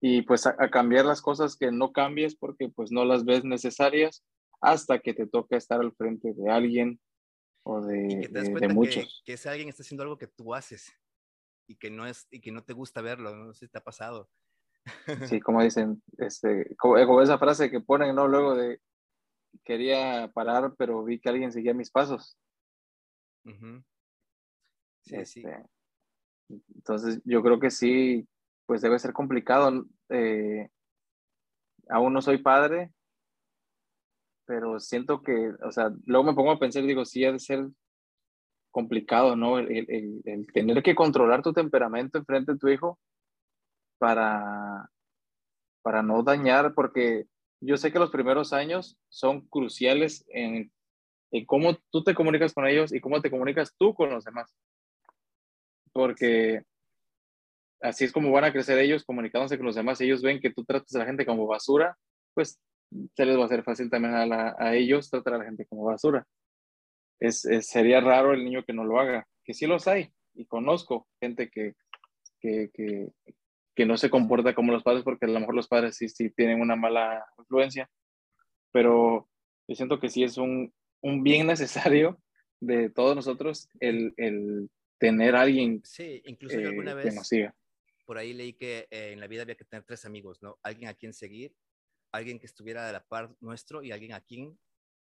y 0.00 0.22
pues 0.22 0.46
a, 0.46 0.56
cambiar 0.70 1.04
las 1.06 1.22
cosas 1.22 1.56
que 1.56 1.70
no 1.72 1.92
cambies 1.92 2.36
porque 2.36 2.68
pues 2.68 2.92
no 2.92 3.04
las 3.04 3.24
ves 3.24 3.44
necesarias 3.44 4.24
hasta 4.60 4.98
que 4.98 5.14
te 5.14 5.26
toca 5.26 5.56
estar 5.56 5.80
al 5.80 5.94
frente 5.94 6.32
de 6.34 6.50
alguien 6.50 7.00
o 7.64 7.80
de, 7.80 8.28
de, 8.30 8.68
muchos. 8.68 9.22
Que, 9.24 9.34
ese 9.34 9.48
alguien 9.48 9.68
está 9.68 9.82
haciendo 9.82 10.02
algo 10.02 10.18
que 10.18 10.26
tú 10.26 10.54
haces 10.54 10.92
y 11.66 11.76
que 11.76 11.90
no 11.90 12.06
es 12.06 12.26
y 12.30 12.40
que 12.40 12.52
no 12.52 12.62
te 12.62 12.74
gusta 12.74 13.00
verlo, 13.00 13.34
no 13.34 13.54
sé 13.54 13.66
si 13.66 13.72
te 13.72 13.78
ha 13.78 13.84
pasado. 13.84 14.28
Sí, 15.26 15.40
como 15.40 15.62
dicen, 15.62 16.02
este, 16.18 16.74
como, 16.76 17.22
esa 17.22 17.38
frase 17.38 17.70
que 17.70 17.80
ponen, 17.80 18.14
¿no? 18.14 18.28
Luego 18.28 18.54
de 18.54 18.80
quería 19.64 20.30
parar, 20.34 20.74
pero 20.76 21.04
vi 21.04 21.20
que 21.20 21.28
alguien 21.28 21.52
seguía 21.52 21.74
mis 21.74 21.90
pasos. 21.90 22.36
Sí, 25.02 25.24
sí. 25.24 25.40
Este, 25.40 25.64
entonces, 26.74 27.20
yo 27.24 27.42
creo 27.42 27.60
que 27.60 27.70
sí, 27.70 28.28
pues 28.66 28.82
debe 28.82 28.98
ser 28.98 29.12
complicado. 29.12 29.86
Eh, 30.10 30.68
aún 31.88 32.12
no 32.12 32.20
soy 32.20 32.38
padre, 32.38 32.92
pero 34.46 34.78
siento 34.80 35.22
que, 35.22 35.52
o 35.62 35.72
sea, 35.72 35.90
luego 36.04 36.24
me 36.24 36.34
pongo 36.34 36.50
a 36.50 36.58
pensar 36.58 36.82
y 36.84 36.88
digo, 36.88 37.04
sí, 37.04 37.24
ha 37.24 37.32
de 37.32 37.38
ser 37.38 37.66
complicado, 38.70 39.36
¿no? 39.36 39.58
El, 39.58 40.46
tener 40.52 40.82
que 40.82 40.94
controlar 40.94 41.42
tu 41.42 41.52
temperamento 41.52 42.18
en 42.18 42.26
frente 42.26 42.52
de 42.52 42.58
tu 42.58 42.68
hijo 42.68 42.98
para, 43.98 44.90
para 45.82 46.02
no 46.02 46.22
dañar, 46.22 46.74
porque 46.74 47.26
yo 47.60 47.76
sé 47.76 47.92
que 47.92 47.98
los 47.98 48.10
primeros 48.10 48.52
años 48.52 48.98
son 49.08 49.42
cruciales 49.48 50.24
en, 50.28 50.72
en 51.30 51.44
cómo 51.46 51.76
tú 51.90 52.04
te 52.04 52.14
comunicas 52.14 52.52
con 52.52 52.66
ellos 52.66 52.92
y 52.92 53.00
cómo 53.00 53.20
te 53.20 53.30
comunicas 53.30 53.74
tú 53.76 53.94
con 53.94 54.10
los 54.10 54.24
demás. 54.24 54.54
Porque 55.92 56.62
así 57.80 58.04
es 58.04 58.12
como 58.12 58.30
van 58.30 58.44
a 58.44 58.52
crecer 58.52 58.78
ellos 58.78 59.04
comunicándose 59.04 59.56
con 59.56 59.66
los 59.66 59.74
demás. 59.74 60.00
ellos 60.00 60.22
ven 60.22 60.40
que 60.40 60.50
tú 60.50 60.64
tratas 60.64 60.94
a 60.94 61.00
la 61.00 61.06
gente 61.06 61.26
como 61.26 61.46
basura, 61.46 61.96
pues 62.34 62.58
se 63.14 63.26
les 63.26 63.36
va 63.36 63.42
a 63.42 63.46
hacer 63.46 63.62
fácil 63.62 63.90
también 63.90 64.14
a, 64.14 64.74
ellos 64.74 65.10
tratar 65.10 65.34
a 65.34 65.38
la 65.38 65.44
gente 65.44 65.66
como 65.66 65.84
basura. 65.84 66.26
Es, 67.20 67.42
sería 67.60 68.00
raro 68.00 68.32
el 68.32 68.44
niño 68.44 68.64
que 68.64 68.72
no 68.72 68.84
lo 68.84 68.98
haga, 68.98 69.26
que 69.44 69.54
sí 69.54 69.66
los 69.66 69.86
hay 69.86 70.12
y 70.34 70.46
conozco 70.46 71.06
gente 71.20 71.48
que, 71.50 71.74
que, 72.40 73.08
que 73.74 73.86
no 73.86 73.96
se 73.96 74.10
comporta 74.10 74.54
como 74.54 74.72
los 74.72 74.82
padres 74.82 75.02
porque 75.02 75.26
a 75.26 75.28
lo 75.28 75.40
mejor 75.40 75.54
los 75.54 75.68
padres 75.68 75.96
sí, 75.96 76.08
sí 76.08 76.30
tienen 76.30 76.60
una 76.60 76.76
mala 76.76 77.24
influencia, 77.38 77.90
pero 78.72 79.28
yo 79.66 79.74
siento 79.74 79.98
que 79.98 80.08
sí 80.08 80.22
es 80.22 80.36
un, 80.36 80.72
un 81.00 81.22
bien 81.22 81.46
necesario 81.46 82.20
de 82.60 82.90
todos 82.90 83.16
nosotros 83.16 83.68
el, 83.80 84.14
el 84.16 84.70
tener 84.98 85.36
a 85.36 85.42
alguien 85.42 85.82
sí, 85.84 86.22
incluso 86.24 86.56
alguna 86.58 86.92
eh, 86.92 86.94
vez 86.94 87.06
que 87.06 87.12
nos 87.12 87.28
siga. 87.28 87.54
Por 88.06 88.18
ahí 88.18 88.32
leí 88.32 88.52
que 88.52 88.86
eh, 88.90 89.12
en 89.12 89.20
la 89.20 89.26
vida 89.26 89.42
había 89.42 89.56
que 89.56 89.64
tener 89.64 89.84
tres 89.84 90.04
amigos, 90.04 90.42
¿no? 90.42 90.58
Alguien 90.62 90.88
a 90.88 90.94
quien 90.94 91.12
seguir, 91.12 91.54
alguien 92.12 92.38
que 92.38 92.46
estuviera 92.46 92.86
de 92.86 92.92
la 92.92 93.04
par 93.04 93.34
nuestro 93.40 93.82
y 93.82 93.92
alguien 93.92 94.12
a 94.12 94.20
quien 94.20 94.58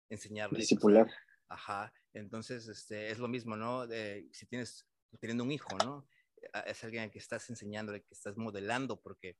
enseñarle. 0.09 0.59
Discipular. 0.59 1.07
ajá, 1.47 1.93
entonces 2.13 2.67
este, 2.67 3.11
es 3.11 3.19
lo 3.19 3.27
mismo, 3.27 3.55
¿no? 3.55 3.87
si 4.31 4.45
tienes, 4.47 4.87
teniendo 5.19 5.43
un 5.43 5.51
hijo, 5.51 5.77
¿no? 5.83 6.07
Es 6.65 6.83
alguien 6.83 7.03
al 7.03 7.11
que 7.11 7.19
estás 7.19 7.49
enseñándole, 7.49 8.01
que 8.01 8.13
estás 8.13 8.37
modelando, 8.37 9.01
porque 9.01 9.37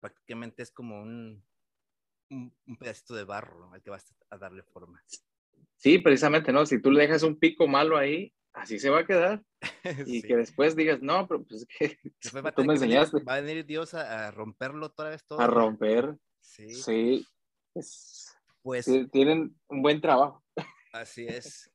prácticamente 0.00 0.62
es 0.62 0.70
como 0.70 1.00
un, 1.00 1.44
un, 2.30 2.76
pedacito 2.78 3.14
de 3.14 3.24
barro 3.24 3.72
al 3.72 3.82
que 3.82 3.90
vas 3.90 4.14
a 4.30 4.38
darle 4.38 4.62
forma. 4.62 5.02
Sí, 5.76 5.98
precisamente, 5.98 6.52
¿no? 6.52 6.66
Si 6.66 6.80
tú 6.80 6.90
le 6.90 7.02
dejas 7.02 7.22
un 7.22 7.38
pico 7.38 7.66
malo 7.66 7.96
ahí, 7.96 8.32
así 8.52 8.78
se 8.78 8.90
va 8.90 9.00
a 9.00 9.06
quedar. 9.06 9.42
Y 10.06 10.22
que 10.22 10.36
después 10.36 10.76
digas, 10.76 11.00
no, 11.02 11.26
pero 11.26 11.44
pues 11.44 11.66
que 11.78 11.98
tú 12.56 12.64
me 12.64 12.74
enseñaste. 12.74 13.22
va 13.22 13.34
a 13.34 13.40
venir 13.40 13.66
Dios 13.66 13.94
a, 13.94 14.30
romperlo 14.30 14.86
otra 14.86 15.10
vez 15.10 15.24
todo. 15.24 15.40
A 15.40 15.46
romper. 15.46 16.16
Sí. 16.40 16.68
Sí. 16.74 17.26
pues 18.62 18.86
tienen 19.10 19.58
un 19.68 19.82
buen 19.82 20.00
trabajo. 20.00 20.44
Así 20.92 21.26
es. 21.26 21.70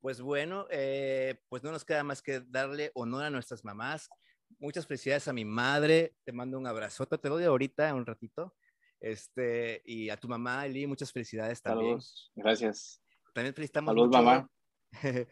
Pues 0.00 0.20
bueno, 0.20 0.66
eh, 0.70 1.40
pues 1.48 1.62
no 1.62 1.70
nos 1.72 1.84
queda 1.84 2.02
más 2.02 2.22
que 2.22 2.40
darle 2.40 2.90
honor 2.94 3.24
a 3.24 3.30
nuestras 3.30 3.64
mamás. 3.64 4.08
Muchas 4.58 4.86
felicidades 4.86 5.28
a 5.28 5.32
mi 5.32 5.44
madre. 5.44 6.14
Te 6.24 6.32
mando 6.32 6.58
un 6.58 6.66
abrazote. 6.66 7.18
Te 7.18 7.28
doy 7.28 7.44
ahorita 7.44 7.94
un 7.94 8.06
ratito. 8.06 8.54
Este, 9.00 9.82
y 9.84 10.10
a 10.10 10.16
tu 10.16 10.28
mamá, 10.28 10.66
Eli, 10.66 10.86
muchas 10.86 11.12
felicidades 11.12 11.62
también. 11.62 12.00
Saludos. 12.00 12.32
Gracias. 12.34 13.02
También 13.34 13.54
felicitamos 13.54 13.90
Saludos, 13.90 14.10
mamá. 14.10 14.50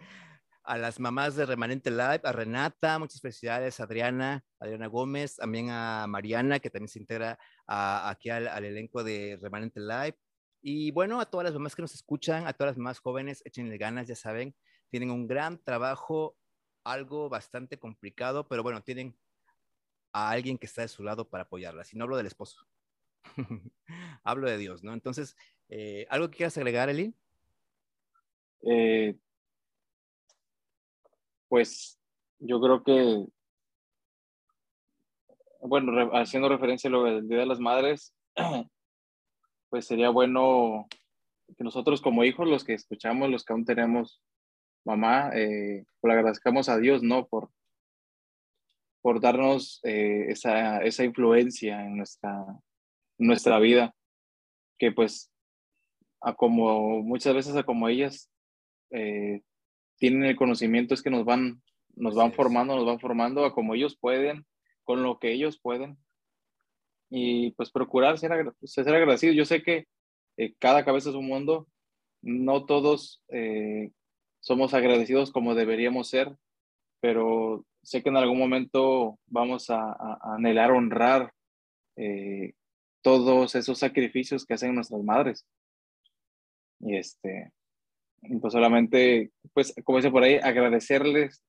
a 0.69 0.77
las 0.77 1.01
mamás 1.01 1.35
de 1.35 1.47
Remanente 1.47 1.91
Live, 1.91 2.21
a 2.25 2.33
Renata, 2.33 2.99
muchas 2.99 3.23
felicidades, 3.23 3.81
Adriana, 3.81 4.45
Adriana 4.61 4.87
Gómez, 4.87 5.37
también 5.37 5.71
a 5.71 6.07
Mariana, 6.07 6.61
que 6.61 6.69
también 6.69 6.89
se 6.89 6.99
integra 6.99 7.39
aquí 7.67 8.29
al, 8.29 8.65
elenco 8.65 9.03
de 9.03 9.39
Remanente 9.41 9.81
Live. 9.81 10.19
Y 10.61 10.91
bueno, 10.91 11.21
a 11.21 11.27
todas 11.27 11.45
las 11.45 11.55
mamás 11.55 11.77
que 11.77 11.83
nos 11.83 11.95
escuchan, 11.95 12.47
a 12.47 12.53
todas 12.53 12.73
las 12.73 12.79
mamás 12.79 12.99
jóvenes, 12.99 13.43
échenle 13.45 13.79
ganas, 13.79 14.09
ya 14.09 14.17
saben, 14.17 14.55
tienen 14.91 15.11
un 15.11 15.27
gran 15.27 15.59
trabajo, 15.63 16.37
algo 16.85 17.29
bastante 17.29 17.79
complicado, 17.79 18.49
pero 18.49 18.63
bueno, 18.63 18.83
tienen 18.83 19.17
a 20.13 20.31
alguien 20.31 20.59
que 20.59 20.67
está 20.67 20.83
de 20.83 20.89
su 20.89 21.03
lado 21.03 21.29
para 21.29 21.45
apoyarlas. 21.45 21.93
Y 21.93 21.97
no 21.97 22.05
hablo 22.05 22.17
del 22.17 22.27
esposo, 22.27 22.67
hablo 24.25 24.49
de 24.49 24.59
Dios, 24.59 24.83
¿no? 24.83 24.93
Entonces, 24.95 25.37
eh, 25.69 26.07
¿algo 26.11 26.31
que 26.31 26.39
quieras 26.39 26.57
agregar, 26.57 26.89
Eli? 26.89 27.15
Eh, 28.63 29.17
pues 31.49 31.99
yo 32.39 32.61
creo 32.61 32.83
que, 32.83 33.27
bueno, 35.61 36.11
haciendo 36.13 36.49
referencia 36.49 36.89
a 36.89 36.91
lo 36.91 37.05
del 37.05 37.29
Día 37.29 37.39
de 37.39 37.47
las 37.47 37.61
Madres, 37.61 38.15
pues 39.71 39.87
sería 39.87 40.11
bueno 40.11 40.87
que 41.57 41.65
nosotros 41.65 42.01
como 42.01 42.25
hijos, 42.25 42.49
los 42.49 42.65
que 42.65 42.75
escuchamos, 42.75 43.31
los 43.31 43.45
que 43.45 43.53
aún 43.53 43.65
tenemos 43.65 44.23
mamá, 44.85 45.31
eh, 45.35 45.85
le 46.03 46.13
agradezcamos 46.13 46.69
a 46.69 46.79
Dios, 46.79 47.03
¿no? 47.03 47.27
Por, 47.27 47.51
por 49.03 49.21
darnos 49.21 49.81
eh, 49.85 50.27
esa, 50.29 50.79
esa, 50.83 51.05
influencia 51.05 51.85
en 51.85 51.97
nuestra, 51.97 52.45
nuestra 53.19 53.59
vida, 53.59 53.95
que 54.79 54.93
pues, 54.93 55.31
a 56.21 56.35
como 56.35 57.03
muchas 57.03 57.35
veces 57.35 57.57
a 57.57 57.63
como 57.63 57.89
ellas 57.89 58.31
eh, 58.91 59.43
tienen 59.99 60.25
el 60.25 60.37
conocimiento 60.37 60.95
es 60.95 61.03
que 61.03 61.11
nos 61.11 61.25
van, 61.25 61.63
nos 61.95 62.15
van 62.15 62.33
formando, 62.33 62.77
nos 62.77 62.87
van 62.87 63.01
formando 63.01 63.45
a 63.45 63.53
como 63.53 63.75
ellos 63.75 63.97
pueden, 63.99 64.47
con 64.85 65.03
lo 65.03 65.19
que 65.19 65.33
ellos 65.33 65.61
pueden. 65.61 65.99
Y 67.11 67.53
pues 67.53 67.71
procurar 67.71 68.19
ser, 68.19 68.31
pues, 68.59 68.73
ser 68.73 68.89
agradecido. 68.89 69.33
Yo 69.33 69.45
sé 69.45 69.63
que 69.63 69.87
eh, 70.37 70.55
cada 70.59 70.85
cabeza 70.85 71.11
es 71.11 71.17
un 71.17 71.27
mundo, 71.27 71.67
no 72.23 72.65
todos 72.67 73.23
eh, 73.29 73.91
somos 74.41 74.75
agradecidos 74.75 75.33
como 75.33 75.55
deberíamos 75.55 76.09
ser, 76.09 76.37
pero 77.01 77.65
sé 77.83 78.03
que 78.03 78.09
en 78.09 78.17
algún 78.17 78.39
momento 78.39 79.19
vamos 79.27 79.71
a, 79.71 79.97
anhelar 80.23 80.71
honrar 80.71 81.33
eh, 81.97 82.53
todos 83.03 83.55
esos 83.55 83.79
sacrificios 83.79 84.45
que 84.45 84.55
hacen 84.55 84.75
nuestras 84.75 85.03
madres. 85.03 85.47
Y 86.81 86.97
este, 86.97 87.53
pues 88.41 88.53
solamente, 88.53 89.33
pues 89.53 89.75
como 89.85 89.99
dice 89.99 90.11
por 90.11 90.23
ahí, 90.23 90.37
agradecerles 90.37 91.43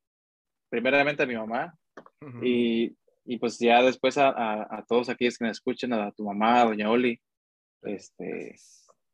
primeramente 0.69 1.23
a 1.23 1.25
mi 1.25 1.35
mamá 1.35 1.75
y, 2.41 2.95
y, 3.25 3.37
pues 3.37 3.59
ya 3.59 3.81
después 3.83 4.17
a, 4.17 4.29
a, 4.29 4.85
todos 4.87 5.09
aquellos 5.09 5.37
que 5.37 5.45
me 5.45 5.51
escuchen, 5.51 5.93
a 5.93 6.11
tu 6.11 6.23
mamá, 6.23 6.61
a 6.61 6.65
doña 6.65 6.89
Oli, 6.89 7.21
este, 7.83 8.55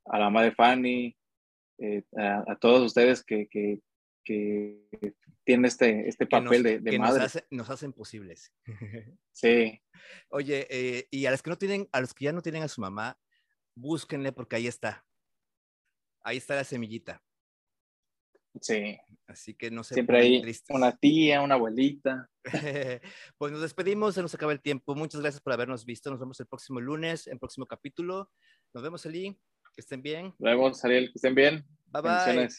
a 0.05 0.19
la 0.19 0.25
mamá 0.25 0.43
de 0.43 0.51
Fanny, 0.51 1.15
eh, 1.79 2.03
a, 2.17 2.55
todos 2.55 2.85
ustedes 2.85 3.23
que, 3.23 3.47
que, 3.49 3.79
que 4.23 5.13
tienen 5.43 5.65
este, 5.65 6.07
este 6.07 6.25
papel 6.25 6.63
de, 6.63 6.79
de 6.79 6.99
madre. 6.99 7.21
Nos, 7.21 7.43
nos, 7.51 7.69
hacen 7.69 7.93
posibles. 7.93 8.53
sí. 9.31 9.81
Oye, 10.29 10.67
eh, 10.69 11.07
y 11.11 11.25
a 11.25 11.31
los 11.31 11.41
que 11.41 11.49
no 11.49 11.57
tienen, 11.57 11.89
a 11.91 12.01
los 12.01 12.13
que 12.13 12.25
ya 12.25 12.33
no 12.33 12.41
tienen 12.41 12.63
a 12.63 12.67
su 12.67 12.81
mamá, 12.81 13.19
búsquenle 13.75 14.31
porque 14.31 14.55
ahí 14.55 14.67
está. 14.67 15.05
Ahí 16.23 16.37
está 16.37 16.55
la 16.55 16.63
semillita. 16.63 17.24
Sí. 18.61 18.97
Así 19.27 19.55
que 19.55 19.71
no 19.71 19.83
sé. 19.83 19.95
Siempre 19.95 20.19
hay 20.19 20.43
una 20.69 20.95
tía, 20.95 21.41
una 21.41 21.55
abuelita. 21.55 22.29
pues 23.37 23.51
nos 23.51 23.61
despedimos, 23.61 24.15
se 24.15 24.21
nos 24.21 24.35
acaba 24.35 24.51
el 24.51 24.61
tiempo. 24.61 24.95
Muchas 24.95 25.21
gracias 25.21 25.41
por 25.41 25.53
habernos 25.53 25.85
visto. 25.85 26.11
Nos 26.11 26.19
vemos 26.19 26.39
el 26.39 26.47
próximo 26.47 26.79
lunes, 26.79 27.27
en 27.27 27.33
el 27.33 27.39
próximo 27.39 27.65
capítulo. 27.65 28.31
Nos 28.73 28.83
vemos, 28.83 29.05
Eli. 29.05 29.37
Que 29.73 29.81
estén 29.81 30.01
bien. 30.01 30.25
Nos 30.39 30.51
vemos, 30.51 30.85
Ariel. 30.85 31.07
Que 31.07 31.17
estén 31.17 31.35
bien. 31.35 31.65
Bye 31.87 32.01
bye. 32.01 32.49